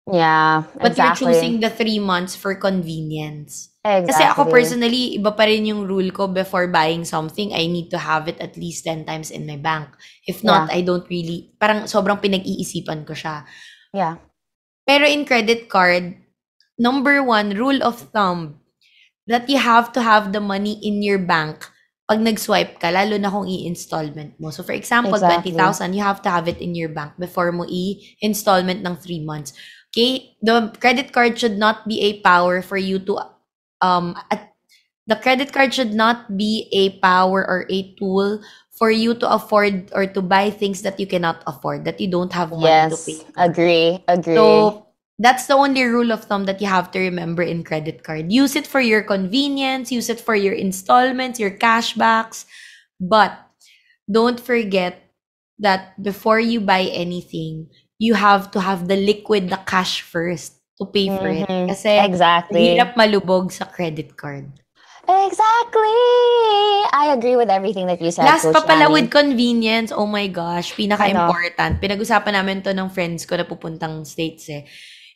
Yeah, 0.10 0.68
But 0.76 0.98
exactly. 0.98 1.32
you're 1.32 1.34
choosing 1.38 1.60
the 1.62 1.70
three 1.70 2.00
months 2.00 2.36
for 2.36 2.56
convenience. 2.60 3.72
exactly. 3.86 4.10
Kasi 4.12 4.24
ako 4.26 4.42
personally, 4.52 5.16
iba 5.16 5.32
pa 5.32 5.48
rin 5.48 5.64
yung 5.64 5.88
rule 5.88 6.12
ko 6.12 6.28
before 6.28 6.68
buying 6.68 7.06
something, 7.06 7.54
I 7.56 7.72
need 7.72 7.88
to 7.94 8.00
have 8.02 8.28
it 8.28 8.36
at 8.42 8.58
least 8.60 8.84
10 8.84 9.06
times 9.06 9.32
in 9.32 9.48
my 9.48 9.56
bank. 9.56 9.94
If 10.28 10.44
not, 10.44 10.74
I 10.74 10.82
don't 10.82 11.08
really, 11.08 11.56
parang 11.56 11.88
sobrang 11.88 12.20
pinag-iisipan 12.20 13.08
ko 13.08 13.14
siya. 13.16 13.48
Yeah. 13.96 14.20
Pero 14.84 15.08
in 15.08 15.24
credit 15.24 15.72
card, 15.72 16.20
number 16.76 17.24
one, 17.24 17.56
rule 17.56 17.80
of 17.80 18.12
thumb, 18.12 18.60
that 19.28 19.48
you 19.48 19.56
have 19.62 19.94
to 19.96 20.04
have 20.04 20.36
the 20.36 20.44
money 20.44 20.80
in 20.84 21.00
your 21.00 21.20
bank 21.20 21.72
pag 22.04 22.20
nag-swipe 22.20 22.80
ka, 22.84 22.92
lalo 22.92 23.16
na 23.16 23.32
kung 23.32 23.48
i-installment 23.48 24.36
mo. 24.40 24.52
So 24.52 24.64
for 24.64 24.76
example, 24.76 25.16
Exactly. 25.16 25.56
20,000, 25.56 25.96
you 25.96 26.04
have 26.04 26.22
to 26.24 26.30
have 26.30 26.48
it 26.52 26.60
in 26.60 26.76
your 26.76 26.92
bank 26.92 27.16
before 27.18 27.52
mo 27.56 27.64
i-installment 27.64 28.84
ng 28.84 28.96
3 29.00 29.24
months. 29.24 29.56
Okay? 29.94 30.36
The 30.44 30.74
credit 30.84 31.14
card 31.16 31.40
should 31.40 31.56
not 31.58 31.88
be 31.88 32.02
a 32.04 32.20
power 32.20 32.62
for 32.62 32.78
you 32.78 33.00
to 33.08 33.24
um 33.80 34.18
at, 34.32 34.52
the 35.08 35.16
credit 35.16 35.52
card 35.54 35.74
should 35.74 35.94
not 35.94 36.36
be 36.36 36.68
a 36.72 37.00
power 37.00 37.44
or 37.48 37.68
a 37.70 37.96
tool 38.00 38.40
for 38.74 38.90
you 38.92 39.14
to 39.16 39.28
afford 39.30 39.92
or 39.94 40.08
to 40.08 40.22
buy 40.22 40.50
things 40.50 40.82
that 40.82 41.00
you 41.00 41.08
cannot 41.08 41.44
afford, 41.48 41.86
that 41.86 42.02
you 42.02 42.10
don't 42.10 42.34
have 42.34 42.52
money 42.52 42.84
to 42.90 42.98
Yes. 42.98 43.06
pay. 43.06 43.20
for. 43.32 43.32
Agree. 43.38 44.04
Agree. 44.08 44.36
So, 44.36 44.88
that's 45.20 45.46
the 45.46 45.56
only 45.56 45.84
rule 45.84 46.12
of 46.12 46.26
thumb 46.26 46.46
that 46.46 46.62
you 46.62 46.68
have 46.68 46.92
to 46.92 47.00
remember 47.00 47.44
in 47.44 47.64
credit 47.64 48.04
card. 48.04 48.32
Use 48.32 48.56
it 48.56 48.68
for 48.68 48.82
your 48.82 49.04
convenience, 49.04 49.92
use 49.92 50.10
it 50.10 50.20
for 50.20 50.36
your 50.36 50.54
installments, 50.54 51.40
your 51.40 51.52
cashbacks, 51.52 52.46
but 53.00 53.38
don't 54.10 54.40
forget 54.40 55.00
that 55.60 56.02
before 56.02 56.40
you 56.40 56.60
buy 56.60 56.90
anything, 56.92 57.70
you 58.00 58.16
have 58.16 58.52
to 58.52 58.60
have 58.60 58.88
the 58.88 58.98
liquid, 58.98 59.50
the 59.50 59.62
cash 59.66 60.02
first 60.02 60.60
to 60.82 60.86
pay 60.90 61.08
for 61.08 61.30
it. 61.30 61.48
Mhm. 61.48 61.70
Kasi 61.70 61.90
exactly. 62.02 62.76
hirap 62.76 62.98
malubog 62.98 63.54
sa 63.54 63.70
credit 63.70 64.18
card. 64.18 64.50
Exactly. 65.04 66.00
I 66.96 67.12
agree 67.12 67.36
with 67.36 67.52
everything 67.52 67.92
that 67.92 68.00
you 68.00 68.08
said. 68.08 68.24
Last 68.24 68.48
Coach 68.48 68.64
pa 68.64 68.64
pala 68.64 68.88
with 68.88 69.12
convenience, 69.12 69.92
oh 69.92 70.08
my 70.08 70.32
gosh, 70.32 70.72
pinaka-important. 70.72 71.84
Pinag-usapan 71.84 72.34
namin 72.40 72.64
to 72.64 72.72
ng 72.72 72.88
friends 72.88 73.28
ko 73.28 73.36
na 73.36 73.44
pupuntang 73.44 74.08
States 74.08 74.48
eh. 74.48 74.64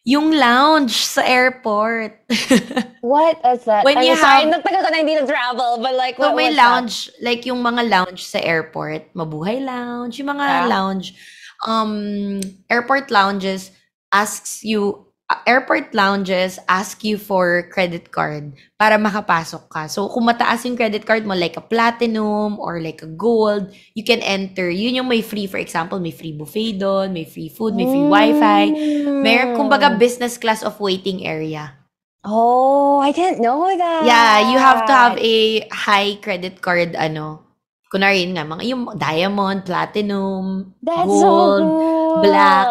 Yung 0.08 0.32
lounge 0.32 0.96
sa 1.04 1.20
airport. 1.20 2.16
What 3.04 3.44
is 3.44 3.68
that? 3.68 3.84
When 3.84 4.00
I'm 4.00 4.08
you 4.08 4.16
sorry, 4.16 4.48
have- 4.48 4.56
nagtagal 4.56 4.82
ko 4.88 4.90
na 4.90 4.98
hindi 5.04 5.16
na-travel, 5.20 5.84
but 5.84 5.96
like, 6.00 6.16
So 6.16 6.32
what, 6.32 6.36
may 6.40 6.48
what's 6.48 6.56
that? 6.56 6.64
lounge, 6.64 6.96
like 7.20 7.44
yung 7.44 7.60
mga 7.60 7.84
lounge 7.92 8.24
sa 8.24 8.40
airport, 8.40 9.12
Mabuhay 9.12 9.60
Lounge, 9.60 10.16
yung 10.20 10.32
mga 10.32 10.48
Yeah. 10.48 10.68
lounge, 10.72 11.12
um, 11.68 12.40
airport 12.72 13.12
lounges 13.12 13.72
asks 14.14 14.64
you, 14.64 15.07
airport 15.44 15.92
lounges 15.92 16.56
ask 16.72 17.04
you 17.04 17.20
for 17.20 17.68
credit 17.68 18.16
card 18.16 18.56
para 18.80 18.96
makapasok 18.96 19.68
ka. 19.68 19.84
So 19.92 20.08
kung 20.08 20.24
mataas 20.24 20.64
yung 20.64 20.80
credit 20.80 21.04
card 21.04 21.28
mo, 21.28 21.36
like 21.36 21.60
a 21.60 21.64
platinum 21.64 22.56
or 22.64 22.80
like 22.80 23.04
a 23.04 23.12
gold, 23.12 23.76
you 23.92 24.08
can 24.08 24.24
enter. 24.24 24.72
Yun 24.72 25.04
yung 25.04 25.10
may 25.12 25.20
free, 25.20 25.44
for 25.44 25.60
example, 25.60 26.00
may 26.00 26.16
free 26.16 26.32
buffet 26.32 26.80
doon, 26.80 27.12
may 27.12 27.28
free 27.28 27.52
food, 27.52 27.76
may 27.76 27.84
free 27.84 28.08
wifi. 28.08 28.64
May, 29.20 29.52
kumbaga, 29.60 29.92
Mm. 29.92 30.00
business 30.00 30.40
class 30.40 30.64
of 30.64 30.80
waiting 30.80 31.28
area. 31.28 31.76
Oh, 32.24 33.00
I 33.04 33.12
didn't 33.12 33.44
know 33.44 33.68
that. 33.68 34.04
Yeah, 34.08 34.52
you 34.52 34.60
have 34.60 34.84
to 34.88 34.94
have 34.96 35.16
a 35.20 35.64
high 35.72 36.20
credit 36.24 36.60
card, 36.64 36.96
ano. 36.96 37.44
Kunwari 37.88 38.24
yun 38.28 38.36
nga, 38.36 38.44
mga 38.44 38.64
yung 38.68 38.84
diamond, 39.00 39.64
platinum, 39.64 40.76
That's 40.84 41.08
gold, 41.08 41.24
so 41.24 41.32
cool. 41.68 42.20
black. 42.24 42.68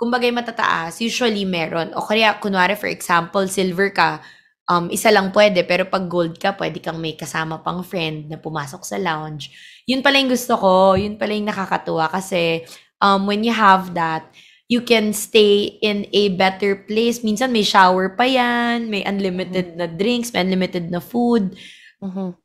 Kumbaga 0.00 0.24
yung 0.24 0.40
matataas, 0.40 1.04
usually 1.04 1.44
meron. 1.44 1.92
O 1.92 2.00
kaya, 2.00 2.40
kunwari, 2.40 2.72
for 2.72 2.88
example, 2.88 3.44
silver 3.44 3.92
ka, 3.92 4.24
um, 4.70 4.86
isa 4.88 5.10
lang 5.10 5.34
pwede, 5.34 5.66
pero 5.66 5.84
pag 5.84 6.06
gold 6.06 6.38
ka, 6.38 6.54
pwede 6.54 6.78
kang 6.78 7.02
may 7.02 7.18
kasama 7.18 7.58
pang 7.60 7.82
friend 7.82 8.30
na 8.30 8.38
pumasok 8.38 8.86
sa 8.86 8.96
lounge. 8.96 9.50
Yun 9.84 10.00
pala 10.00 10.22
yung 10.22 10.30
gusto 10.30 10.54
ko, 10.54 10.94
yun 10.94 11.18
pala 11.18 11.34
yung 11.34 11.50
nakakatuwa 11.50 12.06
kasi 12.06 12.64
um, 13.02 13.26
when 13.26 13.42
you 13.42 13.50
have 13.52 13.92
that, 13.98 14.24
you 14.70 14.86
can 14.86 15.10
stay 15.10 15.82
in 15.82 16.06
a 16.14 16.30
better 16.38 16.78
place. 16.86 17.26
Minsan 17.26 17.50
may 17.50 17.66
shower 17.66 18.14
pa 18.14 18.22
yan, 18.22 18.86
may 18.86 19.02
unlimited 19.02 19.74
mm-hmm. 19.74 19.82
na 19.82 19.86
drinks, 19.90 20.30
may 20.30 20.46
unlimited 20.46 20.86
na 20.86 21.02
food. 21.02 21.58
Mm-hmm. 21.98 22.38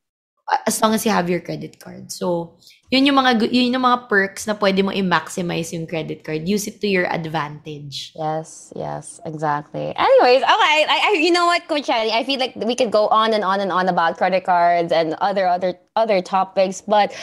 As 0.65 0.81
long 0.81 0.97
as 0.97 1.05
you 1.05 1.13
have 1.13 1.29
your 1.29 1.45
credit 1.45 1.77
card. 1.77 2.09
So, 2.09 2.57
yun 2.91 3.05
yung 3.05 3.17
mga 3.17 3.49
yun 3.49 3.73
yung 3.73 3.85
mga 3.85 4.07
perks 4.07 4.45
na 4.45 4.53
pwede 4.53 4.85
mo 4.85 4.93
i-maximize 4.93 5.73
yung 5.73 5.87
credit 5.89 6.23
card. 6.23 6.47
Use 6.47 6.67
it 6.67 6.79
to 6.81 6.87
your 6.87 7.09
advantage. 7.09 8.13
Yes, 8.15 8.71
yes, 8.75 9.19
exactly. 9.25 9.93
Anyways, 9.95 10.43
okay, 10.45 10.77
I, 10.85 10.97
I 11.01 11.09
you 11.17 11.31
know 11.31 11.45
what, 11.45 11.67
Coach 11.67 11.89
I 11.89 12.23
feel 12.23 12.39
like 12.39 12.55
we 12.55 12.75
could 12.75 12.91
go 12.91 13.07
on 13.09 13.33
and 13.33 13.43
on 13.43 13.59
and 13.59 13.71
on 13.71 13.89
about 13.89 14.17
credit 14.17 14.45
cards 14.45 14.91
and 14.91 15.15
other 15.17 15.47
other 15.47 15.73
other 15.95 16.21
topics, 16.21 16.81
but 16.81 17.15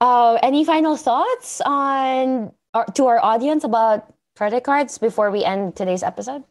uh, 0.00 0.38
any 0.42 0.64
final 0.64 0.96
thoughts 0.96 1.60
on 1.66 2.52
our, 2.74 2.86
to 2.94 3.06
our 3.06 3.18
audience 3.22 3.64
about 3.64 4.14
credit 4.36 4.62
cards 4.62 4.98
before 4.98 5.30
we 5.30 5.44
end 5.44 5.74
today's 5.74 6.02
episode? 6.02 6.44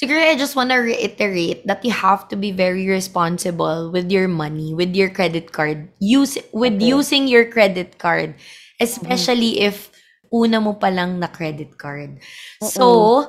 Siguro, 0.00 0.16
I 0.16 0.32
just 0.32 0.56
want 0.56 0.72
to 0.72 0.80
reiterate 0.80 1.68
that 1.68 1.84
you 1.84 1.92
have 1.92 2.24
to 2.32 2.36
be 2.36 2.56
very 2.56 2.88
responsible 2.88 3.92
with 3.92 4.08
your 4.08 4.32
money, 4.32 4.72
with 4.72 4.96
your 4.96 5.12
credit 5.12 5.52
card. 5.52 5.92
Use 6.00 6.40
with 6.56 6.80
okay. 6.80 6.88
using 6.88 7.28
your 7.28 7.44
credit 7.44 8.00
card, 8.00 8.32
especially 8.80 9.60
mm-hmm. 9.60 9.68
if 9.68 9.92
una 10.32 10.56
mo 10.56 10.72
pa 10.72 10.88
lang 10.88 11.20
na 11.20 11.28
credit 11.28 11.76
card. 11.76 12.16
Mm-mm. 12.16 12.72
So, 12.72 13.28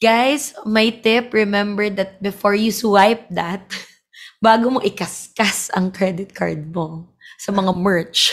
guys, 0.00 0.56
my 0.64 0.88
tip, 0.88 1.36
remember 1.36 1.92
that 1.92 2.24
before 2.24 2.56
you 2.56 2.72
swipe 2.72 3.28
that, 3.28 3.68
bago 4.40 4.72
mo 4.72 4.80
ikaskas 4.80 5.68
ang 5.76 5.92
credit 5.92 6.32
card 6.32 6.72
mo 6.72 7.12
sa 7.36 7.52
mga 7.52 7.76
merch, 7.76 8.32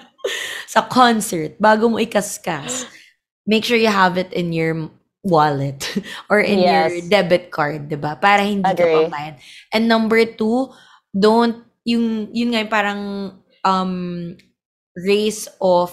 sa 0.74 0.82
concert, 0.82 1.54
bago 1.62 1.86
mo 1.86 2.02
ikaskas, 2.02 2.90
make 3.46 3.62
sure 3.62 3.78
you 3.78 3.86
have 3.86 4.18
it 4.18 4.34
in 4.34 4.50
your 4.50 4.90
wallet 5.22 5.82
or 6.30 6.38
in 6.40 6.62
yes. 6.62 6.68
your 6.68 7.10
debit 7.10 7.50
card, 7.50 7.90
'di 7.90 7.98
ba? 7.98 8.14
Para 8.18 8.44
hindi 8.44 8.66
Agree. 8.66 8.82
ka 8.82 8.98
pambayad. 9.06 9.36
And 9.74 9.84
number 9.90 10.22
two, 10.24 10.70
don't 11.14 11.64
yung 11.82 12.30
yun 12.30 12.52
nga 12.54 12.62
yung 12.62 12.72
parang 12.72 13.02
um 13.64 13.94
race 14.98 15.46
of 15.62 15.90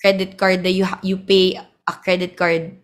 credit 0.00 0.34
card 0.40 0.62
that 0.64 0.72
you 0.74 0.86
you 1.04 1.20
pay 1.20 1.58
a 1.60 1.94
credit 2.00 2.34
card 2.38 2.80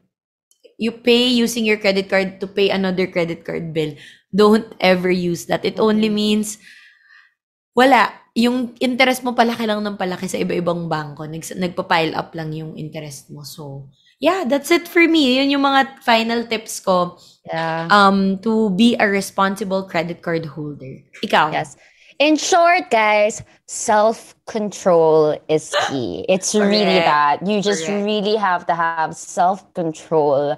you 0.76 0.92
pay 0.92 1.32
using 1.32 1.64
your 1.64 1.80
credit 1.80 2.08
card 2.08 2.36
to 2.40 2.46
pay 2.46 2.68
another 2.68 3.08
credit 3.08 3.44
card 3.44 3.72
bill. 3.72 3.96
Don't 4.32 4.68
ever 4.80 5.08
use 5.08 5.48
that. 5.48 5.64
It 5.64 5.80
only 5.80 6.12
means 6.12 6.60
wala. 7.72 8.12
Yung 8.36 8.76
interest 8.84 9.24
mo 9.24 9.32
palaki 9.32 9.64
lang 9.64 9.80
ng 9.80 9.96
palaki 9.96 10.28
sa 10.28 10.36
iba-ibang 10.36 10.92
bangko. 10.92 11.24
Nag, 11.24 11.40
nagpa-pile 11.56 12.12
up 12.12 12.36
lang 12.36 12.52
yung 12.52 12.76
interest 12.76 13.32
mo. 13.32 13.40
So, 13.40 13.88
yeah, 14.18 14.44
that's 14.46 14.70
it 14.70 14.88
for 14.88 15.06
me. 15.06 15.38
Yun 15.38 15.50
yung 15.50 15.62
mga 15.62 16.02
final 16.02 16.44
tips 16.46 16.80
ko. 16.80 17.18
Yeah. 17.46 17.88
Um, 17.90 18.38
to 18.40 18.70
be 18.70 18.96
a 18.98 19.08
responsible 19.08 19.84
credit 19.84 20.22
card 20.22 20.46
holder. 20.46 20.98
Ikaw. 21.22 21.52
Yes. 21.52 21.76
In 22.18 22.36
short, 22.36 22.90
guys, 22.90 23.42
self-control 23.66 25.38
is 25.48 25.74
key. 25.86 26.24
It's 26.28 26.54
really 26.54 26.98
that. 27.04 27.46
You 27.46 27.60
just 27.60 27.84
Correct. 27.84 28.04
really 28.04 28.36
have 28.36 28.66
to 28.66 28.74
have 28.74 29.14
self-control 29.14 30.56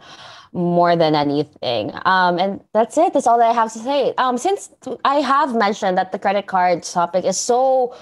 more 0.52 0.96
than 0.96 1.14
anything. 1.14 1.90
Um, 2.04 2.38
and 2.38 2.60
that's 2.72 2.96
it. 2.96 3.12
That's 3.12 3.26
all 3.26 3.42
I 3.42 3.52
have 3.52 3.72
to 3.72 3.78
say. 3.80 4.14
Um, 4.18 4.38
since 4.38 4.70
I 5.04 5.16
have 5.16 5.54
mentioned 5.56 5.98
that 5.98 6.12
the 6.12 6.18
credit 6.18 6.46
card 6.46 6.84
topic 6.84 7.24
is 7.24 7.36
so 7.36 7.92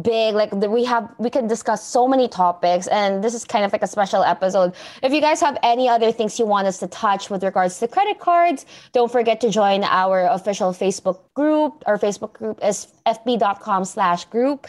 big 0.00 0.34
like 0.34 0.50
we 0.52 0.84
have 0.84 1.06
we 1.18 1.28
can 1.28 1.46
discuss 1.46 1.86
so 1.86 2.08
many 2.08 2.26
topics 2.26 2.86
and 2.86 3.22
this 3.22 3.34
is 3.34 3.44
kind 3.44 3.62
of 3.64 3.72
like 3.72 3.82
a 3.82 3.86
special 3.86 4.22
episode. 4.22 4.72
If 5.02 5.12
you 5.12 5.20
guys 5.20 5.40
have 5.40 5.58
any 5.62 5.86
other 5.88 6.10
things 6.12 6.38
you 6.38 6.46
want 6.46 6.66
us 6.66 6.78
to 6.78 6.86
touch 6.86 7.28
with 7.28 7.44
regards 7.44 7.78
to 7.80 7.88
credit 7.88 8.18
cards 8.18 8.64
don't 8.92 9.12
forget 9.12 9.40
to 9.42 9.50
join 9.50 9.84
our 9.84 10.24
official 10.28 10.72
facebook 10.72 11.20
group. 11.34 11.82
Our 11.86 11.98
facebook 11.98 12.32
group 12.32 12.58
is 12.62 12.86
fb.com 13.04 13.84
slash 13.84 14.24
group 14.26 14.66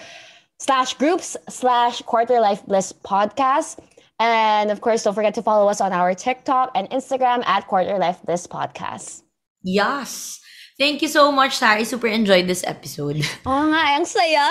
slash 0.60 0.96
groups 0.96 1.38
slash 1.48 2.02
quarter 2.02 2.42
life 2.42 2.66
bliss 2.66 2.92
podcast. 2.92 3.80
And 4.20 4.72
of 4.72 4.82
course 4.82 5.04
don't 5.04 5.14
forget 5.14 5.36
to 5.36 5.42
follow 5.42 5.70
us 5.70 5.80
on 5.80 5.94
our 5.94 6.14
tiktok 6.16 6.72
and 6.76 6.90
instagram 6.90 7.46
at 7.46 7.68
quarter 7.68 7.98
life 7.98 8.22
bliss 8.26 8.46
podcast. 8.46 9.22
Yes 9.64 10.43
Thank 10.80 11.02
you 11.02 11.08
so 11.08 11.32
much, 11.32 11.58
Sari. 11.58 11.86
Super 11.86 12.08
enjoyed 12.08 12.48
this 12.48 12.64
episode. 12.66 13.22
Oh 13.46 13.70
nga, 13.70 14.00
ang 14.00 14.06
saya. 14.10 14.48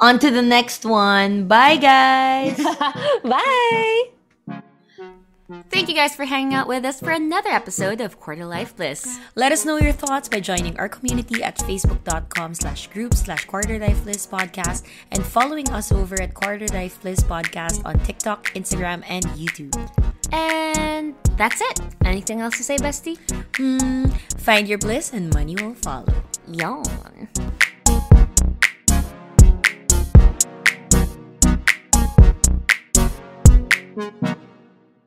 On 0.00 0.16
to 0.18 0.30
the 0.30 0.42
next 0.42 0.84
one. 0.88 1.44
Bye, 1.48 1.76
guys. 1.76 2.56
Bye. 3.24 4.19
Thank 5.70 5.88
you 5.88 5.94
guys 5.94 6.14
for 6.14 6.24
hanging 6.24 6.54
out 6.54 6.68
with 6.68 6.84
us 6.84 7.00
for 7.00 7.10
another 7.10 7.50
episode 7.50 8.00
of 8.00 8.20
Quarter 8.20 8.46
Life 8.46 8.76
Bliss. 8.76 9.18
Let 9.34 9.50
us 9.50 9.64
know 9.64 9.78
your 9.78 9.92
thoughts 9.92 10.28
by 10.28 10.40
joining 10.40 10.78
our 10.78 10.88
community 10.88 11.42
at 11.42 11.58
facebook.com 11.58 12.54
slash 12.54 12.86
group 12.88 13.14
slash 13.14 13.46
Quarter 13.46 13.78
Life 13.78 14.02
Bliss 14.04 14.26
podcast 14.26 14.86
and 15.10 15.24
following 15.24 15.68
us 15.70 15.90
over 15.90 16.20
at 16.22 16.34
Quarter 16.34 16.68
Life 16.68 17.00
Bliss 17.02 17.20
podcast 17.20 17.84
on 17.84 17.98
TikTok, 18.00 18.52
Instagram, 18.54 19.02
and 19.08 19.24
YouTube. 19.26 19.74
And 20.32 21.14
that's 21.36 21.60
it. 21.60 21.80
Anything 22.04 22.40
else 22.40 22.56
to 22.58 22.62
say, 22.62 22.76
bestie? 22.76 23.18
Hmm, 23.56 24.06
find 24.38 24.68
your 24.68 24.78
bliss 24.78 25.12
and 25.12 25.32
money 25.34 25.56
will 25.56 25.74
follow. 25.74 26.06
Yawn. 26.46 27.28